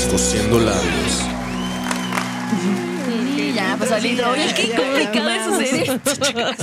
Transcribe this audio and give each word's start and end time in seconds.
Descosiendo 0.00 0.58
labios. 0.58 1.28
Ya, 3.54 3.76
pues. 3.76 3.92
Oye, 3.92 4.54
qué 4.56 4.74
complicado 4.74 5.28
es 5.28 5.44
suceder 5.44 5.90
esto. 5.90 6.14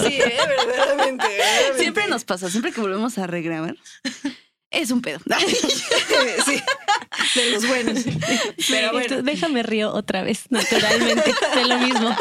Sí, 0.01 0.19
eh, 0.19 0.37
verdaderamente, 0.47 1.27
verdaderamente. 1.27 1.77
Siempre 1.77 2.07
nos 2.07 2.25
pasa, 2.25 2.49
siempre 2.49 2.71
que 2.71 2.81
volvemos 2.81 3.15
a 3.19 3.27
regrabar. 3.27 3.75
Es 4.71 4.91
un 4.91 5.01
pedo. 5.01 5.19
Sí, 6.45 7.39
de 7.39 7.51
los 7.51 7.67
buenos. 7.67 7.99
Pero 8.69 8.91
bueno, 8.91 9.01
Entonces, 9.01 9.25
déjame 9.25 9.63
río 9.63 9.91
otra 9.93 10.21
vez, 10.23 10.43
naturalmente, 10.49 11.33
de 11.55 11.65
lo 11.65 11.77
mismo. 11.79 12.15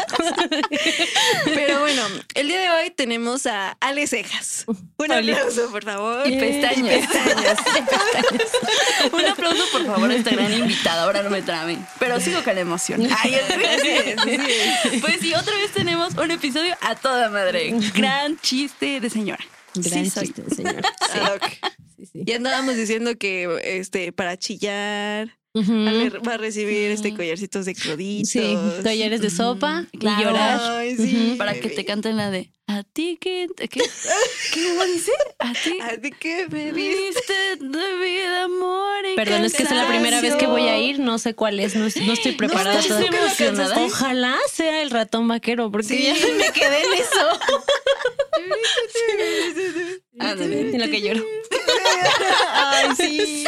pero 1.44 1.80
bueno, 1.80 2.02
el 2.34 2.48
día 2.48 2.60
de 2.60 2.70
hoy 2.70 2.90
tenemos 2.90 3.46
a 3.46 3.72
Ale 3.80 4.06
Cejas. 4.06 4.64
Un 4.66 5.12
aplauso, 5.12 5.70
por 5.70 5.84
favor. 5.84 6.26
Y 6.28 6.36
pestañas. 6.38 7.06
Pestañas. 7.12 7.58
Un 9.12 9.26
aplauso, 9.26 9.64
por 9.72 9.86
favor, 9.86 10.10
a 10.10 10.14
esta 10.14 10.30
gran 10.30 10.52
invitada. 10.52 11.04
Ahora 11.04 11.22
no 11.22 11.30
me 11.30 11.42
traben. 11.42 11.86
Pero 11.98 12.18
sigo 12.20 12.42
con 12.42 12.54
la 12.54 12.60
emoción. 12.62 13.06
Ay, 13.18 13.34
es. 13.34 15.00
Pues 15.00 15.20
sí, 15.20 15.34
otra 15.34 15.56
vez 15.56 15.72
tenemos 15.72 16.14
un 16.14 16.30
episodio 16.30 16.76
a 16.80 16.94
toda 16.96 17.28
madre. 17.30 17.72
Gran 17.94 18.38
chiste 18.40 19.00
de 19.00 19.10
señora. 19.10 19.44
Gran 19.74 20.04
Sí, 20.04 20.10
soy. 20.10 20.26
chiste, 20.32 20.42
señor. 20.54 20.82
Ah, 21.12 21.32
ok. 21.36 21.44
Sí, 21.44 21.85
sí. 22.16 22.22
Y 22.26 22.32
andábamos 22.32 22.76
diciendo 22.76 23.16
que 23.18 23.48
este 23.64 24.12
para 24.12 24.36
chillar 24.36 25.36
Ujú. 25.54 25.72
Ale 25.72 26.10
va 26.10 26.34
a 26.34 26.36
recibir 26.36 26.90
este 26.90 27.14
collarcitos 27.14 27.64
de 27.64 27.74
cloditos. 27.74 28.28
Sí, 28.28 28.58
collares 28.82 29.22
de 29.22 29.30
sopa 29.30 29.86
Claro. 29.98 30.20
y 30.20 30.24
llorar. 30.24 30.60
Ay, 30.60 30.96
sí. 30.96 31.34
Para 31.38 31.54
que 31.54 31.70
te 31.70 31.84
canten 31.86 32.18
la 32.18 32.30
de 32.30 32.50
a 32.66 32.82
ti 32.82 33.16
que 33.18 33.46
¿qué? 33.56 33.80
¿Cómo 34.52 34.84
dice? 34.84 35.12
A 35.38 35.52
ti 35.54 35.78
¿A 35.82 35.96
ti 35.98 36.10
qué 36.10 36.46
me 36.50 36.72
viste? 36.72 37.56
de 37.58 37.94
vida, 38.04 38.42
amor 38.44 39.06
y 39.10 39.16
Perdón, 39.16 39.44
es 39.46 39.54
que 39.54 39.62
es 39.62 39.70
la 39.70 39.88
primera 39.88 40.20
vez 40.20 40.34
que 40.34 40.46
voy 40.46 40.68
a 40.68 40.78
ir, 40.78 40.98
no 40.98 41.16
sé 41.18 41.32
cuál 41.34 41.58
es, 41.58 41.74
no, 41.74 41.86
no 42.06 42.12
estoy 42.12 42.32
preparada. 42.32 42.78
Ojalá 43.78 44.36
sea 44.52 44.82
el 44.82 44.90
ratón 44.90 45.26
vaquero, 45.26 45.70
porque 45.70 45.86
Sí. 45.88 46.02
ya 46.02 46.12
me 46.36 46.52
quedé 46.52 46.80
en 46.82 46.92
eso. 47.00 47.40
En 50.18 50.78
lo 50.80 50.86
que 50.90 51.00
lloro. 51.00 51.24
Ay, 52.54 52.88
sí. 52.96 53.44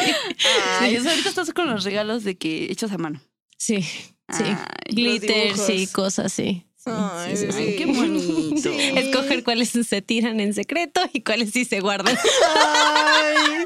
Ay, 0.80 0.96
eso 0.96 1.08
ahorita 1.08 1.28
estás 1.28 1.52
con 1.52 1.68
los 1.68 1.84
regalos 1.84 2.24
de 2.24 2.36
que 2.36 2.70
hechos 2.70 2.92
a 2.92 2.98
mano. 2.98 3.20
Sí, 3.56 3.82
sí. 3.82 4.44
Ay, 4.44 4.56
y 4.88 5.18
dibujos. 5.18 5.92
cosas, 5.92 6.32
sí. 6.32 6.64
Sí, 6.76 6.90
Ay, 6.94 7.36
sí, 7.36 7.46
sí, 7.46 7.52
sí. 7.52 7.58
sí. 7.58 7.58
Ay, 7.68 7.76
qué 7.76 7.86
bonito. 7.86 8.70
Escoger 8.98 9.42
cuáles 9.42 9.70
se 9.70 10.02
tiran 10.02 10.38
en 10.40 10.54
secreto 10.54 11.00
y 11.12 11.22
cuáles 11.22 11.50
sí 11.50 11.64
se 11.64 11.80
guardan. 11.80 12.16
Ay. 12.16 13.64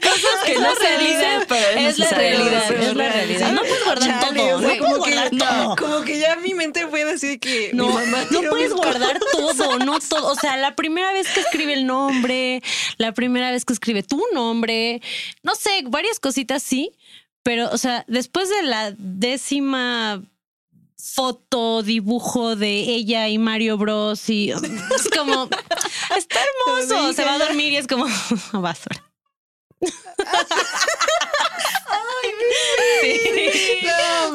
Cosas 0.00 0.44
que 0.46 0.54
no 0.54 0.74
se 0.76 0.98
dicen, 0.98 1.42
pero 1.48 1.80
es, 1.80 1.98
la 1.98 2.10
realidad, 2.10 2.70
es 2.72 2.80
la 2.80 2.92
real. 2.92 3.12
realidad. 3.12 3.52
No 3.52 3.60
puedes 3.62 3.84
guardar 3.84 4.20
Chale, 4.20 4.40
todo, 4.40 4.56
o 4.56 4.60
sea, 4.60 4.68
no 4.74 4.78
como 4.78 4.98
puedes 4.98 5.14
que, 5.14 5.20
guardar 5.30 5.48
todo. 5.64 5.76
como 5.76 6.04
que 6.04 6.18
ya 6.20 6.36
mente 6.58 6.86
fue 6.88 7.04
decir 7.04 7.40
que 7.40 7.70
No, 7.72 7.88
mi 7.88 7.94
mamá 7.94 8.26
no 8.30 8.42
puedes 8.50 8.74
guardar 8.74 9.18
todo, 9.32 9.78
no 9.78 9.98
todo. 10.00 10.32
O 10.32 10.34
sea, 10.34 10.56
la 10.56 10.76
primera 10.76 11.12
vez 11.12 11.28
que 11.28 11.40
escribe 11.40 11.72
el 11.72 11.86
nombre, 11.86 12.62
la 12.98 13.14
primera 13.14 13.50
vez 13.50 13.64
que 13.64 13.72
escribe 13.72 14.02
tu 14.02 14.22
nombre, 14.34 15.00
no 15.42 15.54
sé, 15.54 15.84
varias 15.86 16.20
cositas 16.20 16.62
sí, 16.62 16.92
pero, 17.42 17.70
o 17.70 17.78
sea, 17.78 18.04
después 18.08 18.50
de 18.50 18.62
la 18.64 18.92
décima 18.98 20.22
foto, 20.96 21.82
dibujo 21.82 22.56
de 22.56 22.80
ella 22.80 23.28
y 23.28 23.38
Mario 23.38 23.78
Bros. 23.78 24.28
y 24.28 24.50
es 24.50 25.08
como, 25.16 25.48
está 26.16 26.40
hermoso, 26.66 27.12
se 27.14 27.24
va 27.24 27.34
a 27.34 27.38
dormir 27.38 27.72
y 27.72 27.76
es 27.76 27.86
como, 27.86 28.06
basura. 28.52 29.02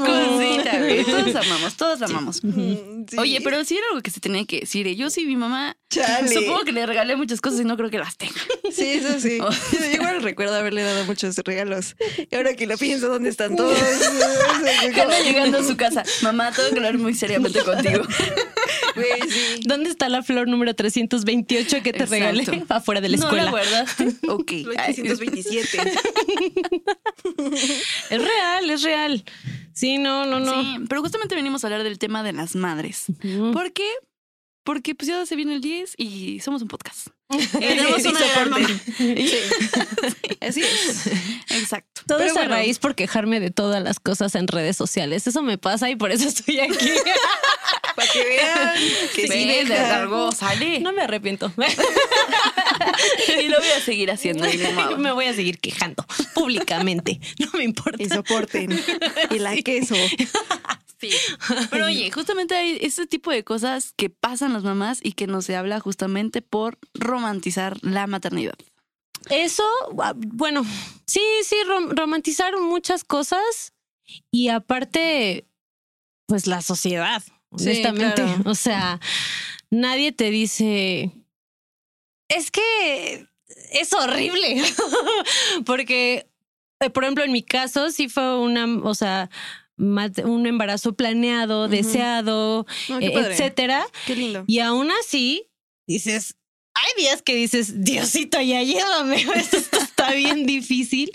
Cosita, 0.05 0.77
güey. 0.79 1.03
Todos 1.03 1.35
amamos, 1.35 1.75
todos 1.77 2.01
amamos. 2.01 2.41
Sí. 2.41 3.17
Oye, 3.17 3.41
pero 3.41 3.63
sí 3.65 3.77
era 3.77 3.85
algo 3.89 4.01
que 4.01 4.11
se 4.11 4.19
tenía 4.19 4.45
que 4.45 4.61
decir. 4.61 4.87
¿eh? 4.87 4.95
Yo 4.95 5.09
sí, 5.09 5.25
mi 5.25 5.35
mamá, 5.35 5.75
Chale. 5.89 6.27
supongo 6.27 6.63
que 6.63 6.71
le 6.71 6.85
regalé 6.85 7.15
muchas 7.15 7.41
cosas 7.41 7.59
y 7.61 7.63
no 7.65 7.75
creo 7.77 7.89
que 7.89 7.97
las 7.99 8.17
tenga. 8.17 8.33
Sí, 8.71 8.89
eso 8.93 9.19
sí. 9.19 9.39
Oh. 9.43 9.49
Yo 9.71 9.85
igual 9.91 10.21
recuerdo 10.21 10.55
haberle 10.55 10.83
dado 10.83 11.03
muchos 11.05 11.35
regalos. 11.37 11.95
Y 12.31 12.35
ahora 12.35 12.55
que 12.55 12.65
lo 12.65 12.77
pienso, 12.77 13.09
¿dónde 13.09 13.29
están 13.29 13.55
todos? 13.57 13.77
Anda 14.83 15.19
llegando 15.19 15.57
a 15.59 15.63
su 15.63 15.75
casa. 15.75 16.03
Mamá, 16.21 16.51
tengo 16.51 16.69
que 16.69 16.75
hablar 16.77 16.97
muy 16.97 17.13
seriamente 17.13 17.61
contigo. 17.63 18.03
Sí. 18.95 19.61
¿Dónde 19.65 19.89
está 19.89 20.09
la 20.09 20.23
flor 20.23 20.47
número 20.47 20.73
328 20.75 21.77
que 21.83 21.93
te 21.93 22.03
Exacto. 22.03 22.11
regalé 22.13 22.65
afuera 22.69 23.01
de 23.01 23.09
la 23.09 23.17
¿No 23.17 23.23
escuela? 23.23 23.45
la 23.45 23.51
guardaste? 23.51 24.15
Ok. 24.29 24.51
Los 24.65 24.75
Ay, 24.77 24.93
327. 24.95 25.91
Es 28.09 28.21
real, 28.21 28.69
es 28.69 28.81
real. 28.83 29.23
Sí, 29.73 29.97
no, 29.97 30.25
no, 30.25 30.39
no. 30.39 30.61
Sí, 30.61 30.77
pero 30.87 31.01
justamente 31.01 31.35
venimos 31.35 31.63
a 31.63 31.67
hablar 31.67 31.83
del 31.83 31.97
tema 31.99 32.23
de 32.23 32.33
las 32.33 32.55
madres. 32.55 33.05
Mm. 33.23 33.51
¿Por 33.51 33.73
qué? 33.73 33.89
Porque 34.63 34.95
pues 34.95 35.07
ya 35.07 35.25
se 35.25 35.35
viene 35.35 35.55
el 35.55 35.61
10 35.61 35.95
y 35.97 36.39
somos 36.39 36.61
un 36.61 36.67
podcast. 36.67 37.07
Tenemos 37.59 38.05
una. 38.05 38.19
Sí. 38.97 39.31
Así 40.41 40.61
es. 40.61 41.07
Exacto. 41.49 42.01
Todo 42.07 42.17
Pero 42.19 42.31
es 42.31 42.37
a 42.37 42.45
raíz 42.45 42.79
por 42.79 42.95
quejarme 42.95 43.39
de 43.39 43.49
todas 43.51 43.81
las 43.81 43.99
cosas 43.99 44.35
en 44.35 44.47
redes 44.47 44.75
sociales. 44.75 45.25
Eso 45.27 45.41
me 45.41 45.57
pasa 45.57 45.89
y 45.89 45.95
por 45.95 46.11
eso 46.11 46.27
estoy 46.27 46.59
aquí. 46.59 46.89
Para 47.95 48.07
que 48.11 48.23
vean 48.23 48.73
que 49.15 49.27
sí 49.27 49.63
de 49.65 50.31
sale. 50.35 50.79
No 50.79 50.93
me 50.93 51.03
arrepiento. 51.03 51.51
Y 53.39 53.47
lo 53.47 53.59
voy 53.59 53.69
a 53.69 53.81
seguir 53.81 54.11
haciendo. 54.11 54.47
y 54.49 54.57
me 54.97 55.11
voy 55.11 55.25
a 55.25 55.33
seguir 55.33 55.59
quejando 55.59 56.05
públicamente. 56.33 57.19
No 57.39 57.49
me 57.57 57.63
importa. 57.63 58.01
Y 58.01 58.09
soporten. 58.09 58.83
Y 59.29 59.39
la 59.39 59.55
queso. 59.57 59.95
Sí. 61.09 61.17
Pero 61.71 61.85
oye, 61.85 62.11
justamente 62.11 62.55
hay 62.55 62.77
ese 62.81 63.05
tipo 63.07 63.31
de 63.31 63.43
cosas 63.43 63.93
que 63.95 64.09
pasan 64.09 64.53
las 64.53 64.63
mamás 64.63 64.99
y 65.03 65.13
que 65.13 65.27
no 65.27 65.41
se 65.41 65.55
habla 65.55 65.79
justamente 65.79 66.41
por 66.41 66.77
romantizar 66.93 67.77
la 67.81 68.07
maternidad. 68.07 68.55
Eso, 69.29 69.63
ah, 70.01 70.13
bueno, 70.15 70.65
sí, 71.07 71.21
sí, 71.43 71.55
rom- 71.65 71.91
romantizaron 71.95 72.63
muchas 72.65 73.03
cosas 73.03 73.73
y 74.31 74.49
aparte, 74.49 75.47
pues 76.27 76.45
la 76.47 76.61
sociedad, 76.61 77.23
Sí, 77.57 77.65
honestamente. 77.65 78.15
claro. 78.23 78.41
O 78.49 78.55
sea, 78.55 78.99
nadie 79.69 80.11
te 80.11 80.29
dice, 80.31 81.11
es 82.27 82.51
que 82.51 83.27
es 83.71 83.93
horrible, 83.93 84.61
porque, 85.65 86.27
eh, 86.81 86.89
por 86.89 87.03
ejemplo, 87.03 87.23
en 87.23 87.31
mi 87.31 87.43
caso 87.43 87.91
sí 87.91 88.09
fue 88.09 88.37
una, 88.39 88.65
o 88.83 88.93
sea, 88.95 89.29
un 89.77 90.45
embarazo 90.45 90.93
planeado, 90.93 91.67
deseado, 91.67 92.65
qué 92.87 93.07
eh, 93.07 93.11
padre. 93.11 93.33
etcétera. 93.33 93.85
Qué 94.05 94.15
lindo. 94.15 94.43
Y 94.47 94.59
aún 94.59 94.89
así, 95.01 95.49
dices, 95.87 96.35
hay 96.73 97.03
días 97.03 97.21
que 97.21 97.35
dices, 97.35 97.83
Diosito, 97.83 98.41
ya 98.41 98.61
llévame, 98.63 99.25
esto, 99.35 99.57
está 99.77 100.13
bien 100.13 100.45
difícil. 100.45 101.11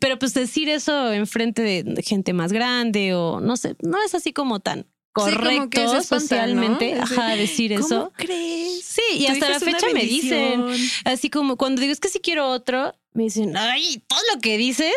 Pero 0.00 0.18
pues 0.18 0.34
decir 0.34 0.68
eso 0.68 1.12
enfrente 1.12 1.62
de 1.62 1.82
de 1.82 2.02
gente 2.02 2.32
más 2.32 2.52
grande 2.52 3.14
o 3.14 3.40
no 3.40 3.56
sé, 3.56 3.76
no 3.82 4.02
es 4.02 4.14
así 4.14 4.32
como 4.32 4.60
tan 4.60 4.86
correcto 5.12 5.80
espantan, 5.80 6.04
socialmente, 6.04 6.94
¿no? 6.94 7.02
Ajá, 7.02 7.36
decir 7.36 7.74
¿Cómo 7.74 7.86
eso. 7.86 8.12
crees? 8.16 8.84
Sí, 8.84 9.02
y 9.18 9.26
hasta 9.26 9.48
la 9.48 9.60
fecha 9.60 9.86
me 9.92 10.04
dicen, 10.04 10.64
así 11.04 11.30
como 11.30 11.56
cuando 11.56 11.80
digo 11.80 11.92
es 11.92 12.00
que 12.00 12.08
si 12.08 12.20
quiero 12.20 12.48
otro, 12.48 12.94
me 13.12 13.24
dicen, 13.24 13.56
ay, 13.56 14.02
todo 14.06 14.20
lo 14.34 14.40
que 14.40 14.58
dices, 14.58 14.94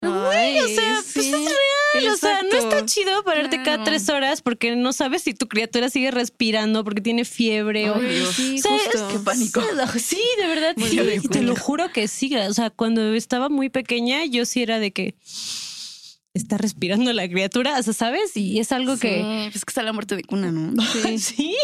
Ay, 0.00 0.58
o 0.60 0.68
sea, 0.68 1.00
pues 1.12 1.26
es 1.26 1.32
real, 1.32 2.12
o 2.12 2.16
sea, 2.16 2.42
no 2.42 2.56
está 2.56 2.86
chido 2.86 3.24
pararte 3.24 3.56
cada 3.56 3.78
Claro. 3.78 3.84
tres 3.84 4.08
horas 4.08 4.42
porque 4.42 4.76
no 4.76 4.92
sabes 4.92 5.22
si 5.22 5.34
tu 5.34 5.48
criatura 5.48 5.90
sigue 5.90 6.10
respirando, 6.12 6.84
porque 6.84 7.00
tiene 7.00 7.24
fiebre 7.24 7.90
o 7.90 7.96
Ay. 7.96 8.24
Sí, 8.32 8.58
O 8.58 8.62
sea, 8.62 8.70
justo. 8.72 8.90
es- 9.08 9.12
Qué 9.14 9.18
pánico. 9.18 9.60
Sí, 9.98 10.20
de 10.40 10.46
verdad. 10.46 10.76
Sí, 10.88 11.28
te 11.28 11.42
lo 11.42 11.56
juro 11.56 11.90
que 11.92 12.06
sí. 12.06 12.34
O 12.36 12.54
sea, 12.54 12.70
cuando 12.70 13.12
estaba 13.14 13.48
muy 13.48 13.70
pequeña, 13.70 14.24
yo 14.24 14.44
sí 14.46 14.62
era 14.62 14.78
de 14.78 14.92
que 14.92 15.14
está 16.38 16.56
respirando 16.58 17.12
la 17.12 17.28
criatura, 17.28 17.78
o 17.78 17.82
sea, 17.82 17.92
¿sabes? 17.92 18.36
Y 18.36 18.58
es 18.58 18.72
algo 18.72 18.96
que... 18.98 19.18
Sí, 19.18 19.48
pues 19.52 19.64
que 19.64 19.70
está 19.70 19.82
la 19.82 19.92
muerte 19.92 20.16
de 20.16 20.22
cuna, 20.24 20.50
¿no? 20.50 20.72
Sí. 21.18 21.18
sí. 21.18 21.54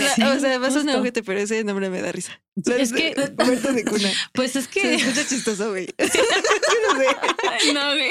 La- 0.00 0.14
Sí, 0.14 0.22
o 0.22 0.40
sea, 0.40 0.58
vas 0.58 0.76
a 0.76 0.80
un 0.80 0.86
pero 1.24 1.40
ese 1.40 1.64
nombre 1.64 1.88
me 1.90 2.02
da 2.02 2.12
risa. 2.12 2.40
Es 2.78 2.92
que- 2.92 3.14
Muerto 3.44 3.72
de 3.72 3.84
cuna. 3.84 4.10
Pues 4.32 4.56
es 4.56 4.64
Se 4.64 4.70
que... 4.70 4.94
escucha 4.94 5.26
chistoso, 5.26 5.70
güey. 5.70 5.86
Yo 5.86 6.04
no 6.06 6.98
sé. 7.00 7.06
Ay, 7.50 7.72
no, 7.72 7.86
güey. 7.94 8.10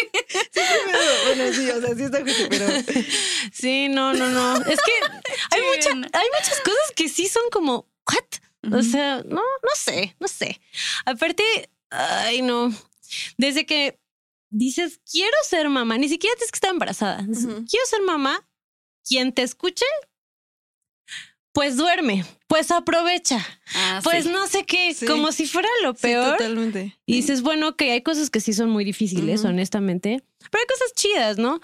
Pero, 0.53 0.67
bueno, 1.27 1.53
sí, 1.53 1.69
o 1.69 1.81
sea, 1.81 1.95
sí 1.95 2.03
está 2.03 2.19
ojete, 2.19 2.47
pero. 2.49 3.03
Sí, 3.51 3.87
no, 3.89 4.13
no, 4.13 4.29
no. 4.29 4.57
Es 4.65 4.79
que 4.81 4.91
hay, 5.51 5.61
Sí, 5.81 5.89
mucha- 5.93 6.09
hay 6.17 6.25
muchas 6.39 6.59
cosas 6.61 6.91
que 6.95 7.09
sí 7.09 7.27
son 7.27 7.43
como, 7.51 7.87
¿what? 8.11 8.73
O 8.77 8.81
sea, 8.81 9.17
no, 9.25 9.41
no 9.41 9.69
sé, 9.75 10.15
no 10.19 10.27
sé. 10.27 10.59
Aparte, 11.05 11.43
ay, 11.89 12.41
no. 12.41 12.73
Desde 13.37 13.65
que 13.65 13.99
dices, 14.53 15.01
quiero 15.11 15.35
ser 15.47 15.67
mamá, 15.69 15.97
ni 15.97 16.07
siquiera 16.07 16.35
tienes 16.37 16.51
que 16.51 16.57
estar 16.57 16.71
embarazada. 16.71 17.25
Quiero 17.25 17.85
ser 17.87 18.01
mamá, 18.05 18.47
quien 19.03 19.33
te 19.33 19.41
escuche, 19.41 19.85
pues 21.53 21.77
duerme, 21.77 22.25
pues 22.47 22.71
aprovecha, 22.71 23.45
Ah, 23.75 23.99
pues 24.03 24.23
sí. 24.23 24.29
no 24.31 24.47
sé 24.47 24.63
qué, 24.65 24.93
Sí. 24.93 25.05
como 25.05 25.31
si 25.31 25.45
fuera 25.45 25.69
lo 25.83 25.93
Sí, 25.93 25.99
peor. 26.03 26.37
totalmente. 26.37 26.97
Y 27.05 27.13
dices, 27.17 27.41
bueno, 27.43 27.75
que 27.75 27.91
hay 27.91 28.01
cosas 28.01 28.29
que 28.31 28.39
sí 28.39 28.53
son 28.53 28.69
muy 28.69 28.83
difíciles, 28.83 29.43
honestamente, 29.45 30.23
pero 30.51 30.61
hay 30.61 30.67
cosas 30.67 30.93
chidas, 30.95 31.37
¿no? 31.37 31.59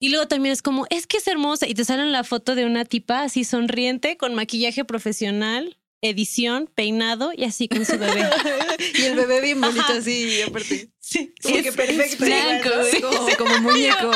Y 0.00 0.10
luego 0.10 0.28
también 0.28 0.52
es 0.52 0.62
como, 0.62 0.86
es 0.90 1.06
que 1.06 1.16
es 1.16 1.26
hermosa 1.26 1.66
y 1.66 1.74
te 1.74 1.84
salen 1.84 2.12
la 2.12 2.24
foto 2.24 2.54
de 2.54 2.66
una 2.66 2.84
tipa 2.84 3.22
así 3.22 3.42
sonriente, 3.44 4.16
con 4.16 4.34
maquillaje 4.34 4.84
profesional, 4.84 5.76
edición, 6.08 6.70
peinado 6.74 7.32
y 7.36 7.44
así 7.44 7.68
con 7.68 7.84
su 7.84 7.98
bebé. 7.98 8.28
y 8.98 9.02
el 9.02 9.16
bebé 9.16 9.40
bien 9.40 9.60
bonito 9.60 9.84
así, 9.92 10.42
aparte. 10.42 10.88
sí, 11.00 11.32
Como 11.42 11.56
sí, 11.56 11.62
que 11.62 11.68
es- 11.70 11.76
perfecto. 11.76 12.24
blanco, 12.24 12.68
¿no? 12.76 12.84
sí, 12.84 13.00
como, 13.00 13.36
como 13.38 13.58
muñeco. 13.60 14.10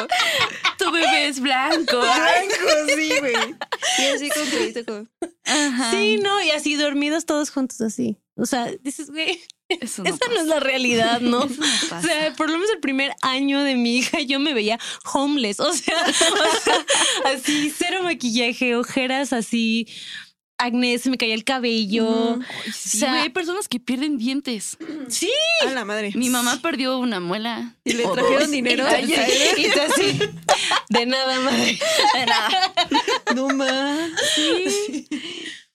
Tu 0.78 0.90
bebé 0.92 1.28
es 1.28 1.40
blanco. 1.40 1.98
Blanco, 2.00 2.94
sí, 2.94 3.08
güey. 3.20 3.34
Y 3.98 4.02
así 4.14 4.28
con 4.28 4.46
pelito 4.48 4.84
como. 4.84 5.06
Ajá. 5.44 5.90
Sí, 5.90 6.18
no, 6.18 6.42
y 6.42 6.50
así 6.50 6.74
dormidos 6.76 7.24
todos 7.26 7.50
juntos 7.50 7.80
así. 7.80 8.18
O 8.36 8.46
sea, 8.46 8.70
dices, 8.82 9.10
güey, 9.10 9.40
Eso 9.68 10.02
no 10.04 10.10
esa 10.10 10.26
no 10.28 10.40
es 10.40 10.46
la 10.46 10.60
realidad, 10.60 11.20
¿no? 11.20 11.40
O 11.98 12.02
sea, 12.02 12.32
por 12.36 12.48
lo 12.48 12.54
menos 12.58 12.70
el 12.70 12.80
primer 12.80 13.12
año 13.22 13.62
de 13.64 13.74
mi 13.74 13.96
hija 13.98 14.20
yo 14.20 14.38
me 14.38 14.54
veía 14.54 14.78
homeless, 15.12 15.58
o 15.60 15.72
sea, 15.72 15.96
o 16.06 16.12
sea, 16.12 16.86
así 17.34 17.72
cero 17.76 18.02
maquillaje, 18.02 18.76
ojeras 18.76 19.32
así, 19.32 19.88
acné, 20.58 20.98
se 20.98 21.08
me 21.10 21.16
caía 21.16 21.34
el 21.34 21.44
cabello. 21.44 22.38
Ay, 22.40 22.72
sí, 22.72 22.98
o 22.98 23.00
sea- 23.00 23.08
güey, 23.10 23.22
hay 23.22 23.28
personas 23.30 23.68
que 23.68 23.80
pierden 23.80 24.18
dientes. 24.18 24.76
Sí, 25.08 25.30
A 25.66 25.70
la 25.70 25.84
madre. 25.84 26.12
Mi 26.14 26.28
mamá 26.30 26.60
perdió 26.60 26.98
una 26.98 27.20
muela. 27.20 27.74
Y 27.84 27.92
le 27.94 28.04
O 28.04 28.12
trajeron 28.12 28.42
dos. 28.42 28.50
dinero. 28.50 28.84
Y, 29.00 29.12
y 29.62 29.70
tú 29.70 29.80
así, 29.80 30.18
de 30.90 31.06
nada, 31.06 31.40
madre. 31.40 31.78
de 32.14 32.26
nada. 32.26 32.74
No 33.34 33.48
más. 33.48 34.10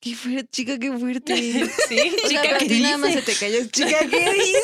Qué 0.03 0.15
fuerte, 0.15 0.49
chica, 0.51 0.77
qué 0.77 0.91
fuerte. 0.91 1.33
Sí, 1.87 1.97
O 1.97 2.27
sea, 2.27 2.27
chica, 2.27 2.41
pero 2.41 2.55
a 2.57 2.59
¿qué 2.59 2.79
nada 2.81 2.97
más 2.97 3.13
se 3.13 3.21
te 3.21 3.33
cayó. 3.35 3.65
Chica, 3.71 3.99
¿qué 4.09 4.33
dices? 4.33 4.63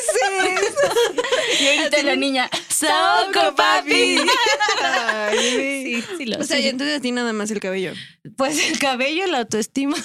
Y 1.60 1.66
ahorita 1.78 2.02
la 2.02 2.16
niña, 2.16 2.50
¡Soco, 2.68 3.54
papi! 3.54 4.18
Ay. 4.82 5.38
Sí, 6.02 6.04
sí, 6.18 6.26
lo 6.26 6.40
O 6.40 6.44
sea, 6.44 6.58
sí. 6.58 6.64
y 6.64 6.68
entonces 6.68 6.98
a 6.98 7.00
ti 7.00 7.12
nada 7.12 7.32
más 7.32 7.50
el 7.50 7.58
cabello. 7.58 7.94
Pues 8.36 8.70
el 8.70 8.78
cabello, 8.78 9.26
la 9.28 9.38
autoestima. 9.38 9.96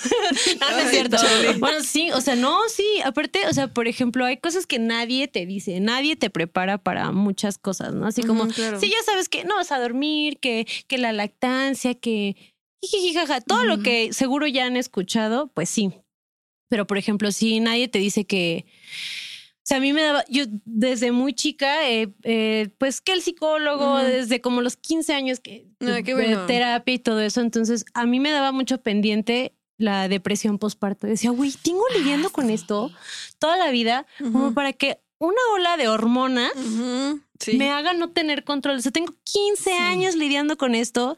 no, 0.62 0.72
no 0.72 0.78
es 0.78 0.90
cierto. 0.90 1.18
chale. 1.18 1.54
Bueno, 1.58 1.84
sí, 1.84 2.12
o 2.12 2.22
sea, 2.22 2.36
no, 2.36 2.58
sí. 2.70 2.88
Aparte, 3.04 3.42
o 3.50 3.54
sea, 3.54 3.68
por 3.68 3.90
ejemplo, 3.90 4.24
hay 4.24 4.38
cosas 4.38 4.66
que 4.66 4.80
nadie 4.80 5.28
te 5.28 5.46
dice, 5.46 5.82
nadie 5.82 6.16
te 6.16 6.30
prepara 6.30 6.78
para 6.78 7.12
muchas 7.12 7.58
cosas, 7.58 7.94
¿no? 7.94 8.08
Así 8.08 8.24
como, 8.24 8.48
claro. 8.48 8.80
sí, 8.80 8.90
ya 8.90 9.04
sabes 9.06 9.28
que 9.28 9.44
no 9.44 9.56
vas 9.56 9.74
a 9.74 9.80
dormir, 9.80 10.38
que, 10.40 10.66
que 10.88 10.98
la 10.98 11.12
lactancia, 11.12 11.94
que 11.94 12.55
jiji, 12.88 13.14
jaja, 13.14 13.42
todo 13.42 13.64
lo 13.64 13.76
Ujú. 13.76 13.84
que 13.84 14.14
seguro 14.14 14.48
ya 14.48 14.66
han 14.66 14.78
escuchado, 14.78 15.48
pues 15.54 15.70
sí. 15.70 15.92
Pero, 16.70 16.88
por 16.88 16.98
ejemplo, 16.98 17.32
si 17.32 17.60
nadie 17.60 17.88
te 17.88 18.00
dice 18.00 18.26
que. 18.26 18.66
O 18.68 19.68
sea, 19.68 19.78
a 19.78 19.80
mí 19.80 19.94
me 19.94 20.04
daba, 20.04 20.24
yo 20.30 20.44
desde 20.66 21.12
muy 21.12 21.34
chica, 21.34 21.90
eh, 21.90 22.14
eh, 22.24 22.70
pues 22.78 23.02
que 23.02 23.14
el 23.14 23.22
psicólogo, 23.24 23.96
Ujú. 23.96 24.04
desde 24.06 24.40
como 24.40 24.62
los 24.62 24.78
15 24.78 25.14
años 25.14 25.40
que 25.40 25.66
Ah, 25.82 25.98
qué 26.06 26.14
de 26.14 26.14
bueno. 26.14 26.46
terapia 26.46 26.94
y 26.94 27.00
todo 27.00 27.20
eso, 27.20 27.42
entonces 27.42 27.84
a 27.96 28.06
mí 28.06 28.20
me 28.20 28.30
daba 28.30 28.52
mucho 28.52 28.80
pendiente 28.84 29.56
la 29.80 30.08
depresión 30.08 30.60
postparto. 30.60 31.08
Decía, 31.08 31.32
güey, 31.32 31.52
tengo 31.64 31.84
lidiando 31.98 32.30
con 32.30 32.52
esto 32.52 32.92
toda 33.40 33.58
la 33.58 33.72
vida, 33.72 34.06
como 34.20 34.46
Ujú. 34.48 34.54
para 34.54 34.72
que 34.72 35.00
una 35.18 35.42
ola 35.56 35.78
de 35.78 35.88
hormonas 35.88 36.52
Ujú, 36.56 37.22
Sí. 37.40 37.58
me 37.58 37.72
haga 37.72 37.94
no 37.94 38.12
tener 38.12 38.44
control. 38.44 38.78
O 38.78 38.82
sea, 38.82 38.92
tengo 38.92 39.16
15 39.24 39.74
años 39.74 40.14
lidiando 40.16 40.58
con 40.58 40.76
esto 40.76 41.18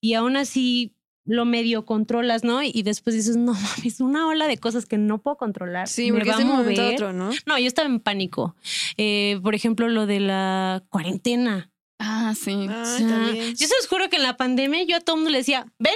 y 0.00 0.14
aún 0.14 0.36
así 0.36 0.94
lo 1.24 1.44
medio 1.44 1.84
controlas, 1.84 2.44
¿no? 2.44 2.62
Y 2.62 2.82
después 2.82 3.14
dices, 3.14 3.36
no 3.36 3.52
mames, 3.54 4.00
una 4.00 4.26
ola 4.26 4.46
de 4.46 4.58
cosas 4.58 4.86
que 4.86 4.98
no 4.98 5.18
puedo 5.18 5.36
controlar. 5.36 5.88
Sí, 5.88 6.10
me 6.10 6.18
porque 6.18 6.30
va 6.30 6.36
a 6.36 6.40
un 6.40 6.46
momento 6.48 6.82
a 6.82 6.90
otro, 6.90 7.12
¿no? 7.12 7.30
No, 7.46 7.58
yo 7.58 7.66
estaba 7.66 7.88
en 7.88 8.00
pánico. 8.00 8.56
Eh, 8.96 9.38
por 9.42 9.54
ejemplo, 9.54 9.88
lo 9.88 10.06
de 10.06 10.20
la 10.20 10.82
cuarentena. 10.88 11.70
Ah, 11.98 12.34
sí. 12.34 12.50
Ay, 12.50 12.68
O 12.68 12.84
sea, 12.84 13.08
también. 13.08 13.54
Yo 13.54 13.66
se 13.66 13.76
los 13.76 13.86
juro 13.86 14.08
que 14.10 14.16
en 14.16 14.22
la 14.22 14.36
pandemia 14.36 14.82
yo 14.84 14.96
a 14.96 15.00
todo 15.00 15.16
mundo 15.16 15.30
le 15.30 15.38
decía, 15.38 15.66
ven, 15.78 15.94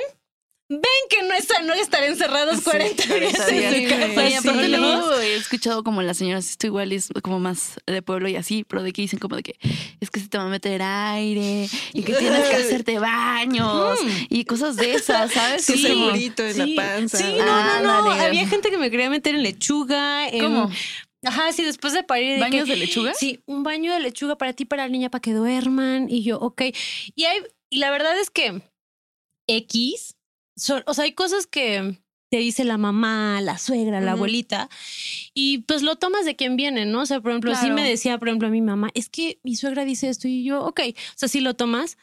ven 0.68 0.80
que 1.08 1.22
no 1.22 1.34
es 1.34 1.46
no 1.64 1.74
estar 1.74 2.02
encerrados 2.02 2.56
Sí, 2.58 2.64
40 2.64 3.02
días 3.14 3.34
40 3.36 3.48
en 3.48 3.56
días, 3.58 3.72
su 3.72 3.78
güey. 3.78 3.88
casa 3.88 4.20
Oye, 4.26 4.36
aparte 4.36 4.62
solos". 4.64 4.80
luego 4.80 5.20
he 5.20 5.34
escuchado 5.36 5.84
como 5.84 6.02
las 6.02 6.16
señoras, 6.18 6.50
esto 6.50 6.66
igual 6.66 6.92
es 6.92 7.08
como 7.22 7.38
más 7.38 7.80
de 7.86 8.02
pueblo 8.02 8.28
y 8.28 8.36
así, 8.36 8.64
pero 8.64 8.82
de 8.82 8.92
que 8.92 9.02
dicen 9.02 9.18
como 9.18 9.36
de 9.36 9.42
que 9.44 9.56
es 10.00 10.10
que 10.10 10.20
se 10.20 10.28
te 10.28 10.38
va 10.38 10.44
a 10.44 10.48
meter 10.48 10.82
aire 10.82 11.68
y 11.92 12.02
que 12.02 12.12
tienes 12.14 12.48
que 12.48 12.56
hacerte 12.56 12.98
baños 12.98 14.02
Mm. 14.02 14.08
y 14.28 14.44
cosas 14.44 14.76
de 14.76 14.94
esas, 14.94 15.32
¿sabes? 15.32 15.68
Es 15.68 15.76
como- 15.82 15.86
segurito 16.06 16.42
en 16.44 16.54
Sí, 16.54 16.74
la 16.74 16.82
panza. 16.82 17.18
Sí, 17.18 17.24
no, 17.38 17.82
no, 17.82 18.02
no. 18.04 18.10
Había 18.10 18.46
gente 18.48 18.70
que 18.70 18.78
me 18.78 18.90
quería 18.90 19.08
meter 19.10 19.34
en 19.34 19.42
lechuga. 19.42 20.28
en- 20.28 20.42
¿Cómo? 20.42 20.70
Ajá, 21.24 21.52
sí, 21.52 21.62
después 21.64 21.92
de 21.92 22.02
parir. 22.02 22.34
de 22.34 22.40
¿Baños 22.40 22.64
que- 22.66 22.72
de 22.72 22.76
lechuga? 22.76 23.14
Sí, 23.14 23.40
un 23.46 23.62
baño 23.62 23.92
de 23.92 24.00
lechuga 24.00 24.36
para 24.36 24.52
ti, 24.52 24.64
para 24.64 24.82
la 24.84 24.88
niña, 24.88 25.10
para 25.10 25.22
que 25.22 25.32
duerman. 25.32 26.08
Y 26.10 26.22
yo, 26.24 26.38
ok. 26.38 26.62
Y, 27.14 27.24
hay, 27.24 27.38
y 27.70 27.78
la 27.78 27.90
verdad 27.90 28.18
es 28.18 28.30
que 28.30 28.62
X, 29.48 30.15
son, 30.56 30.82
o 30.87 30.94
sea, 30.94 31.05
hay 31.05 31.12
cosas 31.12 31.47
que 31.47 31.99
te 32.31 32.38
dice 32.38 32.64
la 32.64 32.76
mamá, 32.76 33.41
la 33.41 33.56
suegra, 33.58 34.00
la 34.00 34.12
abuelita, 34.12 34.69
y 35.32 35.58
pues 35.58 35.82
lo 35.82 35.97
tomas 35.97 36.25
de 36.25 36.35
quien 36.35 36.56
viene, 36.56 36.85
¿no? 36.85 37.03
O 37.03 37.06
sea, 37.06 37.20
por 37.20 37.31
ejemplo, 37.31 37.55
sí 37.55 37.61
Claro. 37.61 37.75
me 37.76 37.88
decía, 37.88 38.19
por 38.19 38.29
ejemplo, 38.29 38.49
a 38.49 38.50
mi 38.50 38.62
mamá, 38.62 38.91
es 38.94 39.08
que 39.08 39.38
mi 39.44 39.55
suegra 39.55 39.85
dice 39.85 40.08
esto 40.08 40.26
y 40.26 40.43
yo, 40.44 40.64
ok, 40.64 40.81
o 40.88 40.93
sea, 41.14 41.29
sí 41.29 41.41
lo 41.41 41.55
tomas, 41.55 41.97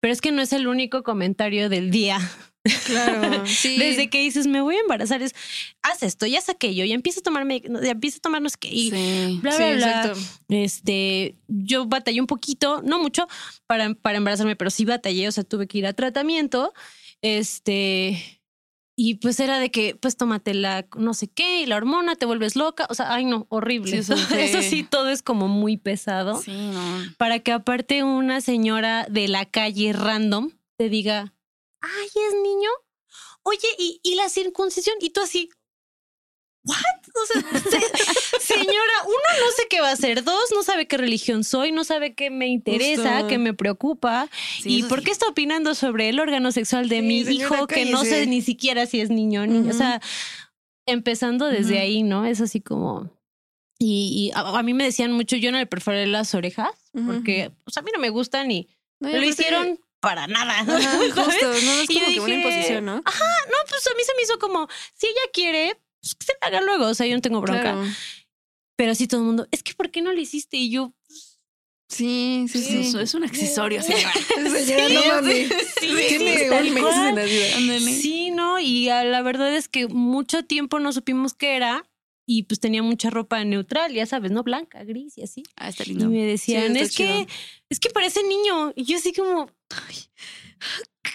pero 0.00 0.12
es 0.12 0.20
que 0.20 0.32
no 0.32 0.42
es 0.42 0.52
el 0.52 0.66
único 0.66 1.02
comentario 1.02 1.70
del 1.70 1.90
día. 1.90 2.18
Claro. 2.86 3.44
Sí. 3.46 3.76
Desde 3.78 4.08
que 4.10 4.20
dices, 4.20 4.46
me 4.46 4.60
voy 4.60 4.76
a 4.76 4.80
embarazar, 4.80 5.22
es, 5.22 5.34
haz 5.82 6.02
esto, 6.02 6.26
ya 6.26 6.38
haz 6.38 6.48
aquello, 6.50 6.84
ya 6.84 6.94
empieza 6.94 7.20
a 7.20 7.22
tomarme, 7.22 7.60
ya 7.62 7.90
empieza 7.90 8.18
a 8.18 8.20
tomar 8.20 8.42
no 8.42 8.48
sé 8.50 8.56
qué, 8.60 8.68
y 8.68 8.90
Sí. 8.90 9.38
bla, 9.42 9.52
Sí, 9.52 9.62
bla, 9.62 9.74
bla. 9.76 9.96
exacto. 9.96 10.20
Este, 10.50 11.36
yo 11.48 11.86
batallé 11.86 12.20
un 12.20 12.26
poquito, 12.26 12.82
no 12.82 12.98
mucho, 13.00 13.26
para, 13.66 13.94
para 13.94 14.18
embarazarme, 14.18 14.56
pero 14.56 14.70
sí 14.70 14.84
batallé, 14.84 15.26
o 15.28 15.32
sea, 15.32 15.44
tuve 15.44 15.66
que 15.66 15.78
ir 15.78 15.86
a 15.86 15.92
tratamiento. 15.94 16.72
Este, 17.24 18.42
y 18.96 19.14
pues 19.14 19.40
era 19.40 19.58
de 19.58 19.70
que, 19.70 19.96
pues 19.96 20.18
tómate 20.18 20.52
la 20.52 20.86
no 20.96 21.14
sé 21.14 21.26
qué, 21.28 21.62
y 21.62 21.66
la 21.66 21.76
hormona, 21.76 22.16
te 22.16 22.26
vuelves 22.26 22.54
loca. 22.54 22.86
O 22.90 22.94
sea, 22.94 23.14
ay, 23.14 23.24
no, 23.24 23.46
horrible. 23.48 23.90
Sí, 23.90 23.96
eso 24.12 24.16
fue- 24.16 24.44
Eso 24.44 24.60
sí, 24.60 24.84
todo 24.84 25.08
es 25.08 25.22
como 25.22 25.48
muy 25.48 25.78
pesado. 25.78 26.40
Sí, 26.42 26.52
no. 26.52 26.82
Para 27.16 27.38
que 27.40 27.52
aparte 27.52 28.04
una 28.04 28.42
señora 28.42 29.06
de 29.10 29.26
la 29.28 29.46
calle 29.46 29.94
random 29.94 30.50
te 30.76 30.90
diga, 30.90 31.34
ay, 31.80 32.06
es 32.28 32.34
niño. 32.42 32.68
Oye, 33.42 33.68
¿y, 33.78 34.00
y 34.02 34.16
la 34.16 34.28
circuncisión? 34.28 34.96
Y 35.00 35.10
tú 35.10 35.20
así, 35.22 35.48
¿what? 36.64 36.76
O 37.14 37.26
sea, 37.26 37.60
se- 37.60 38.40
señora, 38.40 38.92
uno 39.04 39.16
no 39.40 39.52
sé 39.56 39.66
qué 39.70 39.80
va 39.80 39.90
a 39.90 39.92
hacer, 39.92 40.24
dos, 40.24 40.44
no 40.54 40.62
sabe 40.62 40.86
qué 40.88 40.96
religión 40.96 41.44
soy, 41.44 41.70
no 41.72 41.84
sabe 41.84 42.14
qué 42.14 42.30
me 42.30 42.48
interesa, 42.48 43.12
Justo. 43.14 43.28
qué 43.28 43.38
me 43.38 43.54
preocupa. 43.54 44.28
Sí, 44.62 44.78
¿Y 44.78 44.82
por 44.84 44.98
sí. 45.00 45.04
qué 45.06 45.10
está 45.12 45.28
opinando 45.28 45.74
sobre 45.74 46.08
el 46.08 46.18
órgano 46.18 46.50
sexual 46.52 46.88
de 46.88 46.96
Sí, 46.96 47.02
mi 47.02 47.18
hijo 47.20 47.66
que 47.66 47.84
no 47.86 48.04
sé 48.04 48.26
ni 48.26 48.42
siquiera 48.42 48.86
si 48.86 49.00
es 49.00 49.10
niño 49.10 49.42
o 49.42 49.46
niña? 49.46 49.66
O 49.66 49.68
Ujú. 49.74 49.78
sea, 49.78 50.00
empezando 50.86 51.46
desde 51.46 51.74
Ujú. 51.74 51.82
ahí, 51.82 52.02
¿no? 52.02 52.24
Es 52.26 52.40
así 52.40 52.60
como... 52.60 53.10
Y, 53.78 54.30
y 54.32 54.38
a, 54.38 54.40
a 54.58 54.62
mí 54.62 54.72
me 54.72 54.84
decían 54.84 55.12
mucho, 55.12 55.36
yo 55.36 55.50
no 55.52 55.58
le 55.58 55.66
perforé 55.66 56.06
las 56.06 56.34
orejas 56.34 56.70
Ujú. 56.94 57.06
porque 57.06 57.50
pues, 57.64 57.76
a 57.76 57.82
mí 57.82 57.90
no 57.92 58.00
me 58.00 58.08
gustan 58.10 58.50
y 58.50 58.68
No, 59.00 59.10
lo 59.10 59.22
hicieron 59.22 59.80
para 60.00 60.26
nada. 60.26 60.60
Ajá, 60.60 60.98
justo, 61.14 61.24
no 61.64 61.80
es 61.80 61.90
Y 61.90 61.94
yo 61.94 62.00
como 62.00 62.12
que 62.14 62.20
una 62.20 62.34
dije, 62.34 62.34
imposición, 62.48 62.84
¿no? 62.84 62.96
No, 62.96 63.02
pues 63.68 63.86
a 63.86 63.94
mí 63.96 64.02
se 64.04 64.14
me 64.16 64.22
hizo 64.22 64.38
como, 64.38 64.68
si 64.94 65.06
ella 65.06 65.20
quiere, 65.32 65.76
pues 66.04 66.14
que 66.14 66.26
se 66.26 66.32
la 66.40 66.48
haga 66.48 66.60
luego, 66.60 66.86
o 66.86 66.94
sea, 66.94 67.06
yo 67.06 67.14
no 67.14 67.22
tengo 67.22 67.40
bronca. 67.40 67.62
Claro. 67.62 67.84
Pero 68.76 68.94
sí 68.94 69.06
todo 69.06 69.20
el 69.20 69.26
mundo, 69.26 69.48
es 69.50 69.62
que 69.62 69.74
¿por 69.74 69.90
qué 69.90 70.02
no 70.02 70.12
lo 70.12 70.20
hiciste? 70.20 70.56
Y 70.56 70.70
yo, 70.70 70.94
Sí, 71.88 72.46
sí, 72.50 72.62
sí. 72.62 72.98
Es 72.98 73.14
un 73.14 73.24
accesorio, 73.24 73.82
señora. 73.82 74.12
Señora, 74.64 74.88
no 74.88 75.04
mames. 75.06 75.48
Sí, 78.00 78.30
no, 78.30 78.58
y 78.58 78.88
ah, 78.88 79.04
la 79.04 79.22
verdad 79.22 79.54
es 79.54 79.68
que 79.68 79.86
mucho 79.86 80.44
tiempo 80.44 80.80
no 80.80 80.92
supimos 80.92 81.34
qué 81.34 81.56
era 81.56 81.88
y 82.26 82.44
pues 82.44 82.58
tenía 82.58 82.82
mucha 82.82 83.10
ropa 83.10 83.44
neutral, 83.44 83.92
ya 83.92 84.06
sabes, 84.06 84.32
¿no? 84.32 84.42
Blanca, 84.42 84.82
gris 84.82 85.18
y 85.18 85.22
así. 85.22 85.42
Ah, 85.56 85.68
está 85.68 85.84
Y 85.84 85.88
lindo. 85.90 86.08
me 86.08 86.24
decían, 86.24 86.76
es 86.76 86.96
que, 86.96 87.26
es 87.68 87.78
que 87.78 87.90
parece 87.90 88.22
niño. 88.24 88.72
Y 88.74 88.84
yo 88.84 88.96
así 88.96 89.12
como. 89.12 89.50
y 89.90 89.96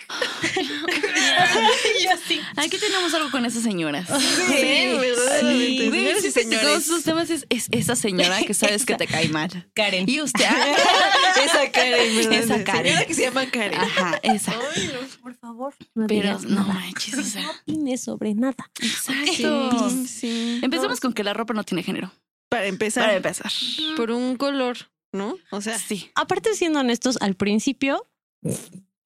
yo 2.03 2.11
así. 2.11 2.41
Aquí 2.55 2.77
tenemos 2.77 3.13
algo 3.13 3.29
con 3.31 3.45
esas 3.45 3.63
señoras. 3.63 4.07
Sí, 4.07 4.97
verdaderamente. 4.99 6.21
Sí. 6.21 6.31
Señores. 6.31 6.87
todos 6.87 7.03
temas 7.03 7.29
es, 7.29 7.45
es 7.49 7.67
esa 7.71 7.95
señora 7.95 8.41
que 8.43 8.53
sabes 8.53 8.85
que 8.85 8.95
te 8.95 9.07
cae 9.07 9.29
mal. 9.29 9.69
Karen. 9.73 10.09
Y 10.09 10.21
usted. 10.21 10.45
Esa 11.45 11.71
Karen, 11.71 12.15
¿verdad? 12.15 12.33
Esa 12.33 12.63
Karen. 12.63 12.85
Señora 12.85 13.05
que 13.05 13.13
se 13.13 13.21
llama 13.21 13.45
Karen. 13.49 13.79
Ajá, 13.79 14.19
esa. 14.23 14.51
Ay, 14.75 14.91
no. 14.93 15.21
por 15.21 15.35
favor, 15.35 15.73
no 15.95 16.07
Pero 16.07 16.39
no 16.39 16.49
nada. 16.61 16.73
manches, 16.73 17.13
o 17.17 17.23
sea. 17.23 17.43
No 17.43 17.51
opines 17.51 18.01
sobre 18.01 18.33
nada. 18.33 18.69
Exacto. 18.81 19.89
Sí, 19.89 20.07
sí. 20.07 20.59
Empezamos 20.61 20.99
con 20.99 21.13
que 21.13 21.23
la 21.23 21.33
ropa 21.33 21.53
no 21.53 21.63
tiene 21.63 21.83
género. 21.83 22.11
Para 22.49 22.65
empezar, 22.65 23.03
Para 23.05 23.15
empezar. 23.17 23.51
por 23.95 24.11
un 24.11 24.35
color, 24.35 24.77
¿no? 25.13 25.37
O 25.51 25.61
sea, 25.61 25.77
Sí. 25.79 26.09
Aparte, 26.15 26.53
siendo 26.55 26.79
honestos, 26.79 27.17
al 27.21 27.35
principio 27.35 28.07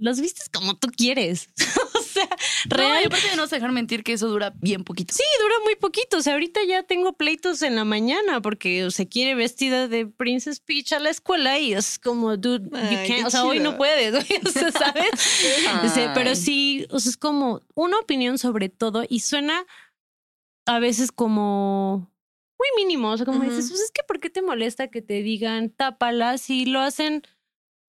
los 0.03 0.19
vistes 0.19 0.50
como 0.50 0.77
tú 0.77 0.89
quieres. 0.89 1.50
o 1.95 2.01
sea, 2.01 2.27
Real. 2.65 2.91
real. 2.91 3.03
y 3.03 3.05
aparte 3.05 3.29
de 3.29 3.36
no 3.38 3.48
dejar 3.48 3.72
mentir 3.72 4.03
que 4.03 4.13
eso 4.13 4.27
dura 4.27 4.53
bien 4.62 4.83
poquito. 4.83 5.13
Sí, 5.13 5.24
dura 5.41 5.55
muy 5.63 5.75
poquito. 5.75 6.17
O 6.17 6.22
sea, 6.22 6.33
ahorita 6.33 6.60
ya 6.67 6.83
tengo 6.83 7.13
pleitos 7.13 7.62
en 7.62 7.75
la 7.75 7.86
mañana 7.86 8.41
porque 8.41 8.89
se 8.91 9.07
quiere 9.07 9.33
vestida 9.33 9.88
de 9.88 10.05
Princess 10.05 10.60
Peach 10.60 10.91
a 10.91 11.00
la 11.00 11.10
escuela 11.10 11.57
y 11.57 11.74
es 11.74 12.00
como, 12.00 12.36
dude, 12.36 12.65
you 12.65 13.07
can't. 13.07 13.25
O 13.27 13.29
sea, 13.29 13.45
hoy 13.45 13.60
no 13.60 13.77
puedes, 13.77 14.12
güey, 14.12 14.41
o 14.45 14.50
sea, 14.50 14.72
¿sabes? 14.72 15.10
O 15.86 15.89
sea, 15.89 16.13
pero 16.13 16.36
sí, 16.36 16.86
o 16.89 17.00
sea, 17.00 17.10
es 17.10 17.17
como 17.17 17.62
una 17.74 17.98
opinión 18.00 18.38
sobre 18.38 18.67
todo 18.69 19.05
y 19.07 19.22
suena 19.22 19.65
a 20.65 20.79
veces 20.79 21.12
como 21.13 22.12
muy 22.60 22.67
mínimo. 22.86 23.10
O 23.10 23.17
sea, 23.17 23.25
como 23.25 23.41
dices, 23.41 23.69
pues 23.69 23.79
es 23.79 23.91
que 23.91 24.03
¿por 24.05 24.19
qué 24.19 24.29
te 24.29 24.41
molesta 24.41 24.89
que 24.89 25.01
te 25.01 25.22
digan 25.22 25.69
tápala 25.69 26.38
si 26.38 26.65
lo 26.65 26.81
hacen? 26.81 27.24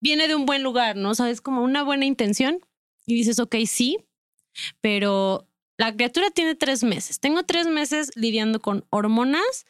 Viene 0.01 0.29
de 0.29 0.35
un 0.35 0.47
buen 0.47 0.63
lugar, 0.63 0.97
¿no? 0.97 1.15
Sabes, 1.15 1.41
como 1.41 1.63
una 1.63 1.83
buena 1.83 2.05
intención 2.05 2.61
y 3.07 3.15
dices, 3.15 3.39
ok, 3.39 3.57
sí, 3.67 3.99
pero 4.81 5.49
la 5.77 5.95
criatura 5.95 6.31
tiene 6.31 6.55
tres 6.55 6.83
meses. 6.85 7.21
Tengo 7.21 7.45
tres 7.45 7.67
meses 7.67 8.11
lidiando 8.15 8.61
con 8.61 8.85
hormonas, 8.91 9.65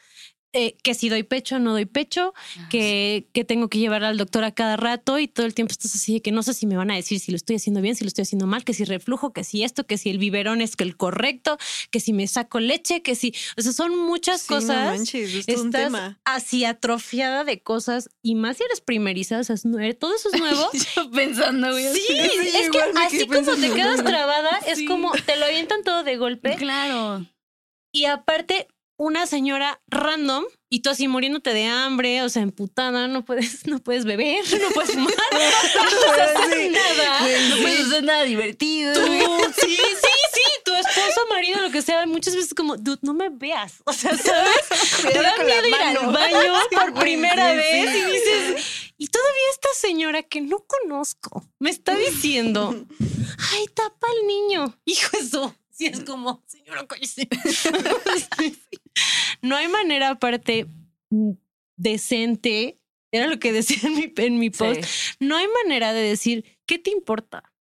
eh, 0.55 0.77
que 0.83 0.95
si 0.95 1.09
doy 1.11 1.23
pecho, 1.25 1.59
no 1.59 1.73
doy 1.73 1.85
pecho, 1.85 2.33
que, 2.71 3.29
que 3.35 3.45
tengo 3.45 3.69
que 3.69 3.79
llevar 3.79 4.03
al 4.05 4.17
doctor 4.17 4.45
a 4.45 4.53
cada 4.53 4.77
rato 4.77 5.19
y 5.19 5.29
todo 5.29 5.45
el 5.45 5.55
tiempo 5.55 5.73
estás 5.73 5.95
así 5.95 6.15
de 6.15 6.23
que 6.23 6.33
no 6.33 6.43
sé 6.43 6.55
si 6.55 6.67
me 6.67 6.77
van 6.77 6.91
a 6.91 6.95
decir 6.95 7.21
si 7.21 7.31
lo 7.33 7.37
estoy 7.37 7.57
haciendo 7.57 7.81
bien, 7.83 7.95
si 7.97 8.05
lo 8.05 8.09
estoy 8.09 8.23
haciendo 8.23 8.47
mal, 8.47 8.65
que 8.65 8.73
si 8.73 8.85
reflujo, 8.85 9.33
que 9.33 9.45
si 9.45 9.63
esto, 9.63 9.87
que 9.87 9.99
si 9.99 10.09
el 10.11 10.19
biberón 10.19 10.61
es 10.63 10.73
el 10.79 10.97
correcto, 10.97 11.59
que 11.91 12.01
si 12.01 12.13
me 12.13 12.27
saco 12.27 12.61
leche, 12.61 13.03
que 13.03 13.15
si, 13.15 13.35
o 13.59 13.63
sea, 13.63 13.73
son 13.73 13.97
muchas 13.99 14.41
sí, 14.41 14.47
no 14.55 14.61
cosas. 14.61 14.97
manches, 14.97 15.35
es 15.35 15.47
todo 15.47 15.61
un 15.61 15.67
Estás 15.69 15.85
tema. 15.85 16.21
así 16.25 16.65
atrofiada 16.65 17.45
de 17.45 17.61
cosas 17.63 18.09
y 18.23 18.35
más 18.35 18.57
si 18.57 18.65
eres 18.65 18.81
primeriza, 18.81 19.39
o 19.41 19.45
sea, 19.45 19.57
todo 19.99 20.15
eso 20.15 20.31
es 20.33 20.41
nuevo. 20.41 20.71
Yo 20.97 21.11
pensando, 21.11 21.71
güey. 21.73 21.93
Sí, 21.95 22.01
Sí, 22.09 22.49
es 22.57 22.71
que 22.71 22.81
así 22.97 23.27
como 23.27 23.55
te 23.55 23.73
quedas 23.73 24.03
trabada, 24.03 24.59
es 24.67 24.83
como 24.87 25.13
te 25.13 25.37
lo 25.37 25.45
avientan 25.45 25.83
todo 25.85 26.05
de 26.05 26.17
golpe. 26.17 26.57
Claro. 26.57 27.27
Y 27.93 28.05
aparte, 28.07 28.69
una 28.99 29.27
señora 29.27 29.81
random 29.87 30.45
y 30.69 30.81
tú 30.81 30.91
así 30.91 31.09
muriéndote 31.09 31.55
de 31.55 31.65
hambre, 31.65 32.23
o 32.23 32.29
sea, 32.29 32.43
emputada, 32.43 33.09
no 33.09 33.25
puedes, 33.25 33.67
no 33.67 33.79
puedes 33.79 34.05
beber, 34.05 34.45
no 34.61 34.69
puedes 34.75 34.93
fumar, 34.93 35.15
no 35.33 36.07
puedes 36.07 36.37
hacer 36.37 36.73
nada. 36.73 37.21
No 37.49 37.63
puedes 37.63 37.87
hacer 37.87 38.05
nada 38.05 38.23
divertido. 38.25 38.93
Tú, 38.93 39.01
sí, 39.61 39.77
sí, 39.77 40.11
sí, 40.35 40.43
tu 40.65 40.75
esposo, 40.75 41.21
marido, 41.31 41.61
lo 41.63 41.71
que 41.71 41.81
sea, 41.81 42.05
muchas 42.07 42.35
veces 42.35 42.53
como, 42.53 42.77
dude, 42.77 42.99
no 43.03 43.15
me 43.15 43.31
veas. 43.31 43.77
O 43.85 43.93
sea, 43.93 44.17
¿sabes? 44.19 44.69
Te 45.11 45.23
da 45.23 45.37
miedo 45.45 45.67
ir 45.67 45.75
al 45.75 45.95
mano. 45.95 46.13
baño 46.13 46.53
por 46.73 46.95
primera 46.95 47.53
sí, 47.53 47.57
vez 47.57 47.91
sí. 47.93 47.99
y 47.99 48.13
dices, 48.13 48.93
y 48.99 49.07
todavía 49.07 49.43
esta 49.53 49.69
señora 49.81 50.23
que 50.25 50.41
no 50.41 50.67
conozco 50.67 51.47
me 51.61 51.71
está 51.71 51.95
diciendo, 51.97 52.75
ay, 53.53 53.67
tapa 53.75 54.09
al 54.09 54.27
niño. 54.27 54.77
Hijo 54.85 55.17
eso. 55.17 55.55
Sí, 55.79 55.87
es 55.87 56.01
como, 56.01 56.43
señora, 56.49 56.85
cállese. 56.89 57.29
No 59.43 59.57
hay 59.57 59.69
manera 59.69 60.11
aparte 60.11 60.67
decente, 61.77 62.77
era 63.13 63.27
lo 63.27 63.39
que 63.39 63.53
decía 63.53 63.79
en 63.89 63.95
mi, 63.95 64.13
en 64.17 64.39
mi 64.39 64.51
post, 64.51 64.83
no 65.21 65.37
hay 65.37 65.47
manera 65.65 65.93
de 65.93 66.01
decir, 66.03 66.45
¿qué 66.67 66.79
te 66.79 66.91
importa? 66.91 67.53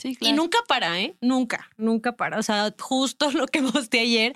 Sí, 0.00 0.10
Y 0.10 0.16
claro. 0.16 0.36
nunca 0.36 0.58
para, 0.68 1.00
¿eh? 1.00 1.16
Nunca, 1.20 1.68
nunca 1.76 2.16
para. 2.16 2.38
O 2.38 2.42
sea, 2.42 2.72
justo 2.78 3.30
lo 3.32 3.46
que 3.46 3.62
posté 3.62 4.00
ayer, 4.00 4.34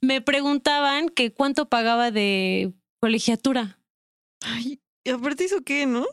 me 0.00 0.20
preguntaban 0.20 1.08
que 1.08 1.32
cuánto 1.32 1.68
pagaba 1.68 2.10
de 2.10 2.72
colegiatura. 3.00 3.78
Ay, 4.42 4.80
y 5.04 5.10
aparte 5.10 5.44
eso 5.44 5.62
qué, 5.64 5.86
¿no? 5.86 6.06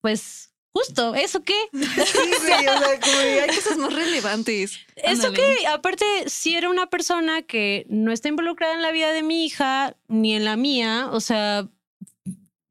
Pues 0.00 0.52
justo, 0.76 1.14
¿eso 1.14 1.42
qué? 1.42 1.56
Sí, 1.72 2.18
güey, 2.42 2.66
o 2.68 2.78
sea, 2.78 3.00
como 3.00 3.18
hay 3.18 3.46
cosas 3.54 3.78
más 3.78 3.92
relevantes. 3.94 4.78
Eso 4.96 5.28
Ándale. 5.28 5.34
que, 5.60 5.66
aparte, 5.66 6.04
si 6.26 6.54
era 6.54 6.68
una 6.68 6.86
persona 6.88 7.42
que 7.42 7.86
no 7.88 8.12
está 8.12 8.28
involucrada 8.28 8.74
en 8.74 8.82
la 8.82 8.92
vida 8.92 9.12
de 9.12 9.22
mi 9.22 9.44
hija 9.46 9.96
ni 10.08 10.34
en 10.34 10.44
la 10.44 10.56
mía, 10.56 11.08
o 11.12 11.20
sea, 11.20 11.68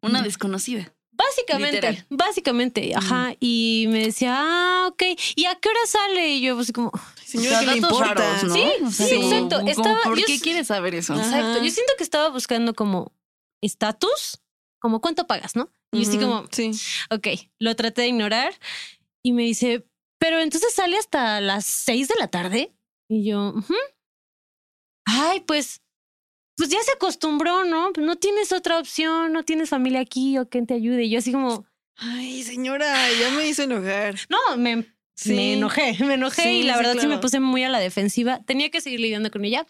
Una 0.02 0.22
desconocida. 0.22 0.92
Básicamente, 1.18 1.78
Literal. 1.78 2.06
básicamente, 2.10 2.92
ajá. 2.94 3.36
Y 3.40 3.86
me 3.90 4.04
decía, 4.04 4.36
ah, 4.38 4.88
ok. 4.90 5.02
¿Y 5.36 5.46
a 5.46 5.56
qué 5.56 5.70
hora 5.70 5.80
sale? 5.88 6.28
Y 6.28 6.42
yo, 6.42 6.56
pues, 6.56 6.72
como, 6.74 6.92
Señora, 7.26 7.58
O 7.58 7.60
¿qué 7.62 7.66
le 7.68 7.78
importa? 7.78 8.14
raros, 8.14 8.44
¿no? 8.44 8.54
Sí, 8.54 8.68
O 8.84 8.92
sea, 8.92 9.08
sí, 9.08 9.16
exacto. 9.16 9.60
Estaba- 9.66 10.02
¿Por 10.04 10.20
yo 10.20 10.26
qué 10.44 10.64
saber 10.66 10.94
eso? 10.94 11.14
Ajá. 11.14 11.24
exacto. 11.24 11.64
Yo 11.64 11.72
siento 11.72 11.94
que 11.98 12.04
estaba 12.04 12.30
buscando 12.30 12.74
como 12.74 13.14
estatus, 13.62 14.42
como 14.86 15.02
cuánto 15.02 15.26
pagas, 15.26 15.56
¿no? 15.56 15.72
Y 15.92 16.04
yo 16.04 16.10
así 16.10 16.20
como, 16.20 16.46
Sí. 16.52 16.70
ok, 17.10 17.28
lo 17.60 17.76
traté 17.76 18.04
de 18.04 18.10
ignorar 18.10 18.54
y 19.24 19.32
me 19.34 19.42
dice, 19.42 19.88
pero 20.20 20.40
entonces 20.40 20.74
sale 20.76 20.96
hasta 20.98 21.42
las 21.42 21.66
seis 21.66 22.08
de 22.08 22.14
la 22.20 22.28
tarde. 22.28 22.72
Y 23.10 23.26
yo, 23.28 23.56
ay, 25.06 25.40
pues, 25.42 25.82
pues 26.58 26.70
ya 26.70 26.82
se 26.84 26.92
acostumbró, 26.92 27.64
¿no? 27.66 27.92
No 27.98 28.16
tienes 28.18 28.52
otra 28.52 28.78
opción, 28.80 29.34
no 29.34 29.44
tienes 29.44 29.70
familia 29.70 30.02
aquí 30.02 30.38
o 30.38 30.48
quien 30.48 30.68
te 30.68 30.76
ayude. 30.76 31.04
Y 31.06 31.10
yo 31.10 31.20
así 31.20 31.32
como, 31.32 31.66
Ay, 31.98 32.44
señora, 32.44 32.94
ya 33.20 33.32
me 33.32 33.48
hizo 33.48 33.64
enojar. 33.64 34.16
no, 34.30 34.58
me, 34.58 34.86
Sí. 35.16 35.34
me 35.34 35.54
enojé, 35.54 35.96
me 36.04 36.16
enojé 36.16 36.44
Sí, 36.44 36.50
y 36.50 36.64
la 36.64 36.74
sí, 36.74 36.78
verdad 36.80 36.94
sí 36.94 37.00
me 37.00 37.06
claro. 37.08 37.22
puse 37.22 37.40
muy 37.40 37.64
a 37.64 37.70
la 37.70 37.80
defensiva. 37.80 38.42
Tenía 38.46 38.70
que 38.70 38.82
seguir 38.82 39.00
lidiando 39.00 39.32
con 39.32 39.46
ella 39.46 39.66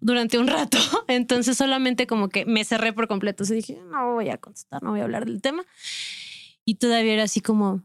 durante 0.00 0.38
un 0.38 0.46
rato. 0.46 0.78
Entonces 1.08 1.56
solamente 1.56 2.06
como 2.06 2.28
que 2.28 2.44
me 2.44 2.64
cerré 2.64 2.92
por 2.92 3.08
completo. 3.08 3.44
O 3.44 3.46
sea, 3.46 3.56
dije, 3.56 3.80
no 3.90 4.12
voy 4.14 4.28
a 4.28 4.38
contestar, 4.38 4.82
no 4.82 4.90
voy 4.90 5.00
a 5.00 5.04
hablar 5.04 5.24
del 5.24 5.40
tema. 5.40 5.64
Y 6.64 6.74
todavía 6.76 7.14
era 7.14 7.22
así 7.24 7.40
como, 7.40 7.82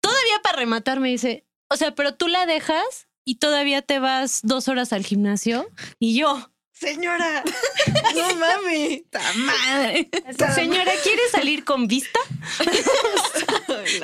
todavía 0.00 0.40
para 0.42 0.56
rematar 0.58 1.00
me 1.00 1.10
dice, 1.10 1.44
o 1.68 1.76
sea, 1.76 1.94
pero 1.94 2.14
tú 2.14 2.28
la 2.28 2.46
dejas 2.46 3.08
y 3.24 3.36
todavía 3.36 3.82
te 3.82 3.98
vas 3.98 4.40
dos 4.42 4.68
horas 4.68 4.92
al 4.94 5.04
gimnasio. 5.04 5.68
Y 5.98 6.16
yo, 6.16 6.50
Señora, 6.78 7.44
no 8.16 8.34
mames. 8.34 9.02
¡Ta 9.10 9.20
madre! 9.36 10.10
señora, 10.54 10.92
¿quieres 11.04 11.30
salir 11.30 11.64
con 11.64 11.86
vista? 11.86 12.18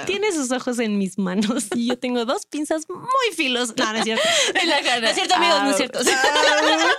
Tiene 0.06 0.30
sus 0.32 0.52
ojos 0.52 0.78
en 0.78 0.96
mis 0.96 1.18
manos 1.18 1.66
y 1.74 1.88
yo 1.88 1.98
tengo 1.98 2.24
dos 2.24 2.46
pinzas 2.46 2.88
muy 2.88 3.34
filos. 3.36 3.74
No, 3.76 3.92
no 3.92 3.98
es 3.98 4.04
cierto. 4.04 4.22
En 4.54 4.68
la 4.68 4.80
cara. 4.82 5.00
No 5.00 5.08
es 5.08 5.14
cierto, 5.14 5.34
amigos, 5.34 5.62
no 5.62 5.70
es 5.70 5.76
cierto. 5.76 5.98
Ah, 6.06 6.94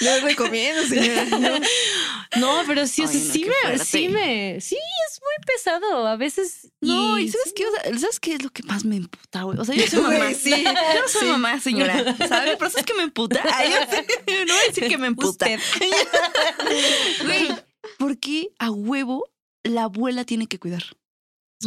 No 0.00 0.20
recomiendo, 0.26 0.82
señora. 0.86 1.24
No. 1.26 1.58
No, 2.34 2.62
pero 2.66 2.86
sí, 2.86 3.02
o 3.04 3.08
sea, 3.08 3.20
Ay, 3.20 3.26
no, 3.26 3.30
sí 3.30 3.44
me, 3.44 3.78
sí 3.78 4.08
me, 4.08 4.58
sí 4.62 4.74
es 4.76 5.20
muy 5.20 5.44
pesado 5.46 6.06
a 6.06 6.16
veces. 6.16 6.68
No, 6.80 7.18
y 7.18 7.28
¿sabes 7.28 7.48
sí. 7.48 7.52
qué? 7.54 7.66
O 7.66 7.70
sea, 7.70 7.98
¿sabes 7.98 8.20
qué 8.20 8.32
es 8.36 8.42
lo 8.42 8.48
que 8.48 8.62
más 8.62 8.86
me 8.86 8.96
emputa, 8.96 9.42
güey? 9.42 9.58
O 9.58 9.64
sea, 9.66 9.74
yo 9.74 9.86
soy 9.86 10.00
mamá. 10.18 10.32
Sí, 10.32 10.64
Yo 10.64 11.08
soy 11.08 11.28
mamá, 11.28 11.60
señora. 11.60 12.16
¿Sabes? 12.26 12.56
Pero 12.58 12.70
¿sabes 12.70 12.86
qué 12.86 12.94
me 12.94 13.02
emputa? 13.02 13.38
Ay, 13.54 13.70
yo 13.70 13.76
sé, 13.94 14.06
no 14.46 14.54
voy 14.54 14.62
a 14.62 14.66
decir 14.66 14.88
que 14.88 14.96
me 15.02 15.08
emputa. 15.08 15.46
Güey, 17.24 17.48
¿por 17.98 18.18
qué 18.18 18.50
a 18.58 18.70
huevo 18.70 19.28
la 19.64 19.84
abuela 19.84 20.24
tiene 20.24 20.46
que 20.46 20.58
cuidar? 20.58 20.82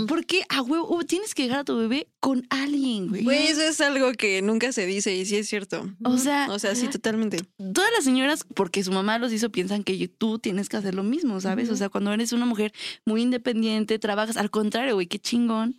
¿Por 0.07 0.25
qué 0.25 0.43
a 0.49 0.61
huevo 0.61 0.87
oh, 0.89 1.03
tienes 1.03 1.33
que 1.33 1.43
llegar 1.43 1.59
a 1.59 1.63
tu 1.63 1.77
bebé 1.77 2.07
con 2.19 2.45
alguien, 2.49 3.07
güey? 3.07 3.23
Güey, 3.23 3.47
eso 3.47 3.61
es 3.61 3.79
algo 3.79 4.11
que 4.11 4.41
nunca 4.41 4.73
se 4.73 4.85
dice 4.85 5.15
y 5.15 5.25
sí 5.25 5.37
es 5.37 5.47
cierto. 5.47 5.89
O 6.03 6.17
sea, 6.17 6.47
O 6.51 6.59
sea, 6.59 6.75
sí, 6.75 6.87
totalmente. 6.87 7.45
todas 7.73 7.91
las 7.95 8.03
señoras, 8.03 8.45
porque 8.55 8.83
su 8.83 8.91
mamá 8.91 9.17
los 9.19 9.31
hizo, 9.31 9.51
piensan 9.51 9.83
que 9.83 10.07
tú 10.09 10.39
tienes 10.39 10.67
que 10.67 10.77
hacer 10.77 10.95
lo 10.95 11.03
mismo, 11.03 11.39
¿sabes? 11.39 11.69
O 11.69 11.75
sea, 11.77 11.87
cuando 11.89 12.11
eres 12.11 12.33
una 12.33 12.45
mujer 12.45 12.73
muy 13.05 13.21
independiente, 13.21 13.97
trabajas, 13.97 14.35
al 14.35 14.49
contrario, 14.49 14.95
güey, 14.95 15.07
qué 15.07 15.19
chingón 15.19 15.75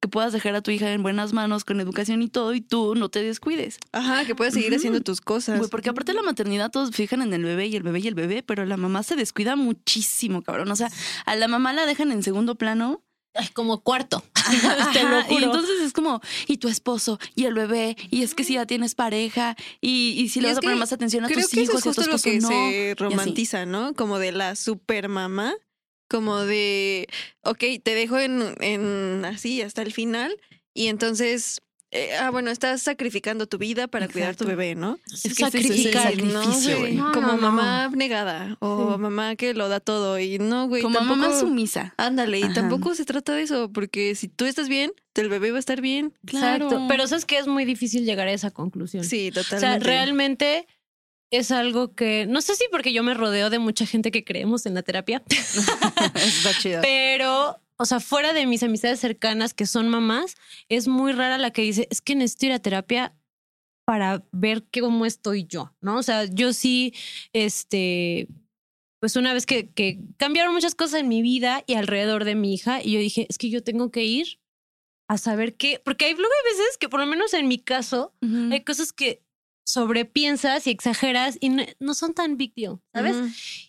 que 0.00 0.08
puedas 0.08 0.32
dejar 0.32 0.54
a 0.54 0.62
tu 0.62 0.70
hija 0.70 0.90
en 0.92 1.02
buenas 1.02 1.32
manos 1.32 1.64
con 1.64 1.78
educación 1.80 2.22
y 2.22 2.28
todo 2.28 2.54
y 2.54 2.60
tú 2.60 2.94
no 2.94 3.10
te 3.10 3.22
descuides. 3.22 3.78
Ajá, 3.92 4.24
que 4.24 4.34
puedes 4.34 4.54
seguir 4.54 4.74
haciendo 4.74 5.00
tus 5.02 5.20
cosas. 5.20 5.58
Güey, 5.58 5.70
porque 5.70 5.90
aparte 5.90 6.12
de 6.12 6.16
la 6.16 6.22
maternidad 6.22 6.70
todos 6.70 6.90
fijan 6.90 7.22
en 7.22 7.32
el 7.34 7.44
bebé 7.44 7.66
y 7.66 7.76
el 7.76 7.82
bebé 7.82 8.00
y 8.00 8.08
el 8.08 8.14
bebé, 8.14 8.42
pero 8.42 8.64
la 8.64 8.76
mamá 8.78 9.02
se 9.02 9.14
descuida 9.16 9.56
muchísimo, 9.56 10.42
cabrón. 10.42 10.70
O 10.70 10.76
sea, 10.76 10.90
a 11.26 11.36
la 11.36 11.48
mamá 11.48 11.72
la 11.72 11.84
dejan 11.84 12.12
en 12.12 12.22
segundo 12.22 12.54
plano 12.54 13.02
como 13.54 13.82
cuarto. 13.82 14.24
Ajá, 14.34 14.90
Te 14.92 15.02
lo 15.04 15.20
y 15.28 15.44
entonces 15.44 15.80
es 15.82 15.92
como, 15.92 16.20
y 16.46 16.56
tu 16.58 16.68
esposo, 16.68 17.18
y 17.34 17.44
el 17.44 17.54
bebé, 17.54 17.96
y 18.10 18.22
es 18.22 18.34
que 18.34 18.44
si 18.44 18.54
ya 18.54 18.66
tienes 18.66 18.94
pareja, 18.94 19.56
y, 19.80 20.14
y 20.18 20.28
si 20.28 20.40
le 20.40 20.48
Y 20.48 20.50
vas 20.50 20.52
es 20.54 20.58
a 20.58 20.60
poner 20.62 20.76
que 20.76 20.80
más 20.80 20.92
atención 20.92 21.24
a 21.24 21.28
Creo 21.28 21.40
tus 21.42 21.50
que 21.50 21.62
eso 21.62 21.72
hijos 21.72 21.80
es 21.80 21.86
y 21.86 22.00
a 22.00 22.04
tu 22.04 22.10
lo 22.10 22.18
que 22.18 22.40
no. 22.40 22.48
se 22.48 22.94
romantiza, 22.98 23.66
¿no? 23.66 23.94
Como 23.94 24.18
de 24.18 24.32
la 24.32 24.56
super 24.56 25.08
mamá, 25.08 25.54
como 26.10 26.40
de, 26.40 27.06
ok, 27.42 27.64
te 27.82 27.94
dejo 27.94 28.18
en, 28.18 28.42
en 28.60 29.24
así 29.24 29.62
hasta 29.62 29.82
el 29.82 29.92
final 29.92 30.36
y 30.74 30.88
entonces, 30.88 31.60
eh, 31.92 32.14
ah, 32.20 32.30
bueno, 32.30 32.50
estás 32.50 32.82
sacrificando 32.82 33.46
tu 33.46 33.58
vida 33.58 33.86
para 33.88 34.06
cuidar 34.08 34.34
tu 34.36 34.44
Exacto. 34.44 34.46
bebé, 34.58 34.74
¿no? 34.74 34.98
Es 35.12 35.22
que 35.22 35.44
Sacrificar, 35.44 36.12
es 36.12 36.18
el 36.18 36.32
No, 36.32 36.42
sacrificio, 36.42 36.78
güey, 36.78 36.94
güey. 36.94 36.94
No, 36.96 37.12
como 37.12 37.26
no, 37.28 37.32
no. 37.36 37.42
mamá 37.42 37.84
abnegada 37.84 38.56
o 38.60 38.94
Sí. 38.94 38.98
mamá 39.00 39.36
que 39.36 39.54
lo 39.54 39.68
da 39.68 39.78
todo 39.80 40.18
y 40.18 40.38
no, 40.38 40.66
güey, 40.68 40.82
Como 40.82 40.98
tampoco... 40.98 41.16
mamá 41.20 41.38
sumisa. 41.38 41.94
Ándale, 41.96 42.40
y 42.40 42.52
tampoco 42.52 42.94
se 42.94 43.04
trata 43.04 43.32
de 43.34 43.42
eso, 43.42 43.70
porque 43.72 44.14
si 44.16 44.28
tú 44.28 44.44
estás 44.46 44.68
bien, 44.68 44.92
el 45.14 45.28
bebé 45.28 45.50
va 45.50 45.56
a 45.58 45.60
estar 45.60 45.80
bien. 45.80 46.12
Exacto. 46.26 46.86
Pero 46.88 47.06
sabes 47.06 47.24
que 47.24 47.38
es 47.38 47.46
muy 47.46 47.64
difícil 47.64 48.04
llegar 48.04 48.26
a 48.28 48.32
esa 48.32 48.50
conclusión. 48.50 49.04
Sí, 49.04 49.30
o 49.30 49.32
sea, 49.34 49.42
totalmente. 49.44 49.84
realmente 49.84 50.66
es 51.30 51.50
algo 51.50 51.94
que 51.94 52.26
no 52.26 52.40
sé 52.40 52.54
si 52.56 52.64
porque 52.70 52.92
yo 52.92 53.02
me 53.02 53.14
rodeo 53.14 53.50
de 53.50 53.58
mucha 53.58 53.86
gente 53.86 54.10
que 54.10 54.24
creemos 54.24 54.66
en 54.66 54.74
la 54.74 54.82
terapia, 54.82 55.22
Está 56.14 56.52
chido. 56.58 56.82
pero 56.82 57.60
o 57.76 57.86
sea, 57.86 57.98
fuera 57.98 58.34
de 58.34 58.44
mis 58.44 58.62
amistades 58.62 59.00
cercanas 59.00 59.54
que 59.54 59.64
son 59.64 59.88
mamás, 59.88 60.36
es 60.68 60.86
muy 60.86 61.12
rara 61.12 61.38
la 61.38 61.50
que 61.50 61.62
dice, 61.62 61.88
es 61.90 62.02
que 62.02 62.14
necesito 62.14 62.46
ir 62.46 62.52
a 62.52 62.58
terapia 62.58 63.14
para 63.86 64.22
ver 64.32 64.64
cómo 64.70 65.06
estoy 65.06 65.46
yo, 65.46 65.74
¿no? 65.80 65.96
O 65.96 66.02
sea, 66.02 66.26
yo 66.26 66.52
sí, 66.52 66.92
este, 67.32 68.28
pues 69.00 69.16
una 69.16 69.32
vez 69.32 69.46
que, 69.46 69.70
que 69.70 69.98
cambiaron 70.18 70.52
muchas 70.52 70.74
cosas 70.74 71.00
en 71.00 71.08
mi 71.08 71.22
vida 71.22 71.64
y 71.66 71.72
alrededor 71.72 72.24
de 72.24 72.34
mi 72.34 72.52
hija, 72.52 72.82
y 72.82 72.92
yo 72.92 73.00
dije, 73.00 73.26
es 73.30 73.38
que 73.38 73.48
yo 73.48 73.62
tengo 73.64 73.90
que 73.90 74.04
ir 74.04 74.38
a 75.08 75.16
saber 75.16 75.56
qué, 75.56 75.80
porque 75.82 76.04
hay, 76.04 76.12
luego 76.12 76.32
hay 76.32 76.52
veces 76.52 76.76
que 76.78 76.90
por 76.90 77.00
lo 77.00 77.06
menos 77.06 77.32
en 77.32 77.48
mi 77.48 77.58
caso, 77.58 78.14
hay 78.50 78.62
cosas 78.62 78.92
que 78.92 79.22
sobrepiensas 79.64 80.66
y 80.66 80.70
exageras 80.70 81.38
y 81.40 81.48
no, 81.50 81.64
no 81.78 81.94
son 81.94 82.14
tan 82.14 82.36
big 82.36 82.54
deal, 82.54 82.78
¿sabes? 82.92 83.16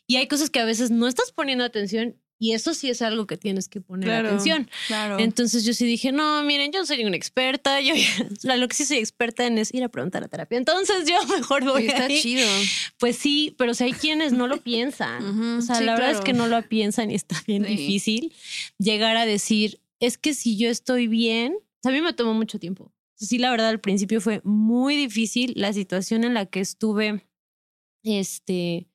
Y 0.08 0.16
hay 0.18 0.28
cosas 0.28 0.50
que 0.50 0.60
a 0.60 0.66
veces 0.66 0.92
no 0.92 1.08
estás 1.08 1.32
poniendo 1.32 1.64
atención 1.64 2.18
y 2.40 2.54
eso 2.54 2.74
sí 2.74 2.90
es 2.90 3.04
algo 3.04 3.28
que 3.28 3.38
tienes 3.38 3.70
que 3.70 3.82
poner 3.82 4.10
Claro. 4.10 4.30
atención. 4.30 4.68
Claro. 4.88 5.20
Entonces 5.20 5.64
yo 5.64 5.74
sí 5.76 5.86
dije, 5.86 6.12
no, 6.12 6.42
miren, 6.42 6.72
yo 6.72 6.80
no 6.80 6.86
soy 6.88 7.04
una 7.06 7.16
experta, 7.16 7.80
yo 7.82 7.94
lo 8.58 8.68
que 8.68 8.76
sí 8.76 8.84
soy 8.86 8.98
experta 8.98 9.46
en 9.46 9.60
es 9.60 9.72
ir 9.74 9.84
a 9.84 9.90
preguntar 9.90 10.24
a 10.24 10.28
terapia. 10.28 10.58
Entonces 10.58 11.08
yo 11.08 11.24
mejor 11.38 11.64
voy 11.66 11.84
Y 11.84 11.88
está 11.88 12.06
ahí. 12.06 12.20
chido. 12.20 12.48
Pues 12.98 13.16
sí, 13.18 13.54
pero 13.60 13.76
si 13.76 13.84
hay 13.84 13.94
quienes 13.94 14.34
no 14.34 14.48
lo 14.48 14.58
piensan. 14.64 15.58
O 15.60 15.62
sea, 15.62 15.76
sí, 15.76 15.84
la 15.84 15.94
verdad 15.94 16.12
es 16.12 16.22
que 16.22 16.34
no 16.34 16.48
lo 16.48 16.62
piensan 16.68 17.12
y 17.12 17.16
está 17.16 17.42
bien 17.46 17.64
Sí. 17.66 17.76
difícil 17.76 18.34
llegar 18.80 19.18
a 19.18 19.28
decir, 19.28 19.80
es 20.00 20.18
que 20.18 20.34
si 20.34 20.58
yo 20.58 20.68
estoy 20.70 21.06
bien, 21.08 21.54
o 21.54 21.80
sea, 21.84 21.92
a 21.92 21.94
mí 21.96 22.02
me 22.02 22.12
tomó 22.14 22.34
mucho 22.34 22.58
tiempo. 22.58 22.92
Sí, 23.22 23.38
la 23.38 23.51
verdad, 23.51 23.70
al 23.70 23.80
principio 23.80 24.20
fue 24.20 24.42
muy 24.44 24.96
difícil 24.96 25.54
la 25.56 25.72
situación 25.74 26.24
en 26.24 26.34
la 26.34 26.48
que 26.48 26.60
estuve, 26.60 27.24
este, 28.04 28.88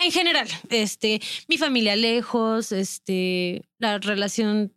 en 0.00 0.10
general, 0.10 0.48
este, 0.70 1.20
mi 1.48 1.58
familia 1.58 1.94
lejos, 1.94 2.72
este, 2.72 3.68
la 3.78 3.98
relación 3.98 4.72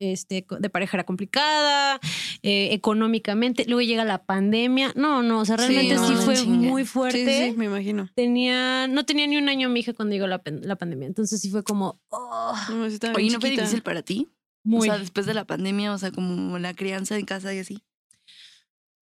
este, 0.00 0.46
de 0.60 0.70
pareja 0.70 0.98
era 0.98 1.04
complicada, 1.04 1.98
eh, 2.44 2.68
económicamente, 2.72 3.64
luego 3.66 3.80
llega 3.80 4.04
la 4.04 4.24
pandemia, 4.24 4.92
no, 4.94 5.24
no, 5.24 5.40
o 5.40 5.44
sea, 5.44 5.56
realmente 5.56 5.96
no, 5.96 6.06
sí, 6.06 6.14
no, 6.14 6.20
fue 6.20 6.44
muy 6.44 6.82
Sí, 6.82 6.88
fuerte 6.88 7.50
sí, 7.50 7.56
me 7.56 7.64
imagino. 7.64 8.08
tenía, 8.14 8.86
no 8.86 9.04
tenía 9.04 9.26
ni 9.26 9.36
un 9.36 9.48
año 9.48 9.68
mi 9.68 9.80
hija 9.80 9.94
cuando 9.94 10.14
llegó 10.14 10.28
la, 10.28 10.40
la 10.44 10.76
pandemia. 10.76 11.08
Entonces 11.08 11.40
sí 11.40 11.50
fue 11.50 11.64
como 11.64 12.00
oh, 12.10 12.54
No, 12.70 12.88
sí 12.88 12.98
Oye, 13.16 13.30
¿no 13.30 13.40
fue 13.40 13.50
difícil 13.50 13.82
para 13.82 14.02
ti? 14.02 14.28
muy. 14.62 14.88
O 14.88 14.92
sea, 14.92 15.00
después 15.00 15.26
de 15.26 15.34
la 15.34 15.44
pandemia, 15.46 15.92
o 15.92 15.98
sea, 15.98 16.12
como 16.12 16.58
la 16.58 16.74
crianza 16.74 17.18
en 17.18 17.24
casa 17.24 17.52
y 17.54 17.58
así. 17.58 17.82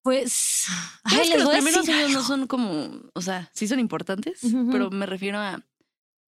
Pues, 0.07 0.67
Ay, 1.03 1.31
que 1.31 1.39
los 1.39 1.49
primeros 1.49 1.89
años 1.89 2.13
no 2.13 2.23
son 2.23 2.47
como, 2.47 3.11
o 3.13 3.21
sea, 3.21 3.51
sí 3.53 3.67
son 3.67 3.81
importantes, 3.81 4.39
pero 4.71 4.89
me 4.89 5.05
refiero 5.05 5.41
a 5.41 5.65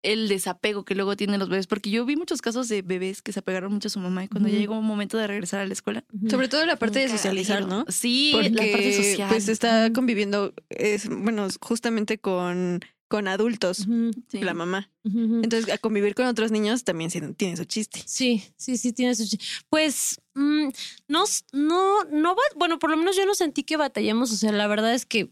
el 0.04 0.30
desapego 0.30 0.86
que 0.86 0.96
luego 0.96 1.18
tienen 1.18 1.38
los 1.38 1.50
bebés, 1.50 1.68
porque 1.68 1.90
yo 1.90 2.06
vi 2.06 2.16
muchos 2.16 2.42
casos 2.42 2.70
de 2.70 2.82
bebés 2.82 3.22
que 3.22 3.34
se 3.34 3.42
apegaron 3.42 3.74
mucho 3.74 3.90
a 3.90 3.92
su 3.92 4.00
mamá 4.00 4.24
y 4.24 4.30
cuando 4.30 4.48
ya 4.48 4.58
llegó 4.58 4.80
un 4.80 4.86
momento 4.86 5.18
de 5.18 5.28
regresar 5.28 5.60
a 5.60 5.66
la 5.66 5.74
escuela. 5.74 6.06
Sobre 6.30 6.48
todo 6.48 6.66
la 6.66 6.78
parte 6.78 7.00
de 7.00 7.10
socializar. 7.10 7.68
¿no? 7.68 7.84
Sí, 7.90 8.32
Porque 8.32 8.52
la 8.52 8.72
parte 8.72 8.94
social. 8.94 9.28
pues 9.28 9.50
está 9.50 9.92
conviviendo, 9.92 10.54
es, 10.70 11.10
bueno, 11.10 11.46
justamente 11.60 12.20
con, 12.20 12.80
con 13.08 13.28
adultos, 13.28 13.86
Sí. 14.28 14.40
la 14.42 14.54
mamá. 14.54 14.92
Entonces, 15.04 15.72
a 15.74 15.78
convivir 15.78 16.14
con 16.16 16.26
otros 16.26 16.52
niños 16.52 16.84
también 16.84 17.10
tiene 17.36 17.56
su 17.58 17.66
chiste. 17.66 18.02
Sí, 18.06 18.44
sí, 18.58 18.78
sí, 18.78 18.92
tiene 18.94 19.16
su. 19.16 19.26
chi- 19.28 19.40
Pues 19.70 20.20
mm, 20.36 20.68
no, 21.08 21.24
no, 21.54 22.04
no 22.06 22.36
va. 22.36 22.42
Bueno, 22.56 22.80
por 22.80 22.90
lo 22.90 22.98
menos 22.98 23.16
yo 23.16 23.26
no 23.26 23.34
sentí 23.36 23.64
que 23.64 23.78
batallamos. 23.78 24.32
O 24.32 24.36
sea, 24.36 24.52
la 24.52 24.68
verdad 24.68 24.94
es 24.94 25.06
que 25.06 25.30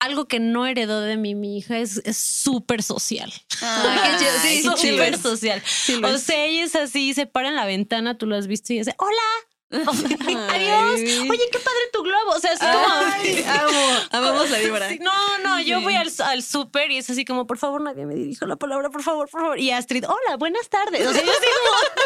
algo 0.00 0.28
que 0.28 0.38
no 0.38 0.64
heredó 0.66 1.00
de 1.00 1.16
mí 1.16 1.34
mi 1.34 1.58
hija 1.58 1.78
es 1.78 2.00
es 2.04 2.16
súper 2.16 2.82
social. 2.82 3.32
Ah, 3.60 4.16
qué 4.18 4.24
chido. 4.62 4.76
Sí, 4.76 4.90
súper 4.92 5.18
social. 5.18 5.62
Sí, 5.66 6.00
O 6.02 6.18
sea, 6.18 6.44
ella 6.46 6.64
es 6.64 6.76
así, 6.76 7.14
se 7.14 7.26
para 7.26 7.48
en 7.48 7.56
la 7.56 7.66
ventana, 7.66 8.16
tú 8.16 8.26
lo 8.26 8.36
has 8.36 8.46
visto 8.46 8.72
y 8.72 8.78
dice, 8.78 8.94
hola. 8.98 9.12
Adiós. 9.70 11.00
Oye, 11.28 11.42
qué 11.52 11.58
padre 11.58 11.80
tu 11.92 11.97
sea, 12.56 13.08
así 13.10 13.28
Ay, 13.28 13.42
como. 13.42 13.78
amo, 13.78 13.98
amamos 14.10 14.50
la 14.50 14.58
vibra. 14.58 14.88
Sí, 14.88 14.98
no, 15.00 15.38
no, 15.44 15.60
yo 15.60 15.78
Sí. 15.78 15.84
voy 15.84 15.94
al, 15.94 16.10
al 16.24 16.42
súper 16.42 16.90
y 16.90 16.98
es 16.98 17.10
así 17.10 17.24
como, 17.24 17.46
por 17.46 17.58
favor, 17.58 17.80
nadie 17.80 18.06
me 18.06 18.14
dirija 18.14 18.46
la 18.46 18.56
palabra, 18.56 18.90
por 18.90 19.02
favor, 19.02 19.28
por 19.28 19.40
favor. 19.40 19.58
Y 19.58 19.70
Astrid, 19.70 20.04
hola, 20.06 20.36
buenas 20.38 20.68
tardes. 20.68 21.06
O 21.06 21.12
sea, 21.12 21.22
yo 21.24 21.30
así 21.30 21.40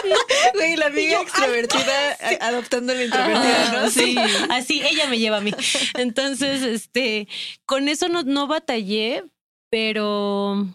como, 0.02 0.14
Güey, 0.54 0.76
la 0.76 0.86
amiga 0.86 1.20
extrovertida 1.20 2.16
adoptando 2.40 2.94
la 2.94 3.04
introvertida, 3.04 3.62
Ajá, 3.62 3.82
¿no? 3.82 3.90
Sí, 3.90 4.16
así 4.50 4.82
ella 4.84 5.06
me 5.06 5.18
lleva 5.18 5.36
a 5.38 5.40
mí. 5.40 5.52
Entonces, 5.94 6.62
este, 6.62 7.28
con 7.66 7.88
eso 7.88 8.08
no, 8.08 8.22
no 8.22 8.46
batallé, 8.46 9.24
pero, 9.70 10.66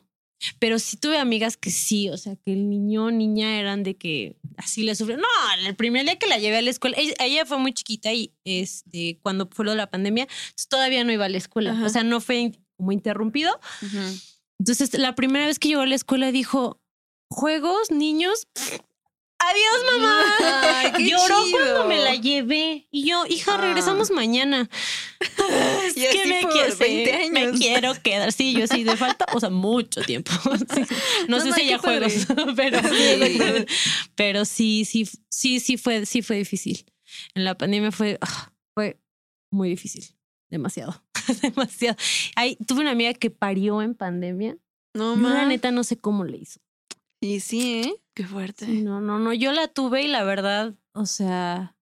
pero 0.60 0.80
sí 0.80 0.98
tuve 0.98 1.18
amigas 1.18 1.58
que 1.58 1.72
sí, 1.72 2.10
o 2.10 2.18
sea, 2.18 2.36
que 2.36 2.54
el 2.54 2.70
niño 2.70 3.06
o 3.06 3.12
niña 3.12 3.60
eran 3.60 3.84
de 3.84 3.96
que 3.96 4.38
así 4.58 4.84
le 4.84 4.96
sufrió. 4.96 5.18
No, 5.18 5.28
el 5.66 5.76
primer 5.76 6.04
día 6.06 6.18
que 6.20 6.28
la 6.28 6.38
llevé 6.38 6.58
a 6.58 6.62
la 6.62 6.70
escuela, 6.70 6.96
ella, 7.00 7.14
ella 7.20 7.46
fue 7.46 7.58
muy 7.58 7.74
chiquita 7.74 8.14
y 8.14 8.34
este, 8.44 9.20
cuando 9.22 9.50
fue 9.52 9.66
lo 9.66 9.72
de 9.72 9.78
la 9.78 9.90
pandemia, 9.90 10.28
todavía 10.70 11.04
no 11.04 11.12
iba 11.12 11.26
a 11.26 11.30
la 11.30 11.38
escuela. 11.38 11.72
Ajá. 11.72 11.86
O 11.86 11.90
sea, 11.90 12.04
no 12.04 12.22
fue 12.22 12.38
in- 12.38 12.66
como 12.78 12.92
interrumpido. 12.92 13.60
Entonces, 14.60 14.94
la 14.98 15.16
primera 15.16 15.46
vez 15.48 15.60
que 15.60 15.68
llegó 15.70 15.82
a 15.82 15.86
la 15.88 15.96
escuela 15.96 16.32
dijo, 16.32 16.82
juegos, 17.30 17.92
niños, 17.92 18.48
adiós 19.40 19.94
mamá. 19.94 20.24
Ay, 20.80 20.92
qué 20.98 21.10
Lloró 21.10 21.44
chido. 21.46 21.58
cuando 21.60 21.88
me 21.88 22.00
la 22.00 22.16
llevé. 22.16 22.88
Y 22.92 23.08
yo, 23.10 23.26
hija, 23.28 23.56
Ah. 23.56 23.62
regresamos 23.62 24.12
mañana. 24.12 24.70
Es 25.20 25.28
Y 25.98 26.06
así 26.08 26.34
por 26.42 26.52
quiero, 26.52 26.76
20 26.78 27.24
sí, 27.24 27.30
me 27.32 27.52
quiero 27.52 27.94
quedar. 28.02 28.32
Sí, 28.32 28.54
yo 28.54 28.68
sí, 28.68 28.84
de 28.84 28.98
falta, 28.98 29.26
o 29.34 29.40
sea, 29.40 29.50
mucho 29.50 30.02
tiempo. 30.02 30.32
Sí. 30.74 30.82
No, 31.28 31.38
No, 31.38 31.44
sé 31.44 31.54
si 31.54 31.62
ella 31.62 31.78
juegos, 31.78 32.14
pero, 32.56 32.80
Sí. 32.82 33.66
pero 34.16 34.46
sí, 34.46 34.86
sí, 34.86 35.08
sí, 35.30 35.60
sí 35.60 35.78
fue, 35.78 36.06
sí 36.06 36.22
fue 36.22 36.38
difícil. 36.38 36.86
En 37.36 37.44
la 37.46 37.56
pandemia 37.58 37.92
fue, 37.92 38.18
ah, 38.22 38.52
fue 38.76 39.00
muy 39.52 39.70
difícil. 39.70 40.06
Demasiado, 40.50 41.04
demasiado. 41.42 41.98
Ay, 42.36 42.58
tuve 42.68 42.82
una 42.82 42.92
amiga 42.92 43.14
que 43.14 43.30
parió 43.30 43.82
en 43.82 43.96
pandemia. 43.96 44.58
No, 44.94 45.16
Yo, 45.16 45.22
la 45.30 45.46
neta, 45.46 45.72
no 45.72 45.84
sé 45.84 45.98
cómo 45.98 46.24
le 46.26 46.38
hizo. 46.38 46.60
Y 47.22 47.40
sí, 47.42 47.82
¿eh? 47.86 47.94
Qué 48.18 48.26
fuerte. 48.26 48.66
Sí, 48.66 48.82
no, 48.82 49.00
no, 49.00 49.20
no. 49.20 49.32
Yo 49.32 49.52
la 49.52 49.68
tuve 49.68 50.02
y 50.02 50.08
la 50.08 50.24
verdad, 50.24 50.74
o 50.94 51.06
sea, 51.06 51.76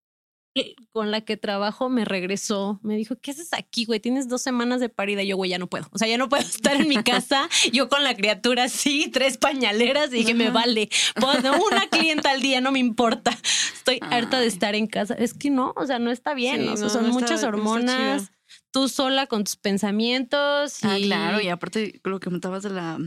eh, 0.53 0.75
con 0.91 1.09
la 1.09 1.21
que 1.21 1.37
trabajo 1.37 1.87
me 1.87 2.03
regresó. 2.03 2.77
Me 2.83 2.97
dijo, 2.97 3.15
¿qué 3.21 3.31
haces 3.31 3.53
aquí, 3.53 3.85
güey? 3.85 4.01
Tienes 4.01 4.27
dos 4.27 4.41
semanas 4.41 4.81
de 4.81 4.89
parida. 4.89 5.23
Y 5.23 5.27
yo, 5.27 5.37
güey, 5.37 5.51
ya 5.51 5.59
no 5.59 5.67
puedo. 5.67 5.87
O 5.91 5.97
sea, 5.97 6.09
ya 6.09 6.17
no 6.17 6.27
puedo 6.27 6.43
estar 6.45 6.75
en 6.75 6.89
mi 6.89 7.01
casa. 7.03 7.47
Yo 7.71 7.87
con 7.87 8.03
la 8.03 8.17
criatura 8.17 8.65
así, 8.65 9.09
tres 9.13 9.37
pañaleras. 9.37 10.09
Y 10.09 10.17
dije, 10.17 10.33
me 10.33 10.49
vale. 10.49 10.89
Puedo- 11.17 11.53
una 11.65 11.87
clienta 11.87 12.31
al 12.31 12.41
día, 12.41 12.59
no 12.59 12.73
me 12.73 12.79
importa. 12.79 13.31
Estoy 13.73 13.99
harta 14.01 14.41
de 14.41 14.47
estar 14.47 14.75
en 14.75 14.87
casa. 14.87 15.13
Es 15.13 15.33
que 15.33 15.49
no, 15.49 15.71
o 15.77 15.85
sea, 15.85 15.99
no 15.99 16.11
está 16.11 16.33
bien. 16.33 16.63
Sí, 16.63 16.67
o 16.67 16.75
sea, 16.75 16.83
no, 16.87 16.89
son 16.89 17.07
no 17.07 17.13
muchas 17.13 17.31
está 17.31 17.47
hormonas. 17.47 18.29
Tú 18.71 18.89
sola 18.89 19.27
con 19.27 19.45
tus 19.45 19.55
pensamientos. 19.55 20.83
Ah, 20.83 20.97
claro, 21.01 21.39
y 21.39 21.47
aparte 21.47 22.01
lo 22.03 22.19
que 22.19 22.29
contabas 22.29 22.63
de 22.63 22.71
la, 22.71 22.99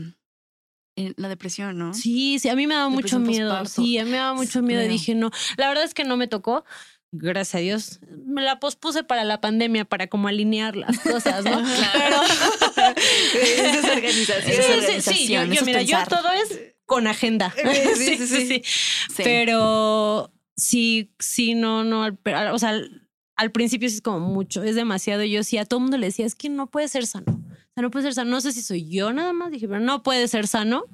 la 1.17 1.29
depresión, 1.29 1.77
¿no? 1.77 1.93
Sí, 1.93 2.39
sí, 2.39 2.49
a 2.49 2.55
mí 2.55 2.67
me 2.67 2.75
daba 2.75 2.89
mucho 2.89 3.19
Depresión 3.19 3.23
miedo. 3.23 3.49
posparto. 3.49 3.81
Sí, 3.81 3.97
a 3.97 4.05
mí 4.05 4.11
me 4.11 4.17
daba 4.17 4.33
mucho 4.33 4.61
miedo. 4.61 4.81
Y 4.81 4.85
Claro. 4.85 4.93
dije, 4.93 5.15
no, 5.15 5.31
la 5.57 5.67
verdad 5.69 5.83
es 5.83 5.93
que 5.93 6.03
no 6.03 6.17
me 6.17 6.27
tocó. 6.27 6.63
Gracias 7.11 7.55
a 7.55 7.57
Dios. 7.59 7.99
Me 8.25 8.43
la 8.43 8.59
pospuse 8.59 9.03
para 9.03 9.23
la 9.23 9.41
pandemia, 9.41 9.83
para 9.85 10.07
como 10.07 10.27
alinear 10.27 10.75
las 10.75 10.99
cosas, 10.99 11.43
¿no? 11.43 11.51
Pero 11.93 12.21
Esa 13.41 13.79
es 13.79 13.85
organización. 13.85 15.01
sí, 15.15 15.27
yo, 15.27 15.65
mira, 15.65 15.81
yo 15.81 15.97
todo 16.07 16.29
es 16.31 16.59
con 16.85 17.07
agenda. 17.07 17.53
Sí, 17.95 18.17
sí, 18.17 18.27
sí. 18.27 18.61
Sí. 18.65 19.23
Pero 19.23 20.31
sí, 20.55 21.11
sí, 21.19 21.55
no, 21.55 21.83
no, 21.83 22.07
o 22.53 22.59
sea, 22.59 22.69
al, 22.69 23.07
al 23.35 23.51
principio 23.51 23.89
sí 23.89 23.95
es 23.95 24.01
como 24.01 24.19
mucho, 24.19 24.63
es 24.63 24.75
demasiado. 24.75 25.23
Yo 25.23 25.43
sí 25.43 25.57
a 25.57 25.65
todo 25.65 25.79
mundo 25.79 25.97
le 25.97 26.07
decía, 26.07 26.25
es 26.25 26.35
que 26.35 26.49
no 26.49 26.67
puede 26.67 26.87
ser 26.89 27.07
sano. 27.07 27.41
Sea, 27.79 27.83
no 27.83 27.91
puede 27.91 28.03
ser 28.03 28.13
sano. 28.13 28.29
No 28.31 28.41
sé 28.41 28.51
si 28.51 28.61
soy 28.61 28.89
yo 28.89 29.13
nada 29.13 29.31
más, 29.33 29.51
dije, 29.51 29.67
pero 29.67 29.79
no 29.79 30.03
puede 30.03 30.27
ser 30.27 30.47
sano. 30.47 30.85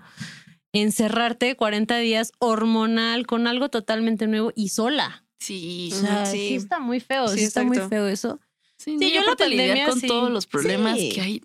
encerrarte 0.73 1.55
40 1.55 1.97
días 1.97 2.31
hormonal 2.39 3.25
con 3.27 3.47
algo 3.47 3.69
totalmente 3.69 4.27
nuevo 4.27 4.51
y 4.55 4.69
sola. 4.69 5.25
Sí. 5.39 5.89
O 5.93 5.95
sea, 5.95 6.23
Ujú, 6.23 6.31
sí. 6.31 6.37
sí. 6.49 6.55
está 6.55 6.79
muy 6.79 6.99
feo, 6.99 7.27
sí, 7.29 7.39
Sí, 7.39 7.43
está 7.45 7.63
muy 7.63 7.77
feo 7.79 8.07
eso. 8.07 8.39
Sí, 8.77 8.97
y 8.99 9.11
yo 9.13 9.21
la 9.21 9.35
pandemia 9.35 9.87
con 9.89 10.01
todos 10.01 10.31
los 10.31 10.47
problemas 10.47 10.97
que 10.97 11.21
hay 11.21 11.41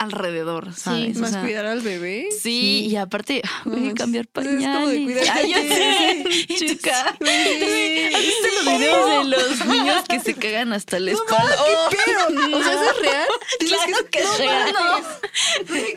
alrededor, 0.00 0.72
¿sabes? 0.74 1.16
O 1.16 1.20
Más 1.20 1.30
sea, 1.32 1.42
cuidar 1.42 1.66
al 1.66 1.80
bebé. 1.82 2.28
Sí, 2.42 2.86
y 2.90 2.96
aparte, 2.96 3.42
No 3.66 3.72
hay 3.74 3.78
que 3.80 3.84
manches. 3.88 3.94
cambiar 4.00 4.24
Es 4.24 4.30
como 4.32 4.46
de 4.48 4.54
pañales. 4.56 5.02
cuidar 5.04 5.36
Ay, 5.36 5.52
yo 6.48 6.56
chica. 6.56 7.16
Sí. 7.20 8.10
¿Has 8.14 8.22
visto 8.22 8.48
los 8.64 8.78
videos 8.78 9.08
de 9.08 9.24
los 9.36 9.66
niños 9.66 10.04
que 10.08 10.20
se 10.20 10.34
cagan 10.34 10.72
hasta 10.72 10.98
la 11.00 11.10
espalda? 11.12 11.54
¿Qué 11.90 11.96
pedo? 11.96 12.56
O 12.58 12.62
sea, 12.62 12.72
¿eso 12.72 12.90
es 12.90 12.98
real? 13.00 13.28
Claro 13.60 14.10
que 14.10 14.18
es 14.20 14.38
real. 14.38 14.74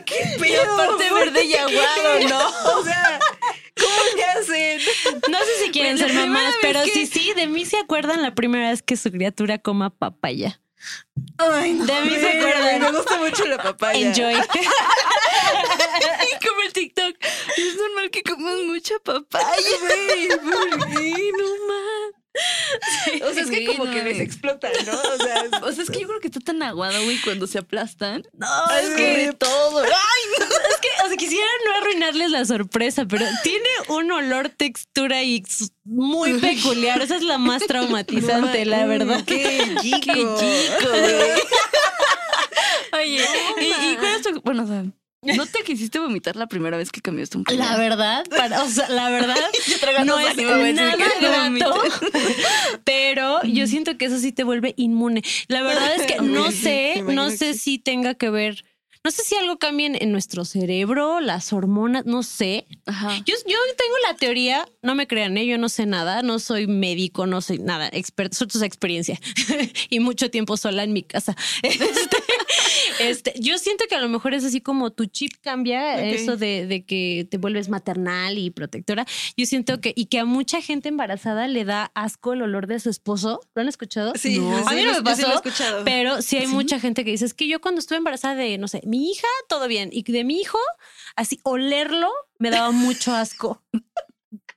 ¿Qué 0.04 0.36
Y 0.36 0.40
pedo? 0.40 0.72
aparte 0.74 1.12
verde 1.12 1.44
y 1.44 1.54
aguado, 1.54 2.28
¿no? 2.28 2.78
O 2.78 2.84
sea, 2.84 3.18
¿cómo 3.80 3.94
le 4.16 4.24
hacen? 4.24 4.80
No 5.30 5.38
sé 5.38 5.64
si 5.64 5.70
quieren 5.70 5.96
ser 5.98 6.12
mamás, 6.12 6.54
pero 6.60 6.84
sí, 6.84 7.06
sí, 7.06 7.32
de 7.34 7.46
mí 7.46 7.64
se 7.64 7.78
acuerdan 7.78 8.20
la 8.22 8.34
primera 8.34 8.70
vez 8.70 8.82
que 8.82 8.96
su 8.96 9.10
criatura 9.10 9.58
coma 9.58 9.90
papaya. 9.90 10.60
Ay, 11.38 11.72
no. 11.74 11.84
De 11.86 12.00
mí 12.02 12.10
se 12.16 12.38
acuerdan. 12.38 12.80
Me 12.80 12.90
gusta 12.92 13.16
mucho 13.18 13.44
la 13.46 13.58
papaya. 13.62 14.08
Enjoy. 14.08 14.34
Como 16.46 16.60
el 16.62 16.72
TikTok. 16.72 17.16
Es 17.56 17.76
normal 17.76 18.10
que 18.10 18.22
comas 18.22 18.56
mucha 18.66 18.98
papaya. 19.00 19.46
Güey, 19.80 20.28
¿por 20.28 20.86
qué? 20.88 21.30
No 21.38 21.66
más. 21.66 22.23
O 23.22 23.32
sea, 23.32 23.42
es 23.44 23.50
que 23.50 23.58
Sí, 23.58 23.66
como 23.66 23.84
no, 23.84 23.92
que 23.92 24.02
les 24.02 24.18
explota, 24.20 24.68
¿no? 24.86 24.92
O 24.92 25.16
sea, 25.18 25.44
O 25.62 25.72
sea, 25.72 25.84
es 25.84 25.90
que 25.90 26.00
yo 26.00 26.08
creo 26.08 26.20
que 26.20 26.26
está 26.26 26.40
tan 26.40 26.62
aguado, 26.62 27.02
güey, 27.04 27.20
cuando 27.20 27.46
se 27.46 27.58
aplastan. 27.58 28.24
no, 28.32 28.70
Es 28.76 28.90
que 28.96 29.32
todo. 29.38 29.84
Es 29.84 30.80
que, 30.80 30.88
o 31.04 31.08
sea, 31.08 31.16
quisiera 31.16 31.46
no 31.66 31.76
arruinarles 31.76 32.30
la 32.30 32.44
sorpresa, 32.44 33.04
pero 33.06 33.24
tiene 33.42 33.68
un 33.88 34.10
olor, 34.10 34.48
textura 34.48 35.22
y 35.22 35.44
muy 35.84 36.34
peculiar. 36.40 37.00
Esa 37.00 37.16
es 37.16 37.22
la 37.22 37.38
más 37.38 37.62
traumatizante, 37.66 38.64
la 38.64 38.84
verdad. 38.86 39.24
Qué 39.24 39.74
chico. 39.80 40.00
Qué 40.12 40.12
chico, 40.14 40.88
güey. 40.90 41.14
Oye, 42.92 43.24
¿y, 43.60 43.64
y 43.92 43.96
cuál 43.96 44.14
es 44.16 44.22
tu- 44.22 44.40
Bueno, 44.42 44.64
o 44.64 44.66
sea, 44.66 44.84
¿no 45.36 45.46
te 45.46 45.62
quisiste 45.64 45.98
vomitar 45.98 46.36
la 46.36 46.46
primera 46.46 46.76
vez 46.76 46.90
que 46.90 47.00
cambiaste 47.00 47.38
un 47.38 47.44
pañal? 47.44 47.68
La 47.70 47.76
verdad, 47.76 48.24
para, 48.28 48.62
o 48.62 48.68
sea, 48.68 48.88
la 48.88 49.10
verdad, 49.10 49.36
no 50.04 50.18
es 50.18 50.74
nada 50.74 50.96
grato, 50.96 51.74
pero 52.84 53.42
yo 53.42 53.66
siento 53.66 53.96
que 53.96 54.06
eso 54.06 54.18
sí 54.18 54.32
te 54.32 54.44
vuelve 54.44 54.74
inmune. 54.76 55.22
La 55.48 55.62
verdad 55.62 55.94
es 55.96 56.06
que 56.06 56.16
no 56.22 56.50
sé, 56.50 57.02
no 57.02 57.30
sé 57.30 57.54
si 57.54 57.78
tenga 57.78 58.14
que 58.14 58.30
ver, 58.30 58.64
no 59.04 59.10
sé 59.10 59.22
si 59.22 59.34
algo 59.34 59.58
cambia 59.58 59.88
en, 59.88 60.12
nuestro 60.12 60.46
cerebro, 60.46 61.20
las 61.20 61.52
hormonas, 61.52 62.06
no 62.06 62.22
sé. 62.22 62.66
Ajá. 62.86 63.18
Yo, 63.26 63.34
yo 63.46 63.56
tengo 63.76 63.96
la 64.08 64.16
teoría, 64.16 64.66
no 64.80 64.94
me 64.94 65.06
crean, 65.06 65.36
¿eh? 65.36 65.44
yo 65.44 65.58
no 65.58 65.68
sé 65.68 65.84
nada, 65.84 66.22
no 66.22 66.38
soy 66.38 66.66
médico, 66.66 67.26
no 67.26 67.42
soy 67.42 67.58
nada, 67.58 67.90
experto, 67.92 68.34
solo 68.38 68.52
es 68.54 68.62
experiencia 68.62 69.20
y 69.90 70.00
mucho 70.00 70.30
tiempo 70.30 70.56
sola 70.56 70.84
en 70.84 70.94
mi 70.94 71.02
casa. 71.02 71.36
Este, 71.62 72.16
este, 72.98 73.34
yo 73.38 73.58
siento 73.58 73.84
que 73.88 73.94
a 73.94 74.00
lo 74.00 74.08
mejor 74.08 74.34
es 74.34 74.44
así 74.44 74.60
como 74.60 74.92
tu 74.92 75.06
chip 75.06 75.32
cambia, 75.40 76.02
eso 76.04 76.36
de, 76.36 76.66
de 76.66 76.84
que 76.84 77.26
te 77.30 77.38
vuelves 77.38 77.68
maternal 77.68 78.38
y 78.38 78.50
protectora. 78.50 79.06
Yo 79.36 79.46
siento 79.46 79.80
que, 79.80 79.92
y 79.96 80.06
que 80.06 80.18
a 80.20 80.24
mucha 80.24 80.60
gente 80.60 80.88
embarazada 80.88 81.46
le 81.48 81.64
da 81.64 81.90
asco 81.94 82.32
el 82.32 82.42
olor 82.42 82.66
de 82.66 82.80
su 82.80 82.90
esposo. 82.90 83.40
¿Lo 83.54 83.62
han 83.62 83.68
escuchado? 83.68 84.12
Sí, 84.16 84.38
No. 84.38 84.56
A 84.66 84.72
mí 84.72 84.82
no 84.82 84.92
me 84.92 84.94
sí 84.94 84.94
lo 84.94 84.98
he 84.98 85.02
pasó, 85.02 85.34
escuchado. 85.34 85.84
Pero 85.84 86.22
sí 86.22 86.36
hay 86.36 86.46
mucha 86.46 86.80
gente 86.80 87.04
que 87.04 87.10
dice, 87.10 87.24
es 87.24 87.34
que 87.34 87.48
yo 87.48 87.60
cuando 87.60 87.80
estuve 87.80 87.98
embarazada 87.98 88.34
de, 88.34 88.58
no 88.58 88.68
sé, 88.68 88.80
mi 88.84 89.10
hija, 89.10 89.28
todo 89.48 89.68
bien. 89.68 89.90
Y 89.92 90.02
de 90.02 90.24
mi 90.24 90.40
hijo, 90.40 90.58
así 91.16 91.40
olerlo 91.42 92.10
me 92.38 92.50
daba 92.50 92.70
mucho 92.70 93.14
asco. 93.14 93.62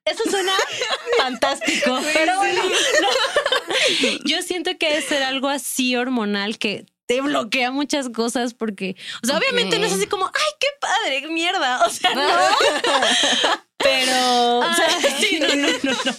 Eso 0.05 0.23
suena 0.29 0.53
fantástico, 1.17 1.99
pero 2.13 2.37
bueno, 2.37 2.63
no. 2.63 4.07
Yo 4.25 4.41
siento 4.41 4.71
que 4.77 4.87
debe 4.89 5.01
ser 5.01 5.23
algo 5.23 5.49
así 5.49 5.95
hormonal 5.95 6.57
que 6.57 6.85
te 7.07 7.21
bloquea 7.21 7.71
muchas 7.71 8.09
cosas 8.09 8.53
porque, 8.53 8.95
o 9.23 9.25
sea, 9.25 9.37
obviamente 9.37 9.79
no 9.79 9.85
es 9.87 9.93
así 9.93 10.05
como, 10.05 10.25
ay, 10.25 10.53
qué 10.59 10.67
padre, 10.79 11.27
mierda, 11.29 11.85
o 11.87 11.89
sea, 11.89 12.13
no. 12.13 12.21
Pero, 13.77 14.59
o 14.59 14.73
sea, 14.73 14.89
sí, 15.19 15.39
no, 15.39 15.47
no, 15.47 15.67
no, 15.83 15.91
no. 15.91 16.13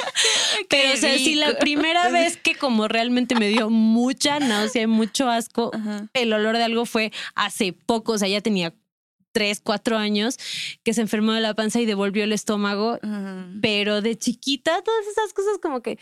Pero, 0.69 0.95
o 0.95 0.97
sea, 0.97 1.19
si 1.19 1.35
la 1.35 1.49
rico. 1.49 1.59
primera 1.61 2.09
vez 2.09 2.37
que 2.37 2.55
como 2.55 2.89
realmente 2.89 3.35
me 3.35 3.49
dio 3.49 3.69
mucha 3.69 4.39
náusea 4.39 4.83
y 4.83 4.87
mucho 4.87 5.29
asco, 5.29 5.71
Ajá. 5.75 6.07
el 6.15 6.33
olor 6.33 6.57
de 6.57 6.65
algo 6.65 6.87
fue 6.87 7.13
hace 7.35 7.73
poco, 7.73 8.13
o 8.13 8.19
sea, 8.19 8.29
ya 8.29 8.41
tenía 8.41 8.73
tres, 9.33 9.61
cuatro 9.63 9.99
años 9.99 10.39
que 10.85 10.95
se 10.95 11.01
enfermó 11.01 11.33
de 11.33 11.41
la 11.41 11.55
panza 11.55 11.81
y 11.81 11.85
devolvió 11.85 12.25
el 12.25 12.33
estómago. 12.33 12.99
Ajá. 13.03 13.47
Pero 13.61 14.01
de 14.03 14.17
chiquita, 14.17 14.81
todas 14.83 15.07
esas 15.07 15.33
cosas 15.35 15.59
como 15.61 15.83
que... 15.83 15.99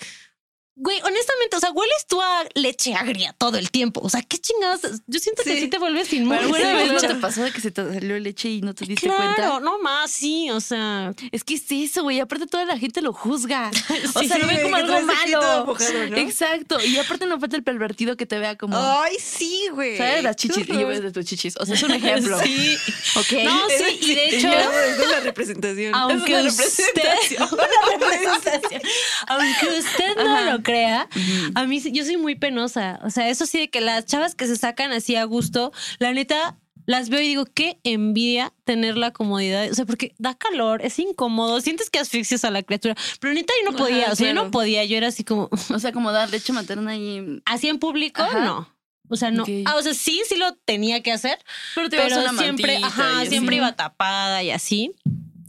Güey, 0.79 0.99
honestamente, 1.03 1.57
o 1.57 1.61
sea, 1.61 1.71
hueles 1.71 2.07
tú 2.07 2.21
a 2.21 2.45
leche 2.55 2.95
agria 2.95 3.35
todo 3.39 3.57
el 3.57 3.71
tiempo. 3.71 4.01
O 4.03 4.11
sea, 4.11 4.21
qué 4.21 4.37
chingados. 4.37 4.81
Yo 5.07 5.19
siento 5.21 5.43
que 5.43 5.59
Sí. 5.59 5.69
te 5.69 5.79
vuelves 5.79 6.13
inmune. 6.13 6.37
Pero 6.37 6.49
bueno, 6.51 6.81
Sí, 6.81 6.87
¿no 6.89 6.93
mucho. 6.93 7.09
te 7.09 7.15
pasó 7.15 7.43
de 7.45 7.51
que 7.51 7.63
se 7.63 7.71
te 7.71 7.83
salió 7.95 8.19
leche 8.19 8.51
y 8.51 8.61
no 8.61 8.75
te 8.75 8.85
diste 8.85 9.07
Claro, 9.07 9.23
cuenta? 9.35 9.61
no 9.61 9.79
más, 9.79 10.11
sí, 10.11 10.51
o 10.51 10.61
sea. 10.61 11.15
Es 11.33 11.45
que 11.45 11.55
es 11.55 11.65
eso, 11.71 12.03
güey. 12.03 12.21
Aparte 12.21 12.47
toda 12.47 12.67
la 12.67 12.77
gente 12.79 13.01
lo 13.01 13.15
juzga. 13.15 13.71
o 14.15 14.21
Sí, 14.21 14.29
sea, 14.29 14.37
lo 14.37 14.47
ve 14.47 14.61
como 14.63 14.77
algo 14.77 15.01
malo. 15.01 15.65
¿no? 15.67 16.17
Exacto. 16.19 16.79
Y 16.85 16.99
aparte 16.99 17.25
no 17.25 17.41
falta 17.41 17.57
el 17.57 17.63
pervertido 17.63 18.19
que 18.19 18.27
te 18.27 18.39
vea 18.39 18.57
como... 18.59 18.77
Ay, 18.79 19.17
sí, 19.19 19.69
güey. 19.73 19.97
¿Sabes? 19.97 20.23
Las 20.25 20.37
chichis. 20.37 20.69
Y 20.69 20.73
yo 20.79 20.87
ves 20.87 21.03
de 21.03 21.11
tus 21.11 21.25
chichis. 21.25 21.57
O 21.59 21.65
sea, 21.65 21.75
es 21.75 21.83
un 21.83 21.93
ejemplo. 21.93 22.39
Sí. 22.47 22.77
Ok. 23.17 23.33
No, 23.45 23.61
sí, 23.71 23.99
y 24.03 24.15
de 24.15 24.29
hecho, 24.29 24.49
es 24.49 25.11
la 25.11 25.21
representación. 25.21 25.95
aunque 25.95 26.35
una 26.35 26.49
usted, 26.49 26.65
representación. 26.65 27.49
Una 27.53 27.99
representación. 27.99 28.83
aunque 29.27 29.79
usted 29.79 30.17
no 30.17 30.37
Ajá. 30.37 30.51
lo 30.53 30.63
crea, 30.67 31.09
a 31.55 31.65
mí 31.65 31.81
yo 31.81 32.05
soy 32.05 32.17
muy 32.17 32.35
penosa. 32.35 32.99
O 33.05 33.11
sea, 33.11 33.29
eso 33.29 33.47
sí 33.47 33.59
de 33.59 33.71
que 33.71 33.81
las 33.81 34.05
chavas 34.05 34.35
que 34.35 34.49
se 34.49 34.57
sacan 34.57 34.91
así 34.91 35.15
a 35.15 35.23
gusto, 35.25 35.73
la 36.01 36.13
neta 36.13 36.59
las 36.87 37.09
veo 37.09 37.21
y 37.21 37.29
digo, 37.29 37.45
qué 37.47 37.79
envidia 37.85 38.53
tener 38.65 38.97
la 38.97 39.13
comodidad. 39.13 39.71
O 39.71 39.75
sea, 39.75 39.85
porque 39.87 40.15
da 40.19 40.35
calor, 40.35 40.83
es 40.83 40.99
incómodo, 40.99 41.61
sientes 41.61 41.89
que 41.89 42.01
asfixias 42.01 42.45
a 42.45 42.51
la 42.51 42.63
criatura. 42.65 42.97
Pero 43.21 43.33
neta 43.35 43.53
yo 43.63 43.71
no 43.71 43.77
Ajá, 43.77 43.85
podía, 43.87 44.13
o 44.13 44.17
sea, 44.17 44.27
yo 44.29 44.35
no 44.35 44.51
podía, 44.51 44.85
yo 44.85 44.97
era 44.97 45.07
así 45.09 45.23
como, 45.23 45.49
O 45.75 45.79
sea, 45.79 45.93
como 45.93 46.11
dar 46.11 46.31
leche 46.31 46.53
materna 46.53 46.97
y... 46.97 47.43
así 47.45 47.69
en 47.69 47.79
público, 47.79 48.23
Ajá. 48.23 48.45
no. 48.45 48.69
O 49.09 49.17
sea, 49.17 49.31
no. 49.31 49.45
Ah, 49.67 49.77
o 49.77 49.83
sea, 49.83 49.95
sí, 49.95 50.23
sí 50.29 50.35
lo 50.37 50.53
tenía 50.65 51.01
que 51.01 51.13
hacer, 51.13 51.39
Pero 51.77 51.89
te 51.89 51.97
pero 51.97 52.29
siempre, 52.37 52.79
ajá, 52.83 53.25
siempre 53.25 53.55
así. 53.55 53.63
iba 53.65 53.77
tapada 53.77 54.43
y 54.43 54.51
así. 54.51 54.97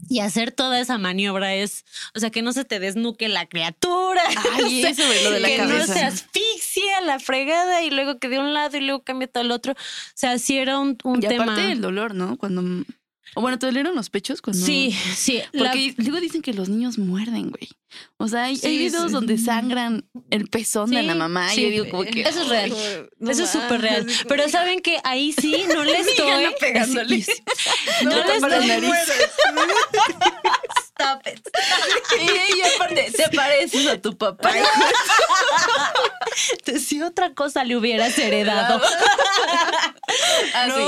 Y 0.08 0.20
hacer 0.20 0.52
toda 0.52 0.80
esa 0.80 0.96
maniobra 0.98 1.54
es, 1.54 1.84
o 2.14 2.20
sea, 2.20 2.30
que 2.30 2.42
no 2.42 2.52
se 2.52 2.64
te 2.64 2.80
desnuque 2.80 3.28
la 3.28 3.46
criatura. 3.46 4.22
Ay, 4.54 4.78
o 4.78 4.80
sea, 4.82 4.90
eso, 4.90 5.06
güey, 5.06 5.24
lo 5.24 5.30
de 5.32 5.40
la 5.40 5.48
que 5.48 5.56
cabeza. 5.58 5.86
no 5.86 5.92
se 5.94 6.04
asfixia 6.04 7.00
la 7.02 7.18
fregada 7.20 7.82
y 7.82 7.90
luego 7.90 8.18
que 8.18 8.28
de 8.28 8.38
un 8.38 8.54
lado 8.54 8.76
y 8.76 8.80
luego 8.80 9.02
cambia 9.02 9.28
todo 9.28 9.42
el 9.44 9.50
otro. 9.50 9.72
O 9.74 9.76
sea, 10.14 10.38
sí 10.38 10.58
era 10.58 10.78
un, 10.78 10.96
un 11.04 11.18
Y 11.22 11.26
tema. 11.28 11.44
aparte 11.44 11.72
el 11.72 11.80
dolor, 11.80 12.14
¿no? 12.14 12.36
Cuando... 12.36 12.62
O 13.34 13.40
bueno, 13.40 13.58
¿te 13.58 13.66
dolieron 13.66 13.94
los 13.94 14.10
pechos 14.10 14.40
cuando...? 14.42 14.64
Sí, 14.64 14.96
sí. 15.14 15.40
la- 15.52 15.70
Porque 15.70 15.94
luego 15.98 16.20
dicen 16.20 16.42
que 16.42 16.52
los 16.54 16.68
niños 16.68 16.98
muerden, 16.98 17.50
güey. 17.50 17.68
O 18.16 18.28
sea, 18.28 18.44
hay, 18.44 18.52
hay 18.54 18.58
Sí, 18.58 18.78
videos 18.78 19.06
sí. 19.06 19.12
donde 19.12 19.38
sangran 19.38 20.04
el 20.30 20.48
pezón 20.48 20.90
de 20.90 21.02
la 21.02 21.14
mamá. 21.14 21.48
sí. 21.50 21.60
Y 21.60 21.64
yo 21.64 21.70
digo 21.70 21.88
como 21.90 22.04
que... 22.04 22.22
Eso 22.22 22.42
es 22.42 22.48
real. 22.48 22.72
No 23.18 23.30
Eso 23.30 23.44
es 23.44 23.50
súper 23.50 23.80
real. 23.80 24.06
Pero 24.28 24.48
saben 24.48 24.80
que 24.80 24.98
ahí 25.04 25.32
sí 25.32 25.64
no 25.72 25.84
le 25.84 25.98
estoy 25.98 26.26
Gana 26.26 26.50
pegándole. 26.60 27.24
No, 28.04 28.10
no 28.10 28.16
le 28.16 28.22
tapas 28.22 28.50
la 28.50 28.74
estoy. 28.76 28.90
Stop 31.00 31.26
it. 31.26 31.48
Y, 32.20 32.58
y 32.58 32.62
aparte, 32.62 33.12
te 33.14 33.28
pareces 33.36 33.86
a 33.86 34.00
tu 34.00 34.16
papá. 34.16 34.50
Si 36.80 37.02
otra 37.02 37.34
cosa 37.34 37.64
le 37.64 37.76
hubieras 37.76 38.16
heredado. 38.18 38.80
Así. 40.54 40.82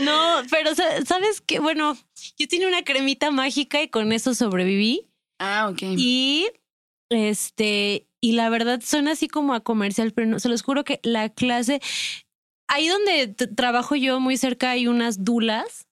No, 0.00 0.42
pero 0.50 0.74
sa- 0.74 1.04
sabes 1.04 1.40
que, 1.40 1.58
bueno, 1.60 1.96
yo 2.38 2.48
tenía 2.48 2.68
una 2.68 2.82
cremita 2.82 3.30
mágica 3.30 3.82
y 3.82 3.88
con 3.88 4.12
eso 4.12 4.34
sobreviví. 4.34 5.06
Ah, 5.38 5.68
ok. 5.70 5.82
Y 5.96 6.48
este, 7.10 8.06
y 8.20 8.32
la 8.32 8.48
verdad 8.48 8.80
suena 8.84 9.12
así 9.12 9.28
como 9.28 9.54
a 9.54 9.60
comercial, 9.60 10.12
pero 10.12 10.26
no, 10.28 10.38
se 10.38 10.48
los 10.48 10.62
juro 10.62 10.84
que 10.84 11.00
la 11.02 11.28
clase, 11.28 11.80
ahí 12.68 12.88
donde 12.88 13.28
trabajo 13.56 13.96
yo 13.96 14.20
muy 14.20 14.36
cerca 14.36 14.70
hay 14.70 14.86
unas 14.86 15.24
dulas. 15.24 15.86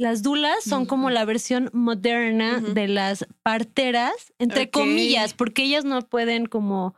Las 0.00 0.22
dulas 0.22 0.64
son 0.64 0.86
como 0.86 1.10
la 1.10 1.26
versión 1.26 1.68
moderna 1.74 2.58
de 2.58 2.88
las 2.88 3.26
parteras, 3.42 4.32
entre 4.38 4.70
comillas, 4.70 5.34
porque 5.34 5.62
ellas 5.62 5.84
no 5.84 6.00
pueden 6.00 6.46
como 6.46 6.94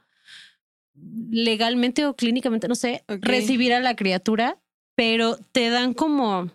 legalmente 0.94 2.06
o 2.06 2.14
clínicamente, 2.14 2.68
no 2.68 2.76
sé, 2.76 3.02
recibir 3.08 3.72
a 3.72 3.80
la 3.80 3.96
criatura, 3.96 4.62
pero 4.94 5.36
te 5.50 5.68
dan 5.68 5.94
como, 5.94 6.52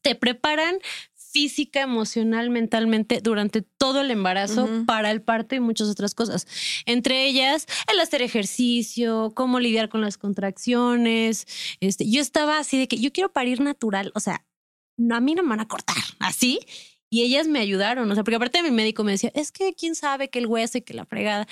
te 0.00 0.14
preparan 0.14 0.78
física, 1.14 1.82
emocional, 1.82 2.48
mentalmente 2.48 3.20
durante 3.20 3.60
todo 3.60 4.00
el 4.00 4.10
embarazo 4.10 4.70
para 4.86 5.10
el 5.10 5.20
parto 5.20 5.56
y 5.56 5.60
muchas 5.60 5.90
otras 5.90 6.14
cosas. 6.14 6.46
Entre 6.86 7.26
ellas, 7.26 7.66
el 7.92 8.00
hacer 8.00 8.22
ejercicio, 8.22 9.34
cómo 9.34 9.60
lidiar 9.60 9.90
con 9.90 10.00
las 10.00 10.16
contracciones. 10.16 11.46
Este, 11.80 12.08
yo 12.08 12.22
estaba 12.22 12.58
así 12.58 12.78
de 12.78 12.88
que 12.88 12.96
yo 12.96 13.12
quiero 13.12 13.30
parir 13.30 13.60
natural, 13.60 14.10
o 14.14 14.20
sea, 14.20 14.46
no, 14.96 15.16
a 15.16 15.20
mí 15.20 15.34
no 15.34 15.42
me 15.42 15.50
van 15.50 15.60
a 15.60 15.68
cortar, 15.68 15.96
así. 16.18 16.60
Y 17.08 17.22
ellas 17.22 17.46
me 17.46 17.60
ayudaron, 17.60 18.10
o 18.10 18.14
sea, 18.14 18.24
porque 18.24 18.36
aparte 18.36 18.62
mi 18.62 18.72
médico 18.72 19.04
me 19.04 19.12
decía, 19.12 19.30
es 19.34 19.52
que 19.52 19.74
quién 19.74 19.94
sabe 19.94 20.28
que 20.28 20.40
el 20.40 20.46
hueso 20.46 20.78
y 20.78 20.82
que 20.82 20.92
la 20.92 21.04
fregada. 21.04 21.46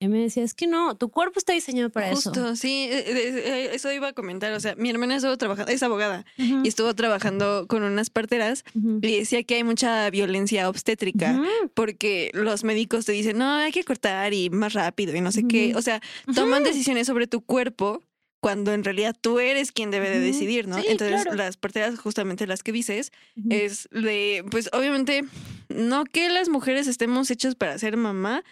Y 0.00 0.06
me 0.06 0.18
decía, 0.18 0.44
es 0.44 0.54
que 0.54 0.68
no, 0.68 0.96
tu 0.96 1.08
cuerpo 1.08 1.38
está 1.40 1.54
diseñado 1.54 1.90
para 1.90 2.10
Justo, 2.10 2.30
eso. 2.30 2.56
sí, 2.56 2.86
eh, 2.88 3.04
eh, 3.08 3.70
eso 3.72 3.90
iba 3.90 4.08
a 4.08 4.12
comentar. 4.12 4.52
O 4.52 4.60
sea, 4.60 4.76
mi 4.76 4.90
hermana 4.90 5.16
estuvo 5.16 5.36
trabajando, 5.36 5.72
es 5.72 5.82
abogada, 5.82 6.24
y 6.36 6.68
estuvo 6.68 6.94
trabajando 6.94 7.66
con 7.66 7.82
unas 7.82 8.08
parteras 8.08 8.64
ujú. 8.74 9.00
y 9.02 9.18
decía 9.18 9.42
que 9.42 9.56
hay 9.56 9.64
mucha 9.64 10.08
violencia 10.10 10.68
obstétrica. 10.68 11.42
Porque 11.74 12.30
los 12.32 12.62
médicos 12.62 13.06
te 13.06 13.12
dicen, 13.12 13.38
no, 13.38 13.50
hay 13.54 13.72
que 13.72 13.82
cortar 13.82 14.34
y 14.34 14.50
más 14.50 14.74
rápido 14.74 15.16
y 15.16 15.20
no 15.20 15.32
sé 15.32 15.48
qué. 15.48 15.74
O 15.74 15.82
sea, 15.82 16.00
toman 16.32 16.62
decisiones 16.62 17.06
sobre 17.08 17.26
tu 17.26 17.40
cuerpo 17.40 18.02
cuando 18.40 18.72
en 18.72 18.84
realidad 18.84 19.16
tú 19.20 19.40
eres 19.40 19.72
quien 19.72 19.90
debe 19.90 20.08
de 20.10 20.20
decidir, 20.20 20.68
¿no? 20.68 20.78
Sí, 20.80 20.86
Entonces, 20.88 21.22
claro. 21.22 21.36
las 21.36 21.56
parteras, 21.56 21.98
justamente 21.98 22.46
las 22.46 22.62
que 22.62 22.70
dices, 22.72 23.12
es 23.50 23.88
de, 23.90 24.44
pues 24.50 24.70
obviamente, 24.72 25.24
no 25.68 26.04
que 26.04 26.28
las 26.28 26.48
mujeres 26.48 26.86
estemos 26.86 27.30
hechas 27.30 27.54
para 27.56 27.76
ser 27.78 27.96
mamá, 27.96 28.44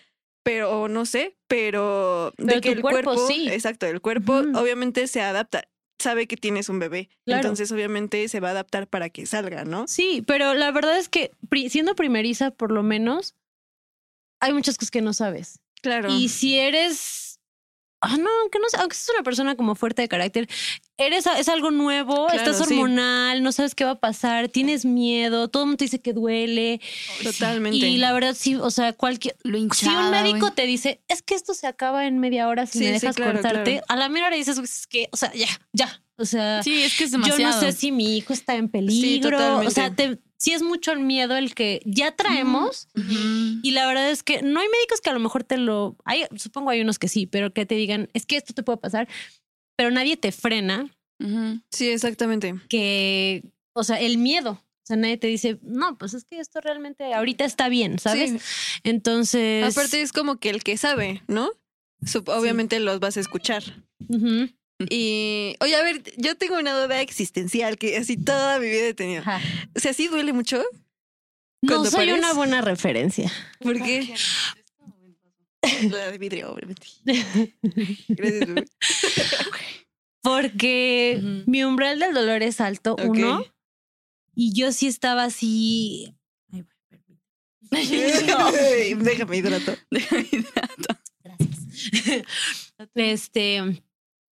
pero 0.43 0.89
no 0.89 1.07
sé, 1.07 1.37
pero, 1.49 2.33
de 2.37 2.47
Pero 2.47 2.61
que 2.61 2.71
tu 2.71 2.77
el 2.77 2.81
cuerpo 2.83 3.15
cuerpo, 3.15 3.27
sí. 3.29 3.49
exacto, 3.49 3.87
el 3.87 4.01
cuerpo 4.01 4.35
obviamente 4.55 5.07
se 5.09 5.21
adapta, 5.21 5.69
sabe 5.99 6.27
que 6.27 6.37
tienes 6.37 6.69
un 6.69 6.79
bebé, 6.79 7.09
Claro. 7.25 7.43
entonces 7.43 7.71
obviamente 7.73 8.29
se 8.29 8.41
va 8.41 8.49
a 8.49 8.51
adaptar 8.53 8.87
para 8.89 9.09
que 9.09 9.25
salga, 9.27 9.65
¿no? 9.65 9.87
Sí, 9.89 10.23
pero 10.27 10.55
la 10.55 10.71
verdad 10.73 10.99
es 10.99 11.09
que 11.09 11.31
siendo 11.69 11.95
primeriza, 11.95 12.51
por 12.51 12.71
lo 12.73 12.83
menos, 12.83 13.35
hay 14.41 14.53
muchas 14.53 14.77
cosas 14.77 14.91
que 14.91 15.01
no 15.03 15.13
sabes. 15.13 15.61
Claro. 15.83 16.11
Y 16.13 16.29
si 16.29 16.59
eres. 16.59 17.26
Ah, 18.09 18.17
no, 18.17 18.29
aunque 18.43 18.59
no 18.59 18.69
sé, 18.69 18.77
aunque 18.79 18.95
seas 18.95 19.11
una 19.17 19.23
persona 19.23 19.57
como 19.57 19.75
fuerte 19.75 20.03
de 20.03 20.09
carácter, 20.09 20.49
eres 20.97 21.27
es 21.27 21.49
algo 21.49 21.71
nuevo, 21.71 22.27
Claro, 22.29 22.51
estás 22.51 22.67
sí. 22.69 22.75
hormonal, 22.75 23.43
no 23.43 23.53
sabes 23.53 23.75
qué 23.75 23.85
va 23.85 23.93
a 23.93 23.99
pasar, 23.99 24.49
tienes 24.49 24.85
miedo, 24.85 25.49
todo 25.49 25.65
el 25.65 25.67
mundo 25.69 25.79
te 25.79 25.85
dice 25.87 26.01
que 26.01 26.13
duele. 26.13 26.81
Totalmente. 27.23 27.77
Y 27.79 27.97
la 27.99 28.13
verdad, 28.13 28.35
sí, 28.39 28.55
o 28.57 28.71
sea, 28.71 28.93
cualquier. 28.93 29.37
Lo 29.43 29.59
Si 29.75 29.87
un 29.89 30.11
médico 30.11 30.53
te 30.53 30.67
dice, 30.67 31.01
es 31.09 31.23
que 31.23 31.35
esto 31.35 31.55
se 31.55 31.67
acaba 31.67 32.07
en 32.07 32.19
media 32.19 32.49
hora 32.49 32.67
si 32.67 32.79
Sí, 32.79 32.85
me 32.85 32.87
sí, 32.87 32.93
dejas 33.07 33.17
claro, 33.17 33.33
cortarte, 33.33 33.73
claro. 33.73 33.87
a 33.89 33.97
la 33.97 34.09
mera 34.09 34.27
hora 34.29 34.37
dices, 34.37 34.59
"Pues 34.59 34.77
es 34.77 34.87
que, 34.87 35.09
o 35.13 35.17
sea, 35.17 35.33
ya, 35.35 35.49
ya. 35.73 36.03
O 36.19 36.25
sea, 36.25 36.63
Sí, 36.63 36.83
es 36.83 36.97
que 36.97 37.05
es 37.05 37.13
yo 37.13 37.39
no 37.39 37.61
sé 37.61 37.73
si 37.73 37.93
mi 37.93 38.17
hijo 38.17 38.33
está 38.33 38.57
en 38.57 38.69
peligro. 38.69 39.59
o 39.59 39.71
sea, 39.71 39.95
te, 39.95 40.19
sí 40.39 40.53
es 40.53 40.63
mucho 40.63 40.93
el 40.93 41.01
miedo 41.01 41.37
el 41.37 41.55
que 41.55 41.83
ya 41.85 42.15
traemos. 42.15 42.89
Y 43.63 43.71
la 43.73 43.87
verdad 43.87 44.11
es 44.11 44.23
que 44.23 44.43
no 44.43 44.61
hay 44.61 44.69
médicos 44.69 45.01
que 45.01 45.11
a 45.11 45.15
lo 45.15 45.21
mejor 45.21 45.45
te 45.45 45.59
lo. 45.59 45.97
Hay, 46.05 46.25
supongo 46.37 46.71
hay 46.71 46.81
unos 46.81 46.99
que 46.99 47.09
sí, 47.09 47.27
pero 47.27 47.53
que 47.53 47.67
te 47.67 47.75
digan, 47.75 48.09
es 48.15 48.27
que 48.27 48.37
esto 48.37 48.55
te 48.55 48.63
puede 48.63 48.79
pasar. 48.79 49.09
Pero 49.77 49.91
nadie 49.91 50.17
te 50.17 50.33
frena. 50.33 50.91
Sí, 51.71 51.89
exactamente. 51.89 52.55
que. 52.69 53.45
O 53.75 53.85
sea, 53.85 54.01
el 54.01 54.19
miedo. 54.19 54.53
O 54.53 54.87
sea, 54.87 54.97
nadie 54.97 55.17
te 55.17 55.27
dice, 55.27 55.59
no, 55.63 55.99
pues 55.99 56.15
es 56.15 56.25
que 56.25 56.39
esto 56.39 56.61
realmente 56.61 57.13
ahorita 57.13 57.45
está 57.45 57.69
bien, 57.69 57.99
¿sabes? 57.99 58.31
Sí. 58.31 58.39
Entonces. 58.85 59.65
Aparte 59.77 60.01
es 60.01 60.13
como 60.13 60.37
que 60.37 60.49
el 60.49 60.63
que 60.63 60.77
sabe, 60.77 61.23
¿no? 61.27 61.51
Obviamente 62.27 62.79
los 62.79 63.01
vas 63.01 63.17
a 63.17 63.21
escuchar. 63.21 63.65
Y, 64.91 65.57
oye, 65.61 65.75
a 65.75 65.83
ver, 65.83 66.03
yo 66.17 66.37
tengo 66.37 66.59
una 66.59 66.79
duda 66.79 67.01
existencial 67.01 67.79
que 67.79 67.97
así 67.97 68.17
toda 68.17 68.59
mi 68.59 68.67
vida 68.67 68.89
he 68.89 68.95
tenido. 68.95 69.23
ajá. 69.23 69.41
O 69.75 69.81
sea, 69.81 69.93
¿sí 69.95 70.09
duele 70.09 70.33
mucho? 70.33 70.59
No 71.63 71.73
¿Cuando 71.73 71.91
soy 71.91 72.07
pares? 72.07 72.19
una 72.19 72.35
buena 72.35 72.61
referencia. 72.61 73.33
¿Por 73.61 73.83
qué? 73.83 74.15
La 75.91 76.11
de 76.11 76.19
vidrio, 76.19 76.53
obviamente. 76.53 76.87
Gracias. 78.09 78.71
Porque 80.23 81.43
mi 81.47 81.65
umbral 81.65 81.99
del 81.99 82.13
dolor 82.13 82.43
es 82.43 82.61
alto, 82.61 82.97
uno. 83.03 83.45
Y 84.35 84.53
yo 84.53 84.73
sí 84.73 84.87
estaba 84.87 85.25
así. 85.25 86.15
Ay, 86.51 86.63
güey, 86.63 86.81
permíteme. 86.91 87.41
Déjame 89.05 89.37
hidrato. 89.39 89.77
Gracias. 91.25 92.73
este 92.95 93.83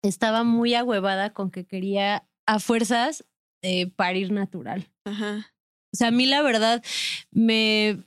estaba 0.09 0.45
muy 0.45 0.75
ahuevada 0.75 1.33
con 1.33 1.51
que 1.51 1.65
quería 1.65 2.29
a 2.47 2.59
fuerzas 2.59 3.25
eh, 3.63 3.91
parir 3.91 4.33
natural. 4.33 4.91
Ajá. 5.05 5.55
O 5.93 5.97
sea, 5.97 6.09
a 6.09 6.11
mí 6.11 6.27
la 6.27 6.43
verdad 6.43 6.83
me, 7.31 8.05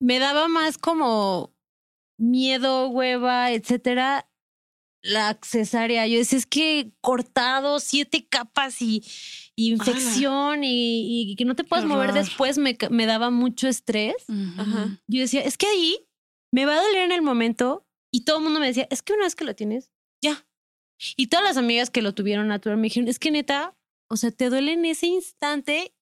me 0.00 0.18
daba 0.18 0.48
más 0.48 0.78
como 0.78 1.54
miedo, 2.18 2.88
hueva, 2.88 3.52
etcétera, 3.52 4.28
la 5.02 5.38
cesárea. 5.42 6.06
Yo 6.06 6.18
decía, 6.18 6.38
es 6.38 6.46
que 6.46 6.92
cortado, 7.00 7.80
siete 7.80 8.26
capas 8.28 8.82
y, 8.82 9.02
y 9.56 9.70
infección 9.72 10.64
y, 10.64 11.32
y 11.32 11.36
que 11.36 11.44
no 11.44 11.54
te 11.54 11.64
puedas 11.64 11.86
mover 11.86 12.12
después 12.12 12.58
me, 12.58 13.06
daba 13.06 13.30
mucho 13.30 13.68
estrés. 13.68 14.26
Ajá. 14.56 15.00
Yo 15.06 15.20
decía, 15.20 15.40
es 15.40 15.56
que 15.56 15.66
ahí 15.66 16.06
me 16.52 16.66
va 16.66 16.74
a 16.74 16.82
doler 16.82 17.04
en 17.04 17.12
el 17.12 17.22
momento. 17.22 17.84
Y 18.10 18.24
todo 18.24 18.38
el 18.38 18.44
mundo 18.44 18.60
me 18.60 18.66
decía, 18.66 18.86
es 18.90 19.02
que 19.02 19.12
una 19.12 19.24
vez 19.24 19.34
que 19.34 19.44
lo 19.44 19.54
tienes, 19.54 19.92
ya. 20.22 20.46
Y 21.16 21.28
todas 21.28 21.44
las 21.44 21.56
amigas 21.56 21.90
que 21.90 22.02
lo 22.02 22.14
tuvieron 22.14 22.48
natural 22.48 22.78
me 22.78 22.84
dijeron, 22.84 23.08
es 23.08 23.18
que 23.18 23.30
neta, 23.30 23.74
o 24.10 24.16
sea, 24.16 24.30
te 24.30 24.50
duele 24.50 24.72
en 24.72 24.84
ese 24.84 25.06
instante 25.06 25.92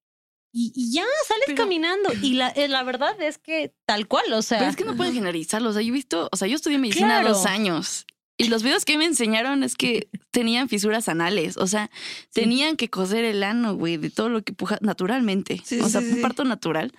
y, 0.52 0.72
y 0.74 0.92
ya 0.92 1.04
sales 1.28 1.44
Pero- 1.46 1.56
caminando. 1.56 2.10
Y 2.22 2.34
la, 2.34 2.48
eh, 2.48 2.68
la 2.68 2.82
verdad 2.82 3.20
es 3.20 3.36
que 3.38 3.74
tal 3.86 4.08
cual, 4.08 4.32
o 4.32 4.42
sea. 4.42 4.58
Pero 4.58 4.70
es 4.70 4.76
que 4.76 4.84
no 4.84 4.96
pueden 4.96 5.12
generalizarlo. 5.14 5.68
O 5.70 5.72
sea, 5.72 5.82
yo 5.82 5.88
he 5.88 5.92
visto, 5.92 6.28
o 6.32 6.36
sea, 6.36 6.48
yo 6.48 6.56
estudié 6.56 6.78
medicina 6.78 7.20
Claro. 7.20 7.28
dos 7.34 7.44
años 7.46 8.06
y 8.38 8.48
los 8.48 8.62
videos 8.62 8.84
que 8.84 8.96
me 8.98 9.04
enseñaron 9.06 9.62
es 9.62 9.76
que 9.76 10.08
tenían 10.30 10.68
fisuras 10.68 11.08
anales. 11.08 11.56
O 11.58 11.66
sea, 11.66 11.90
tenían 12.32 12.76
que 12.76 12.88
coser 12.88 13.24
el 13.24 13.42
ano, 13.42 13.74
güey, 13.74 13.96
de 13.98 14.10
todo 14.10 14.28
lo 14.30 14.42
que 14.42 14.52
puja 14.52 14.78
naturalmente. 14.80 15.60
Sí, 15.64 15.80
o 15.80 15.88
sea, 15.88 16.00
sí, 16.00 16.08
un 16.08 16.14
sí. 16.16 16.20
parto 16.22 16.44
natural. 16.44 16.92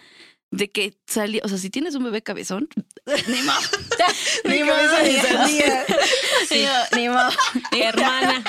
De 0.49 0.69
que 0.71 0.97
salía, 1.05 1.41
o 1.43 1.49
sea, 1.49 1.57
si 1.57 1.69
tienes 1.69 1.93
un 1.95 2.05
bebé 2.05 2.23
cabezón, 2.23 2.69
ni 3.27 3.41
modo. 3.43 3.59
Mi 4.45 4.59
cabeza 4.59 4.99
de 5.03 5.21
sandía. 5.21 5.85
Sí, 6.47 6.65
ni 6.95 7.09
modo. 7.09 7.29
hermana, 7.77 8.41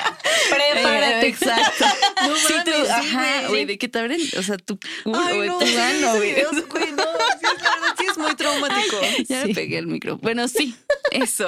prepárate. 0.51 1.27
Exacto. 1.27 1.85
No 2.29 2.37
Sí, 2.37 2.55
tú, 2.65 2.71
sí, 2.71 2.89
ajá, 2.89 3.49
güey. 3.49 3.65
de 3.65 3.79
que 3.79 3.89
te 3.89 3.99
abren, 3.99 4.21
o 4.39 4.43
sea, 4.43 4.57
tu 4.57 4.79
culo, 5.03 5.19
Ay, 5.19 5.49
no, 5.49 5.59
tu 5.59 5.67
sí, 5.67 5.77
ano, 5.77 6.15
esos 6.23 6.69
güey. 6.69 6.93
no, 6.93 7.03
sí, 7.03 7.47
es, 7.47 7.63
la 7.63 7.71
verdad, 7.71 7.95
sí 7.99 8.07
es 8.11 8.19
muy 8.19 8.35
traumático. 8.37 8.97
Ya 9.29 9.43
Sí. 9.43 9.49
le 9.49 9.55
pegué 9.55 9.79
el 9.79 9.87
micro. 9.89 10.19
Bueno, 10.19 10.47
sí, 10.47 10.77
eso. 11.11 11.47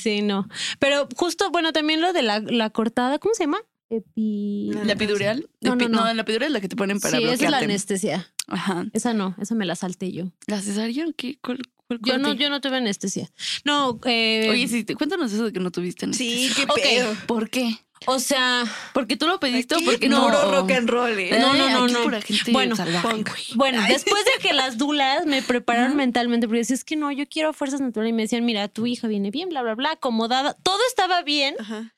Sí, 0.00 0.22
no. 0.22 0.48
Pero 0.78 1.08
justo, 1.16 1.50
bueno, 1.50 1.72
también 1.72 2.00
lo 2.00 2.12
de 2.12 2.22
la, 2.22 2.38
la 2.38 2.70
cortada, 2.70 3.18
¿cómo 3.18 3.34
se 3.34 3.44
llama? 3.44 3.60
Epi... 3.88 4.70
La 4.72 4.84
¿La 4.84 4.92
epidural? 4.92 5.48
No, 5.60 5.74
no, 5.74 5.84
Epi- 5.86 5.90
no. 5.90 6.14
la 6.14 6.22
epidural 6.22 6.46
es 6.48 6.52
la 6.52 6.60
que 6.60 6.68
te 6.68 6.76
ponen 6.76 7.00
para 7.00 7.16
sí, 7.18 7.24
esa 7.24 7.32
es 7.34 7.40
la 7.40 7.48
bloquearte. 7.48 7.64
anestesia. 7.64 8.32
Ajá. 8.50 8.86
Esa 8.92 9.14
no, 9.14 9.34
esa 9.40 9.54
me 9.54 9.66
la 9.66 9.76
salté 9.76 10.12
yo. 10.12 10.32
¿La 10.46 10.60
cesárea 10.60 11.06
o 11.06 11.12
qué? 11.16 11.38
¿Cuál, 11.42 11.58
cuál 11.86 12.00
Yo 12.02 12.18
no, 12.18 12.34
yo 12.34 12.50
no 12.50 12.60
tuve 12.60 12.76
anestesia. 12.76 13.30
No, 13.64 13.98
eh, 14.04 14.48
Oye, 14.50 14.68
sí, 14.68 14.84
cuéntanos 14.84 15.32
eso 15.32 15.46
de 15.46 15.52
que 15.52 15.60
no 15.60 15.70
tuviste 15.70 16.04
anestesia. 16.06 16.48
Sí, 16.48 16.54
qué 16.54 16.66
pedo. 16.82 17.14
¿Por 17.26 17.48
qué? 17.50 17.78
o 18.06 18.18
sea, 18.18 18.64
¿Porque 18.94 19.16
tú 19.18 19.26
lo 19.26 19.38
pediste 19.38 19.74
o 19.74 19.78
porque 19.84 20.08
no? 20.08 20.24
puro 20.24 20.50
rock 20.52 20.70
and 20.70 20.88
roll, 20.88 21.18
¿eh? 21.18 21.38
No, 21.38 21.52
no, 21.54 21.66
Ay, 21.66 21.72
no, 21.74 21.88
no. 21.88 22.02
pura 22.02 22.20
gente 22.22 22.50
Bueno, 22.50 22.74
salvaje, 22.74 23.24
bueno, 23.56 23.82
después 23.88 24.24
de 24.24 24.40
que 24.40 24.54
las 24.54 24.78
dulas 24.78 25.26
me 25.26 25.42
prepararon 25.42 25.96
mentalmente, 25.96 26.46
porque 26.46 26.60
decía, 26.60 26.76
es 26.76 26.84
que 26.84 26.96
no, 26.96 27.12
yo 27.12 27.28
quiero 27.28 27.52
fuerzas 27.52 27.82
naturales 27.82 28.10
y 28.10 28.14
me 28.14 28.22
decían, 28.22 28.44
mira, 28.46 28.68
tu 28.68 28.86
hija 28.86 29.06
viene 29.06 29.30
bien, 29.30 29.50
bla, 29.50 29.60
bla, 29.62 29.74
bla, 29.74 29.92
acomodada, 29.92 30.54
todo 30.54 30.78
estaba 30.88 31.22
bien 31.22 31.56
Ajá. 31.58 31.94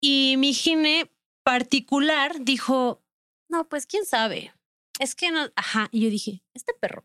y 0.00 0.34
mi 0.38 0.54
gine 0.54 1.08
particular 1.44 2.44
dijo, 2.44 3.00
no, 3.48 3.68
pues 3.68 3.86
quién 3.86 4.04
sabe, 4.04 4.52
es 5.00 5.14
que 5.14 5.30
no, 5.30 5.48
ajá, 5.56 5.88
y 5.90 6.02
yo 6.02 6.10
dije, 6.10 6.42
este 6.54 6.74
perro 6.74 7.04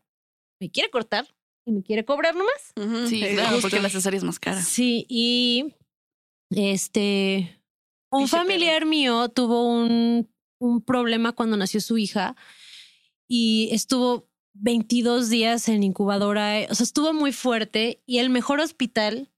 me 0.60 0.70
quiere 0.70 0.90
cortar 0.90 1.26
y 1.66 1.72
me 1.72 1.82
quiere 1.82 2.04
cobrar 2.04 2.36
nomás. 2.36 3.08
Sí, 3.08 3.20
claro, 3.34 3.54
justo. 3.54 3.62
porque 3.62 3.80
la 3.80 3.88
cesárea 3.88 4.18
es 4.18 4.24
más 4.24 4.38
cara. 4.38 4.62
Sí, 4.62 5.06
y 5.08 5.74
este, 6.50 7.60
un 8.12 8.28
familiar 8.28 8.84
mío 8.84 9.30
tuvo 9.30 9.66
un, 9.66 10.30
un 10.60 10.82
problema 10.82 11.32
cuando 11.32 11.56
nació 11.56 11.80
su 11.80 11.96
hija 11.98 12.36
y 13.28 13.70
estuvo 13.72 14.28
22 14.54 15.28
días 15.30 15.68
en 15.68 15.82
incubadora, 15.82 16.60
eh, 16.60 16.68
o 16.70 16.74
sea, 16.74 16.84
estuvo 16.84 17.12
muy 17.12 17.32
fuerte 17.32 18.02
y 18.06 18.18
el 18.18 18.30
mejor 18.30 18.60
hospital 18.60 19.32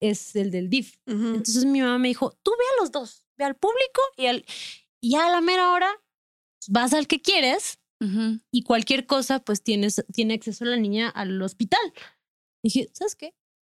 es 0.00 0.36
el 0.36 0.50
del 0.50 0.68
DIF. 0.68 0.96
Entonces 1.06 1.64
mi 1.64 1.80
mamá 1.80 1.98
me 1.98 2.08
dijo, 2.08 2.36
tú 2.42 2.50
ve 2.50 2.64
a 2.76 2.82
los 2.82 2.92
dos, 2.92 3.26
ve 3.38 3.44
al 3.44 3.56
público 3.56 4.00
y, 4.16 4.26
al, 4.26 4.44
y 5.00 5.12
ya 5.12 5.26
a 5.26 5.30
la 5.30 5.40
mera 5.40 5.72
hora 5.72 5.90
vas 6.68 6.92
al 6.92 7.06
que 7.06 7.20
quieres 7.20 7.78
Y 8.50 8.62
cualquier 8.64 9.06
cosa, 9.06 9.38
pues 9.38 9.62
tienes, 9.62 10.04
tiene 10.12 10.34
acceso 10.34 10.64
la 10.64 10.76
niña 10.76 11.08
al 11.08 11.40
hospital. 11.40 11.80
Dije, 12.62 12.88
¿sabes 12.92 13.14
qué? 13.14 13.34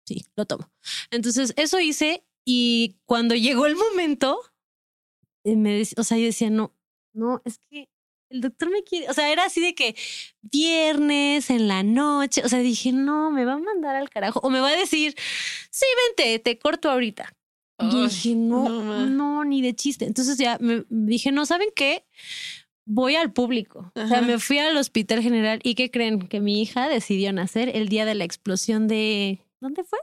Sí, 0.06 0.24
lo 0.36 0.46
tomo. 0.46 0.70
Entonces, 1.10 1.52
eso 1.56 1.80
hice 1.80 2.24
y 2.44 2.96
cuando 3.06 3.34
llegó 3.34 3.66
el 3.66 3.76
momento, 3.76 4.40
eh, 5.44 5.56
me 5.56 5.82
o 5.96 6.04
sea, 6.04 6.18
yo 6.18 6.24
decía, 6.24 6.50
no, 6.50 6.74
no, 7.14 7.40
es 7.44 7.58
que 7.70 7.88
el 8.30 8.40
doctor 8.40 8.70
me 8.70 8.82
quiere, 8.82 9.08
o 9.08 9.14
sea, 9.14 9.30
era 9.30 9.44
así 9.44 9.60
de 9.60 9.74
que 9.74 9.94
viernes 10.42 11.50
en 11.50 11.68
la 11.68 11.82
noche, 11.82 12.42
o 12.44 12.48
sea, 12.48 12.58
dije, 12.58 12.92
no, 12.92 13.30
me 13.30 13.44
va 13.44 13.54
a 13.54 13.58
mandar 13.58 13.96
al 13.96 14.10
carajo, 14.10 14.40
o 14.40 14.50
me 14.50 14.60
va 14.60 14.68
a 14.68 14.76
decir, 14.76 15.14
sí, 15.70 15.86
vente, 16.08 16.38
te 16.38 16.58
corto 16.58 16.90
ahorita. 16.90 17.34
Y 17.80 18.04
dije, 18.04 18.34
no, 18.36 19.06
no, 19.06 19.44
ni 19.44 19.60
de 19.60 19.74
chiste. 19.74 20.04
Entonces 20.04 20.38
ya 20.38 20.58
me 20.60 20.84
dije, 20.88 21.32
no, 21.32 21.44
¿saben 21.44 21.68
qué? 21.74 22.04
Voy 22.86 23.16
al 23.16 23.32
público. 23.32 23.92
O 23.94 24.06
sea, 24.06 24.20
me 24.22 24.38
fui 24.38 24.58
al 24.58 24.76
hospital 24.76 25.22
general 25.22 25.60
y 25.62 25.74
¿qué 25.74 25.90
creen? 25.90 26.20
Que 26.28 26.40
mi 26.40 26.60
hija 26.62 26.88
decidió 26.88 27.32
nacer 27.32 27.70
el 27.74 27.88
día 27.88 28.04
de 28.04 28.14
la 28.14 28.24
explosión 28.24 28.88
de... 28.88 29.40
¿Dónde 29.60 29.84
fue? 29.84 29.98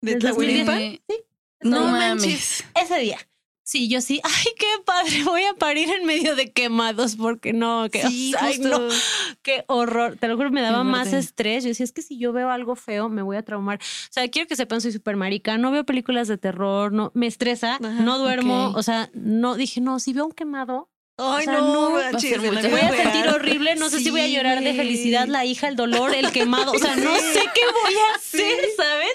¿De 0.00 0.12
del 0.12 0.20
Tlahuelipa? 0.20 0.72
2010. 0.72 1.00
Eh, 1.08 1.24
No 1.62 1.80
No 1.80 1.86
manches. 1.88 2.64
mames. 2.74 2.90
Ese 2.90 2.98
día. 3.00 3.18
Sí, 3.64 3.88
yo 3.88 4.00
sí. 4.00 4.18
Ay, 4.24 4.52
qué 4.58 4.66
padre. 4.86 5.10
Voy 5.24 5.42
a 5.42 5.52
parir 5.52 5.90
en 5.90 6.06
medio 6.06 6.34
de 6.36 6.50
quemados 6.52 7.16
porque 7.16 7.52
no, 7.52 7.88
que 7.90 8.00
Sí, 8.08 8.32
ay, 8.40 8.56
justo. 8.56 8.78
no, 8.78 8.94
qué 9.42 9.64
horror. 9.66 10.16
Te 10.18 10.26
lo 10.28 10.36
juro, 10.38 10.50
me 10.50 10.62
daba 10.62 10.84
más 10.84 11.12
estrés. 11.12 11.64
Yo 11.64 11.68
decía, 11.68 11.84
es 11.84 11.92
que 11.92 12.00
si 12.00 12.16
yo 12.18 12.32
veo 12.32 12.48
algo 12.50 12.76
feo, 12.76 13.10
me 13.10 13.20
voy 13.20 13.36
a 13.36 13.42
traumar. 13.42 13.78
O 13.78 14.08
sea, 14.10 14.26
quiero 14.28 14.48
que 14.48 14.56
sepan, 14.56 14.80
soy 14.80 14.92
súper 14.92 15.16
marica. 15.16 15.58
No 15.58 15.70
veo 15.70 15.84
películas 15.84 16.28
de 16.28 16.38
terror, 16.38 16.92
no, 16.92 17.10
me 17.14 17.26
estresa, 17.26 17.74
Ajá, 17.74 17.90
no 17.90 18.18
duermo. 18.18 18.72
O 18.74 18.82
sea, 18.82 19.10
no, 19.12 19.54
dije, 19.56 19.82
no, 19.82 19.98
si 19.98 20.14
veo 20.14 20.24
un 20.24 20.32
quemado, 20.32 20.88
Ay, 21.20 21.42
O 21.42 21.50
sea, 21.50 21.60
no, 21.60 21.72
no, 21.72 21.90
manches, 21.90 22.38
voy 22.38 22.56
a 22.56 22.92
sentir 22.92 23.26
horrible. 23.28 23.74
No 23.74 23.90
sé 23.90 23.98
si 23.98 24.10
voy 24.10 24.20
a 24.20 24.28
llorar 24.28 24.62
de 24.62 24.72
felicidad, 24.72 25.26
la 25.26 25.44
hija, 25.44 25.66
el 25.66 25.74
dolor, 25.74 26.14
el 26.14 26.30
quemado. 26.30 26.70
O 26.70 26.78
sea, 26.78 26.94
no 26.94 27.16
sé 27.16 27.40
qué 27.54 27.60
voy 27.82 27.94
a 27.94 28.14
hacer, 28.16 28.58
¿sabes? 28.76 29.12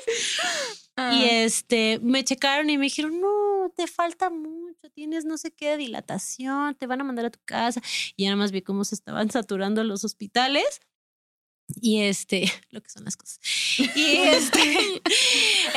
Ah. 0.97 1.13
Y 1.15 1.29
este, 1.29 1.99
me 2.03 2.25
checaron 2.25 2.69
y 2.69 2.77
me 2.77 2.85
dijeron, 2.85 3.21
no, 3.21 3.71
te 3.75 3.87
falta 3.87 4.29
mucho, 4.29 4.89
tienes 4.93 5.23
no 5.23 5.37
sé 5.37 5.51
qué 5.51 5.71
de 5.71 5.77
dilatación, 5.77 6.75
te 6.75 6.87
van 6.87 6.99
a 6.99 7.05
mandar 7.05 7.25
a 7.25 7.31
tu 7.31 7.39
casa. 7.45 7.81
Y 8.17 8.23
ya 8.23 8.31
nada 8.31 8.37
más 8.37 8.51
vi 8.51 8.61
cómo 8.61 8.83
se 8.83 8.95
estaban 8.95 9.31
saturando 9.31 9.83
los 9.85 10.03
hospitales. 10.03 10.81
Y 11.81 12.01
este, 12.01 12.51
lo 12.69 12.81
que 12.81 12.89
son 12.89 13.05
las 13.05 13.15
cosas. 13.15 13.39
Y 13.77 14.17
este, 14.17 15.01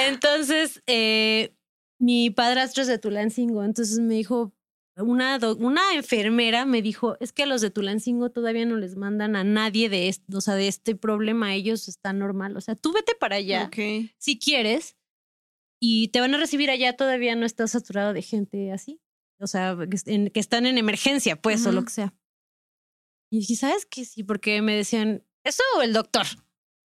entonces, 0.08 0.82
eh, 0.88 1.54
mi 2.00 2.30
padrastro 2.30 2.82
es 2.82 2.88
de 2.88 2.98
Tulancingo, 2.98 3.62
entonces 3.62 4.00
me 4.00 4.14
dijo, 4.14 4.55
una, 4.98 5.38
una 5.58 5.94
enfermera 5.94 6.64
me 6.66 6.82
dijo, 6.82 7.16
es 7.20 7.32
que 7.32 7.42
a 7.42 7.46
los 7.46 7.60
de 7.60 7.70
Tulancingo 7.70 8.30
todavía 8.30 8.64
no 8.66 8.76
les 8.76 8.96
mandan 8.96 9.36
a 9.36 9.44
nadie 9.44 9.88
de 9.88 10.08
esto, 10.08 10.38
o 10.38 10.40
sea, 10.40 10.54
de 10.54 10.68
este 10.68 10.94
problema, 10.96 11.54
ellos 11.54 11.88
están 11.88 12.18
normal. 12.18 12.56
O 12.56 12.60
sea, 12.60 12.74
tú 12.76 12.92
vete 12.92 13.14
para 13.14 13.36
allá 13.36 13.64
Ok. 13.66 14.10
si 14.18 14.38
quieres 14.38 14.96
y 15.80 16.08
te 16.08 16.20
van 16.20 16.34
a 16.34 16.38
recibir 16.38 16.70
allá, 16.70 16.96
todavía 16.96 17.36
no 17.36 17.44
estás 17.46 17.72
saturado 17.72 18.12
de 18.14 18.22
gente 18.22 18.72
así. 18.72 19.00
O 19.38 19.46
sea, 19.46 19.76
que, 19.88 19.96
est- 19.96 20.08
en- 20.08 20.30
que 20.30 20.40
están 20.40 20.64
en 20.64 20.78
emergencia, 20.78 21.36
pues, 21.36 21.66
o 21.66 21.72
lo 21.72 21.84
que 21.84 21.90
sea. 21.90 22.14
Y 23.30 23.40
dije, 23.40 23.56
¿sabes 23.56 23.84
qué? 23.84 24.04
Sí, 24.06 24.22
porque 24.24 24.62
me 24.62 24.74
decían, 24.74 25.22
¿eso 25.44 25.62
o 25.76 25.82
el 25.82 25.92
doctor? 25.92 26.24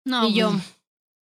No, 0.04 0.28
y 0.28 0.34
yo, 0.34 0.52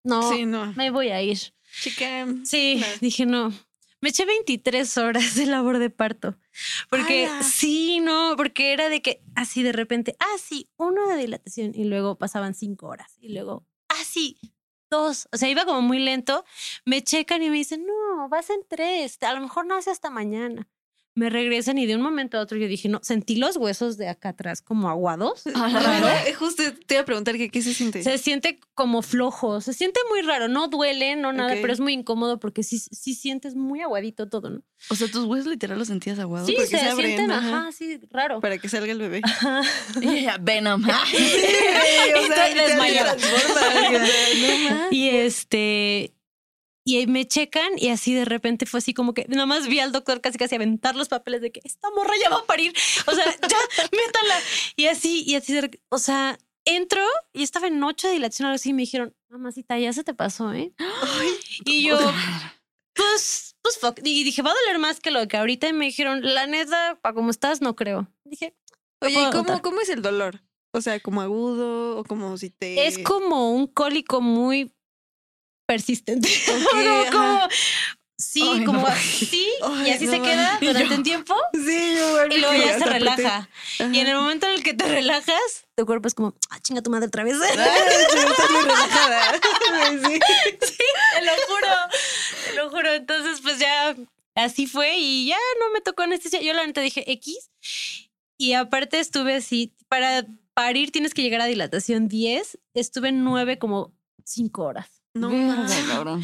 no, 0.05 0.33
Sí, 0.33 0.47
no. 0.47 0.73
me 0.73 0.91
voy 0.91 1.09
a 1.09 1.21
ir. 1.21 1.39
Chica. 1.83 2.27
Sí, 2.45 2.77
No. 2.81 2.87
dije, 3.03 3.27
no. 3.27 3.53
Me 4.01 4.11
eché 4.11 4.25
23 4.25 4.97
horas 4.99 5.35
de 5.35 5.47
labor 5.47 5.79
de 5.79 5.91
parto. 5.91 6.37
Porque 6.89 7.29
sí, 7.43 8.01
no, 8.01 8.35
porque 8.37 8.73
era 8.73 8.89
de 8.89 9.03
que 9.03 9.23
así 9.35 9.63
de 9.63 9.73
repente, 9.73 10.17
ah, 10.21 10.39
sí, 10.39 10.69
uno 10.77 11.09
de 11.09 11.17
dilatación 11.17 11.73
y 11.75 11.85
luego 11.85 12.17
pasaban 12.17 12.55
cinco 12.55 12.87
horas 12.87 13.17
y 13.21 13.33
luego, 13.33 13.67
ah, 13.89 14.05
sí, 14.05 14.39
dos. 14.91 15.29
O 15.33 15.37
sea, 15.37 15.49
iba 15.49 15.65
como 15.65 15.83
muy 15.83 15.99
lento. 15.99 16.45
Me 16.85 17.03
checan 17.03 17.43
y 17.43 17.51
me 17.51 17.57
dicen, 17.57 17.87
no, 17.87 18.29
vas 18.29 18.51
en 18.51 18.61
tres, 18.69 19.23
a 19.23 19.35
lo 19.35 19.41
mejor 19.41 19.67
no 19.67 19.77
hace 19.77 19.91
hasta 19.91 20.11
mañana. 20.11 20.69
Me 21.19 21.31
regresan 21.31 21.79
y 21.79 21.87
de 21.87 21.97
un 21.97 22.03
momento 22.03 22.39
a 22.39 22.41
otro 22.41 22.57
yo 22.59 22.69
dije, 22.69 22.89
no, 22.89 23.01
sentí 23.03 23.35
los 23.37 23.57
huesos 23.57 23.99
de 23.99 24.09
acá 24.09 24.29
atrás 24.31 24.63
como 24.63 24.89
aguados. 24.89 25.43
Ajá, 25.53 25.81
raro. 25.81 26.09
eh, 26.27 26.33
Justo 26.35 26.63
te 26.87 26.95
iba 26.95 27.03
a 27.03 27.05
preguntar 27.05 27.37
que 27.37 27.51
qué 27.51 27.61
se 27.61 27.75
siente. 27.75 28.05
Se 28.05 28.19
siente 28.19 28.61
como 28.75 29.03
flojo, 29.03 29.61
se 29.61 29.73
siente 29.73 29.99
muy 30.09 30.23
raro, 30.23 30.47
no 30.47 30.69
duele, 30.69 31.17
no 31.17 31.33
nada, 31.33 31.55
pero 31.61 31.73
es 31.73 31.81
muy 31.81 31.93
incómodo 31.93 32.39
porque 32.39 32.63
sí, 32.63 32.79
sí 32.79 33.15
sientes 33.15 33.57
muy 33.57 33.81
aguadito 33.81 34.29
todo, 34.29 34.51
¿no? 34.51 34.63
O 34.91 34.95
sea, 34.95 35.09
tus 35.09 35.25
huesos 35.25 35.49
literal 35.49 35.77
los 35.79 35.89
sentías 35.89 36.19
aguados. 36.21 36.47
Sí, 36.47 36.55
se, 36.57 36.67
se 36.69 36.79
abren, 36.81 37.17
sienten, 37.17 37.33
ajá. 37.33 37.61
ajá, 37.63 37.73
sí, 37.73 37.99
raro. 38.11 38.41
Para 38.41 38.59
que 38.59 38.69
salga 38.69 38.93
el 38.93 38.99
bebé. 38.99 39.21
Ajá. 39.25 39.63
No 40.63 40.79
más. 40.79 41.09
Y 44.91 45.09
este. 45.11 46.13
Y 46.91 47.07
me 47.07 47.27
checan 47.29 47.71
y 47.77 47.89
así 47.91 48.15
de 48.15 48.25
repente 48.25 48.65
fue 48.65 48.79
así 48.79 48.95
como 48.95 49.13
que 49.13 49.27
nada 49.29 49.45
más 49.45 49.69
vi 49.69 49.79
al 49.79 49.93
doctor 49.93 50.23
casi 50.23 50.39
casi 50.39 50.55
aventar 50.55 50.97
los 50.97 51.09
papeles 51.09 51.43
de 51.43 51.53
que 51.53 51.61
esta 51.65 51.91
morra 51.91 52.15
ya 52.23 52.31
va 52.31 52.39
a 52.39 52.47
parir. 52.47 52.73
O 53.07 53.13
sea, 53.13 53.25
ya, 53.43 53.59
métala. 53.93 54.35
Y 54.75 54.87
así, 54.87 55.23
y 55.27 55.35
así, 55.35 55.53
de- 55.53 55.83
o 55.91 55.99
sea, 55.99 56.39
entro 56.65 57.03
y 57.35 57.43
estaba 57.43 57.67
en 57.67 57.85
ocho 57.85 58.07
de 58.09 58.15
dilatación 58.15 58.47
o 58.47 58.49
algo 58.49 58.55
así 58.57 58.71
y 58.71 58.73
me 58.73 58.83
dijeron, 58.83 59.15
mamacita, 59.29 59.79
ya 59.79 59.93
se 59.93 60.03
te 60.03 60.15
pasó, 60.15 60.55
¿eh? 60.55 60.73
y 61.67 61.89
yo, 61.89 61.99
pues, 62.95 63.57
pues 63.63 63.79
fuck. 63.79 64.01
Y 64.03 64.25
dije, 64.25 64.43
va 64.43 64.51
a 64.51 64.55
doler 64.65 64.79
más 64.79 65.01
que 65.01 65.11
lo 65.11 65.27
que 65.29 65.37
ahorita. 65.37 65.69
Y 65.69 65.73
me 65.75 65.85
dijeron, 65.87 66.21
la 66.23 66.47
neta, 66.47 66.99
para 67.03 67.15
como 67.15 67.31
estás, 67.31 67.61
no 67.61 67.77
creo. 67.77 68.09
Dije, 68.25 68.57
Oye, 69.01 69.13
¿y 69.13 69.17
cómo, 69.27 69.33
contar. 69.33 69.61
cómo 69.63 69.81
es 69.81 69.89
el 69.91 70.03
dolor? 70.03 70.43
O 70.73 70.81
sea, 70.81 70.99
como 71.01 71.21
agudo 71.21 71.99
o 71.99 72.05
como 72.05 72.37
si 72.37 72.51
te. 72.51 72.87
es 72.87 72.99
como 72.99 73.53
un 73.53 73.67
cólico 73.67 74.21
muy 74.21 74.73
persistente. 75.69 76.29
Como, 77.13 77.49
sí, 78.17 78.43
Ay, 78.43 78.65
como 78.65 78.81
no. 78.81 78.97
sí, 78.97 79.47
y 79.85 79.91
así 79.91 80.07
no 80.07 80.13
se 80.13 80.23
queda 80.23 80.59
durante 80.61 80.95
un 80.95 81.03
tiempo 81.05 81.37
Sí, 81.53 81.95
yo 81.97 82.27
y 82.27 82.39
luego 82.39 82.55
ya 82.55 82.79
se 82.79 82.85
relaja. 82.87 83.49
Y 83.79 83.99
en 84.01 84.07
el 84.09 84.17
momento 84.17 84.47
en 84.47 84.55
el 84.55 84.63
que 84.65 84.75
te 84.75 84.87
relajas, 84.87 85.67
tu 85.77 85.87
cuerpo 85.87 86.09
es 86.09 86.15
como, 86.15 86.35
ah, 86.51 86.59
chinga 86.61 86.83
tu 86.83 86.91
madre 86.91 87.07
otra 87.07 87.23
vez. 87.23 87.37
Ay, 87.41 87.57
sí, 88.11 88.19
estás 88.19 88.51
muy 88.51 88.63
relajada. 88.63 89.41
Sí. 90.03 90.19
te 90.19 91.25
lo 91.25 91.33
juro, 91.47 91.75
te 92.45 92.53
lo 92.55 92.71
juro. 92.71 92.93
Entonces, 92.93 93.41
pues 93.43 93.59
ya 93.59 93.95
así 94.35 94.67
fue 94.67 94.97
y 94.97 95.27
ya 95.29 95.39
no 95.61 95.73
me 95.73 95.81
tocó 95.81 96.03
anestesia. 96.03 96.41
Yo 96.41 96.55
la 96.55 96.67
neta 96.67 96.81
dije 96.81 97.11
X. 97.13 97.51
Y 98.39 98.55
aparte 98.55 98.99
estuve 99.01 99.35
así, 99.37 99.75
para 99.89 100.27
parir 100.55 100.91
tienes 100.93 101.15
que 101.15 101.23
llegar 101.23 101.41
a 101.41 101.47
dilatación 101.47 102.09
10. 102.09 102.59
Estuve 102.75 103.11
en 103.11 103.23
9 103.25 103.59
como 103.59 103.93
5 104.25 104.63
horas. 104.63 104.98
No 105.15 105.31
Verga. 105.31 106.21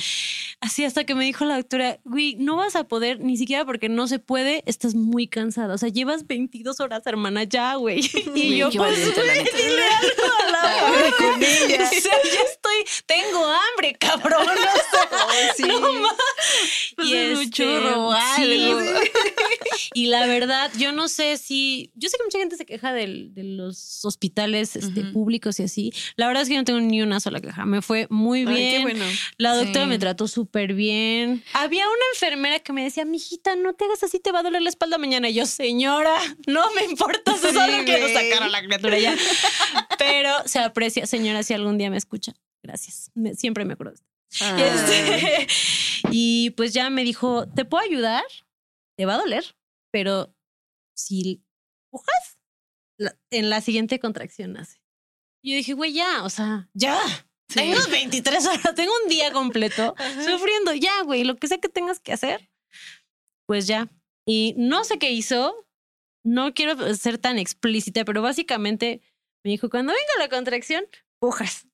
Así 0.61 0.85
hasta 0.85 1.05
que 1.05 1.15
me 1.15 1.25
dijo 1.25 1.45
la 1.45 1.57
doctora, 1.57 1.99
güey, 2.05 2.37
no 2.37 2.57
vas 2.57 2.77
a 2.77 2.85
poder 2.85 3.21
ni 3.21 3.37
siquiera 3.37 3.65
porque 3.65 3.89
no 3.89 4.07
se 4.07 4.19
puede, 4.19 4.63
estás 4.67 4.95
muy 4.95 5.27
cansada. 5.27 5.75
O 5.75 5.79
sea, 5.79 5.89
llevas 5.89 6.27
22 6.27 6.81
horas, 6.81 7.03
hermana, 7.07 7.45
ya, 7.45 7.75
güey. 7.75 8.01
Y 8.35 8.57
yo, 8.57 8.71
pues, 8.71 8.99
la 9.17 9.23
güey, 9.23 9.39
neta. 9.45 9.57
dile 9.57 9.83
algo 9.83 10.35
a 10.47 10.51
la 10.51 10.87
Habla 10.87 10.99
güey. 11.01 11.13
con 11.33 11.43
ella. 11.43 11.85
O 11.85 12.01
sea, 12.01 12.13
ya 12.23 12.41
tengo 13.07 13.45
hambre, 13.45 13.95
cabrón. 13.99 14.47
O 14.49 14.55
sea, 14.55 15.09
Ay, 15.31 15.49
sí. 15.57 15.63
no 15.65 15.81
más. 15.95 16.13
Pues 16.97 17.09
Y 17.09 17.15
es 17.17 17.37
un 17.37 17.43
este, 17.45 17.51
churro, 17.63 18.13
sí, 18.37 18.43
algo. 18.43 18.81
Y 19.95 20.07
la 20.07 20.27
verdad, 20.27 20.71
yo 20.77 20.93
no 20.93 21.09
sé 21.09 21.37
si. 21.37 21.91
Yo 21.95 22.09
sé 22.09 22.17
que 22.17 22.25
mucha 22.25 22.39
gente 22.39 22.57
se 22.57 22.67
queja 22.67 22.93
de 22.93 23.31
los 23.37 24.05
hospitales 24.05 24.77
este, 24.77 25.03
públicos 25.05 25.61
y 25.61 25.65
así. 25.65 25.93
La 26.17 26.27
verdad 26.27 26.43
es 26.43 26.49
que 26.49 26.55
yo 26.55 26.61
no 26.61 26.65
tengo 26.65 26.81
ni 26.81 27.01
una 27.03 27.21
sola 27.21 27.41
queja. 27.41 27.65
Me 27.65 27.81
fue 27.83 28.07
muy 28.11 28.41
Ay, 28.41 28.47
bien. 28.47 28.71
qué 28.71 28.83
bueno. 28.83 29.05
La 29.37 29.55
doctora 29.55 29.85
Sí. 29.85 29.91
me 29.91 29.99
trató 29.99 30.27
súper 30.29 30.75
bien. 30.75 31.45
Había 31.53 31.87
una 31.87 32.05
enfermera 32.15 32.59
que 32.61 32.73
me 32.73 32.83
decía, 32.83 33.05
mijita, 33.05 33.57
no 33.57 33.75
te 33.75 33.85
hagas 33.85 34.03
así, 34.03 34.19
te 34.19 34.33
va 34.33 34.41
a 34.41 34.43
doler 34.43 34.63
la 34.63 34.69
espalda 34.71 34.99
mañana. 34.99 35.29
Y 35.29 35.35
yo, 35.35 35.47
señora, 35.47 36.15
no 36.47 36.65
me 36.73 36.85
importa, 36.85 37.37
solo 37.41 37.85
quiero 37.85 38.09
sacar 38.09 38.43
a 38.45 38.49
la 38.49 38.63
criatura 38.63 38.99
ya. 38.99 39.15
Pero 39.99 40.31
se 40.47 40.59
aprecia, 40.59 41.07
señora, 41.07 41.43
si 41.43 41.55
algún 41.55 41.79
día 41.79 41.91
me 41.91 41.97
escucha. 41.99 42.33
Gracias. 42.65 43.11
Me- 43.15 43.35
siempre 43.35 43.65
me 43.65 43.75
acuerdo. 43.75 43.93
de 43.93 43.97
esto. 43.97 44.45
Ay. 44.45 44.63
Este, 44.63 45.47
y 46.11 46.51
pues 46.51 46.73
ya 46.73 46.89
me 46.91 47.05
dijo, 47.05 47.47
¿te 47.49 47.65
puedo 47.65 47.85
ayudar? 47.85 48.25
Te 48.99 49.05
va 49.07 49.15
a 49.15 49.19
doler, 49.19 49.57
pero 49.93 50.35
si 50.97 51.45
pujas, 51.93 52.41
la- 52.99 53.17
en 53.31 53.51
la 53.51 53.61
siguiente 53.61 54.01
contracción 54.01 54.55
nace. 54.55 54.81
Y 55.43 55.51
yo 55.53 55.57
dije, 55.59 55.75
güey, 55.75 55.93
ya, 55.93 56.25
o 56.25 56.31
sea, 56.31 56.69
ya. 56.73 56.99
Sí. 57.51 57.57
Tengo 57.61 57.77
23 57.91 58.47
horas, 58.47 58.75
tengo 58.75 58.93
un 59.05 59.09
día 59.11 59.31
completo 59.31 59.95
sufriendo, 60.27 60.73
ya, 60.73 61.03
güey, 61.03 61.25
lo 61.25 61.37
que 61.37 61.47
sea 61.47 61.59
que 61.59 61.69
tengas 61.69 62.01
que 62.01 62.13
hacer, 62.15 62.51
pues 63.47 63.67
ya. 63.67 63.91
Y 64.27 64.55
no 64.57 64.85
sé 64.85 64.99
qué 64.99 65.11
hizo, 65.13 65.55
no 66.25 66.55
quiero 66.55 66.95
ser 66.95 67.19
tan 67.19 67.39
explícita, 67.39 68.07
pero 68.07 68.23
básicamente 68.23 69.03
me 69.45 69.51
dijo, 69.51 69.69
cuando 69.69 69.93
venga 69.93 70.13
la 70.19 70.31
contracción, 70.31 70.87
pujas. 71.21 71.67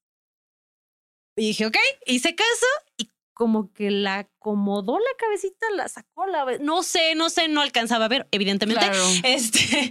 Y 1.37 1.49
dije, 1.49 1.67
ok, 1.67 1.77
hice 2.07 2.35
caso 2.35 2.67
y 2.97 3.11
como 3.33 3.73
que 3.73 3.91
la 3.91 4.19
acomodó 4.19 4.99
la 4.99 5.17
cabecita, 5.19 5.67
la 5.75 5.89
sacó, 5.89 6.27
la... 6.27 6.45
No 6.61 6.83
sé, 6.83 7.15
no 7.15 7.31
sé, 7.31 7.49
no 7.49 7.63
alcanzaba 7.63 8.05
a 8.05 8.09
ver, 8.09 8.29
evidentemente. 8.33 8.85
Claro. 8.85 9.03
Este, 9.25 9.91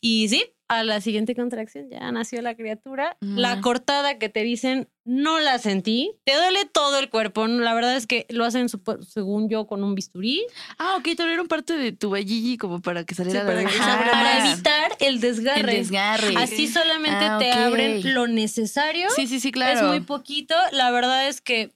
y 0.00 0.28
sí, 0.28 0.44
a 0.78 0.84
la 0.84 1.00
siguiente 1.00 1.34
contracción 1.34 1.88
ya 1.90 2.10
nació 2.12 2.42
la 2.42 2.54
criatura. 2.54 3.16
La 3.20 3.60
cortada 3.60 4.18
que 4.18 4.28
te 4.28 4.42
dicen, 4.42 4.88
no 5.04 5.40
la 5.40 5.58
sentí. 5.58 6.12
Te 6.24 6.34
duele 6.36 6.64
todo 6.64 6.98
el 6.98 7.10
cuerpo. 7.10 7.46
La 7.46 7.74
verdad 7.74 7.96
es 7.96 8.06
que 8.06 8.26
lo 8.28 8.44
hacen, 8.44 8.66
según 9.06 9.48
yo, 9.48 9.66
con 9.66 9.82
un 9.84 9.94
bisturí. 9.94 10.44
Ah, 10.78 10.96
ok, 10.98 11.08
te 11.16 11.22
abrieron 11.22 11.46
parte 11.48 11.76
de 11.76 11.92
tu 11.92 12.10
valligi 12.10 12.56
como 12.58 12.80
para 12.80 13.04
que 13.04 13.14
saliera 13.14 13.40
Sí, 13.40 13.46
la 13.46 13.52
para 13.52 13.60
que 13.64 13.72
bebé. 13.72 13.84
se 13.84 13.90
abra 13.90 14.10
Para 14.12 14.38
más. 14.38 14.54
evitar 14.54 14.92
el 15.00 15.20
desgarre. 15.20 15.60
el 15.60 15.66
desgarre. 15.66 16.34
Así 16.36 16.68
solamente 16.68 17.24
Ah, 17.24 17.38
te 17.38 17.52
abren 17.52 18.14
lo 18.14 18.26
necesario. 18.26 19.08
Sí, 19.10 19.26
sí, 19.26 19.40
sí, 19.40 19.52
claro. 19.52 19.78
Es 19.80 19.82
muy 19.86 20.00
poquito. 20.00 20.54
La 20.72 20.90
verdad 20.90 21.28
es 21.28 21.40
que 21.40 21.72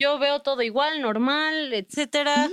yo 0.00 0.18
veo 0.18 0.40
todo 0.42 0.62
igual, 0.62 1.00
normal, 1.00 1.72
etcétera. 1.72 2.48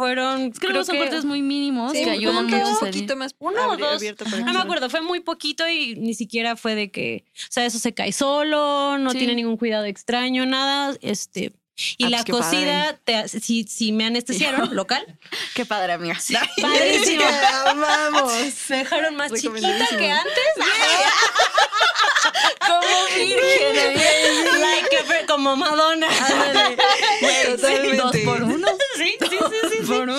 Fueron. 0.00 0.42
Es 0.46 0.52
que 0.54 0.58
creo 0.60 0.70
luego 0.72 0.84
son 0.86 0.96
que- 0.96 1.02
cortes 1.02 1.24
muy 1.24 1.42
mínimos 1.42 1.92
Sí, 1.92 2.02
que 2.04 2.10
ayudan 2.10 2.46
mucho 2.46 2.68
un 2.68 2.78
poquito 2.78 3.16
más 3.16 3.34
Uno 3.38 3.68
o 3.70 3.76
dos. 3.76 4.02
No 4.44 4.52
me 4.52 4.58
acuerdo, 4.60 4.90
fue 4.90 5.00
muy 5.02 5.20
poquito 5.20 5.68
y 5.68 5.94
ni 5.96 6.14
siquiera 6.14 6.56
fue 6.56 6.74
de 6.74 6.90
que, 6.90 7.24
o 7.36 7.46
sea, 7.50 7.64
eso 7.66 7.78
se 7.78 7.92
cae 7.94 8.12
solo, 8.12 8.98
no 8.98 9.10
Sí. 9.12 9.18
tiene 9.18 9.34
ningún 9.34 9.56
cuidado 9.56 9.84
extraño, 9.84 10.46
nada, 10.46 10.96
este. 11.02 11.52
Y 11.96 12.04
Ah, 12.04 12.10
la 12.10 12.24
pues 12.24 12.44
cocida, 12.44 12.98
te, 13.04 13.26
si, 13.28 13.64
si 13.64 13.92
me 13.92 14.04
anestesiaron, 14.04 14.74
local, 14.76 15.02
Qué 15.54 15.64
padre, 15.64 15.94
amiga. 15.94 16.18
padrísimo. 16.60 17.24
Vamos. 17.64 18.32
Me 18.68 18.76
dejaron 18.78 19.16
más 19.16 19.32
chiquita 19.32 19.86
que 19.98 20.10
antes. 20.10 20.44
Como 22.66 22.80
virgen. 23.16 23.94
Like 24.60 24.96
a- 24.98 25.26
como 25.26 25.56
Madonna. 25.56 26.08
Totalmente. 27.46 27.96
Dos 27.96 28.16
por 28.24 28.42
uno. 28.42 28.68
Sí, 28.96 29.16
sí, 29.20 29.28
sí, 29.30 29.36
sí. 29.70 29.76
sí. 29.80 29.86
Por 29.86 30.02
uno. 30.08 30.18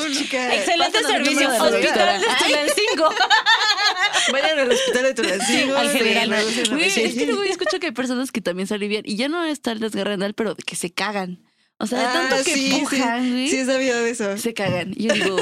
Servicio. 1.04 1.50
de 1.52 1.60
Hospital 1.60 2.22
de. 2.22 2.28
Tulancingo. 2.46 3.10
Vayan 4.32 4.60
al 4.60 4.72
hospital 4.72 5.04
de 5.04 5.14
Tulancingo. 5.14 5.76
Al 5.76 5.90
general. 5.92 6.36
Güey, 6.72 6.88
es 6.88 7.14
que 7.16 7.26
luego 7.26 7.44
yo 7.44 7.52
escucho 7.52 7.80
que 7.80 7.88
hay 7.88 7.92
personas 7.92 8.32
que 8.32 8.42
también 8.42 8.68
se 8.68 8.76
alivian 8.76 9.04
y 9.06 9.16
ya 9.16 9.28
no 9.30 9.44
está 9.46 9.72
el 9.72 9.80
desgarrenal, 9.80 10.34
pero 10.34 10.56
que 10.56 10.76
se 10.76 10.92
cagan. 10.92 11.44
O 11.78 11.88
sea, 11.88 11.98
de 11.98 12.06
Ah, 12.06 12.14
tanto 12.14 12.36
que 12.44 12.54
sí, 12.54 12.68
sí. 12.70 12.76
empujan, 12.76 13.32
güey, 13.32 13.50
Sí, 13.50 13.58
he 13.58 13.66
sabido 13.66 14.00
de 14.04 14.12
eso. 14.12 14.38
se 14.38 14.54
cagan. 14.54 14.94
Yo 14.96 15.12
digo, 15.16 15.36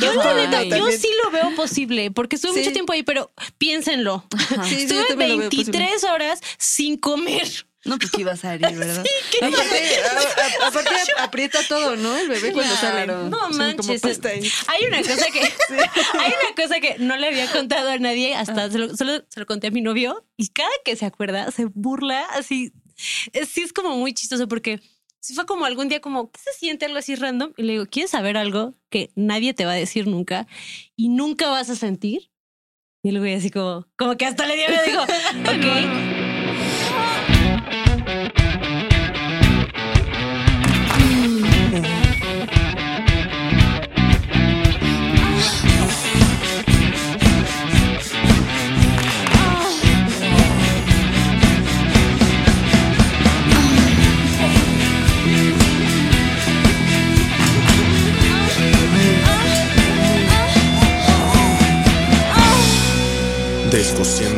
Yo, 0.00 0.34
neta, 0.34 0.62
sí 0.90 1.08
lo 1.22 1.30
veo 1.30 1.54
posible, 1.54 2.10
porque 2.10 2.34
estuve 2.34 2.54
Sí. 2.54 2.58
mucho 2.58 2.72
tiempo 2.72 2.92
ahí, 2.92 3.04
pero 3.04 3.32
piénsenlo. 3.56 4.26
Sí, 4.64 4.74
sí, 4.74 4.82
Estuve 4.82 5.04
también 5.04 5.30
lo 5.30 5.38
veo 5.38 5.48
posible. 5.50 5.72
23 5.78 6.04
horas 6.04 6.40
sin 6.58 6.96
comer. 6.96 7.65
No, 7.86 7.98
pues 7.98 8.10
que 8.10 8.20
iba 8.22 8.32
a 8.32 8.36
salir, 8.36 8.66
¿verdad? 8.76 9.04
Aparte, 9.42 10.00
a- 10.00 10.64
a- 10.64 10.68
aparte 10.68 10.90
aprieta 11.18 11.58
todo, 11.68 11.96
¿no? 11.96 12.16
El 12.16 12.28
bebé 12.28 12.52
cuando 12.52 12.74
sale. 12.76 13.04
Claro. 13.04 13.28
No 13.28 13.38
Son 13.52 13.76
como 13.76 13.88
manches. 13.88 14.20
Hay 14.68 14.84
una 14.86 14.98
cosa 15.02 15.26
que 15.32 15.40
hay 16.18 16.32
una 16.42 16.54
cosa 16.56 16.80
que 16.80 16.96
no 16.98 17.16
le 17.16 17.28
había 17.28 17.50
contado 17.50 17.88
a 17.90 17.98
nadie, 17.98 18.34
hasta 18.34 18.70
se 18.70 18.78
lo, 18.78 18.96
solo 18.96 19.22
se 19.28 19.40
lo 19.40 19.46
conté 19.46 19.68
a 19.68 19.70
mi 19.70 19.80
novio, 19.80 20.24
y 20.36 20.48
cada 20.48 20.68
que 20.84 20.96
se 20.96 21.06
acuerda 21.06 21.50
se 21.52 21.66
burla 21.66 22.22
así. 22.32 22.72
Es- 23.32 23.48
Sí, 23.50 23.62
es 23.62 23.72
como 23.72 23.96
muy 23.96 24.12
chistoso 24.14 24.48
porque 24.48 24.80
si 25.20 25.34
fue 25.34 25.44
como 25.46 25.64
algún 25.64 25.88
día 25.88 26.00
como, 26.00 26.30
¿qué 26.30 26.40
se 26.40 26.52
siente 26.58 26.86
algo 26.86 26.98
así 26.98 27.14
random? 27.14 27.52
Y 27.56 27.62
le 27.64 27.72
digo, 27.72 27.86
¿quieres 27.86 28.10
saber 28.10 28.36
algo 28.36 28.74
que 28.90 29.10
nadie 29.16 29.54
te 29.54 29.64
va 29.64 29.72
a 29.72 29.76
decir 29.76 30.06
nunca 30.06 30.46
y 30.96 31.08
nunca 31.08 31.48
vas 31.50 31.68
a 31.70 31.76
sentir? 31.76 32.30
Y 33.02 33.10
el 33.10 33.18
güey 33.20 33.34
así 33.34 33.50
como, 33.50 33.86
como 33.96 34.16
que 34.16 34.26
hasta 34.26 34.46
le 34.46 34.56
dio 34.56 34.66
dijo, 34.84 35.02
ok. 35.02 36.25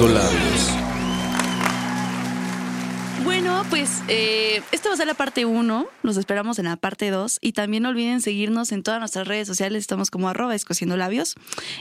Labios. 0.06 0.68
Bueno, 3.24 3.64
pues 3.68 4.02
eh, 4.06 4.62
esta 4.70 4.90
va 4.90 4.94
a 4.94 4.96
ser 4.96 5.08
la 5.08 5.14
parte 5.14 5.44
1. 5.44 5.88
Los 6.02 6.16
esperamos 6.16 6.60
en 6.60 6.66
la 6.66 6.76
parte 6.76 7.10
2. 7.10 7.38
Y 7.40 7.52
también 7.52 7.82
no 7.82 7.88
olviden 7.88 8.20
seguirnos 8.20 8.70
en 8.70 8.84
todas 8.84 9.00
nuestras 9.00 9.26
redes 9.26 9.48
sociales. 9.48 9.80
Estamos 9.80 10.12
como 10.12 10.28
arroba 10.28 10.52
descosiendo 10.52 10.96
labios. 10.96 11.34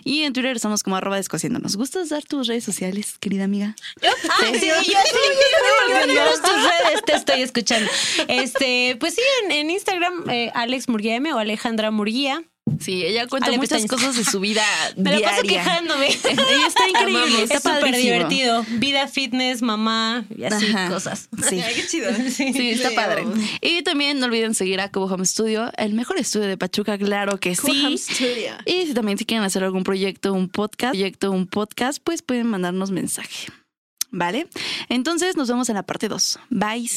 Y 0.04 0.24
en 0.24 0.34
Twitter 0.34 0.56
estamos 0.56 0.82
como 0.82 0.96
arroba 0.96 1.18
descosiendo. 1.18 1.60
¿Nos 1.60 1.76
gustas 1.78 2.10
dar 2.10 2.24
tus 2.24 2.48
redes 2.48 2.64
sociales, 2.64 3.18
querida 3.20 3.44
amiga? 3.44 3.76
Ah, 4.04 4.10
sí, 4.52 4.68
yo 4.68 4.82
sí, 4.82 4.92
yo 6.16 6.42
tus 6.42 6.64
redes 6.64 7.04
te 7.06 7.14
estoy 7.14 7.42
escuchando. 7.42 7.90
Este, 8.28 8.98
pues 9.00 9.14
sí, 9.14 9.22
en, 9.44 9.52
en 9.52 9.70
Instagram, 9.70 10.28
eh, 10.30 10.52
Alex 10.56 10.90
Murguía 10.90 11.16
M 11.16 11.32
o 11.34 11.38
Alejandra 11.38 11.92
Murguía. 11.92 12.44
Sí, 12.80 13.04
ella 13.06 13.28
cuenta 13.28 13.48
Ale 13.48 13.58
muchas 13.58 13.82
pestañas. 13.82 13.90
cosas 14.04 14.18
de 14.18 14.30
su 14.30 14.40
vida 14.40 14.64
Me 14.98 15.20
la 15.20 15.30
paso 15.30 15.42
quejándome. 15.44 16.08
Ella 16.24 16.68
está 16.68 16.88
increíble, 16.88 17.24
Amamos. 17.24 17.40
está 17.52 17.56
es 17.56 17.64
súper 17.64 17.96
divertido. 17.96 18.66
Vida, 18.78 19.08
fitness, 19.08 19.62
mamá 19.62 20.26
y 20.36 20.44
así 20.44 20.68
Ajá. 20.68 20.90
cosas. 20.90 21.30
Sí. 21.50 21.60
Ay, 21.62 21.74
qué 21.76 21.88
chido. 21.88 22.12
Sí. 22.30 22.54
Sí, 22.54 22.70
está 22.72 22.90
Sí, 22.90 22.96
padre. 22.96 23.26
Y 23.62 23.82
también 23.84 24.20
no 24.20 24.26
olviden 24.26 24.54
seguir 24.54 24.80
a 24.82 24.92
Cubo 24.92 25.06
Home 25.06 25.26
Studio, 25.26 25.72
el 25.78 25.94
mejor 25.94 26.18
estudio 26.18 26.48
de 26.48 26.58
Pachuca, 26.58 26.98
claro 26.98 27.40
que 27.40 27.56
Cool 27.56 27.72
Home 27.86 27.98
sí. 27.98 28.14
Studio. 28.16 28.54
Y 28.66 28.88
si 28.88 28.94
también 28.94 29.18
si 29.18 29.26
quieren 29.26 29.46
hacer 29.46 29.64
algún 29.64 29.84
proyecto, 29.84 30.34
un 30.34 30.50
podcast, 30.50 30.92
proyecto, 30.94 31.32
un 31.32 31.48
podcast, 31.48 32.00
pues 32.04 32.22
pueden 32.22 32.48
mandarnos 32.48 32.92
mensaje. 32.92 33.48
¿Vale? 34.10 34.48
Entonces 34.90 35.36
nos 35.36 35.50
vemos 35.50 35.68
en 35.70 35.76
la 35.76 35.84
parte 35.84 36.08
2. 36.08 36.40
Bye. 36.50 36.90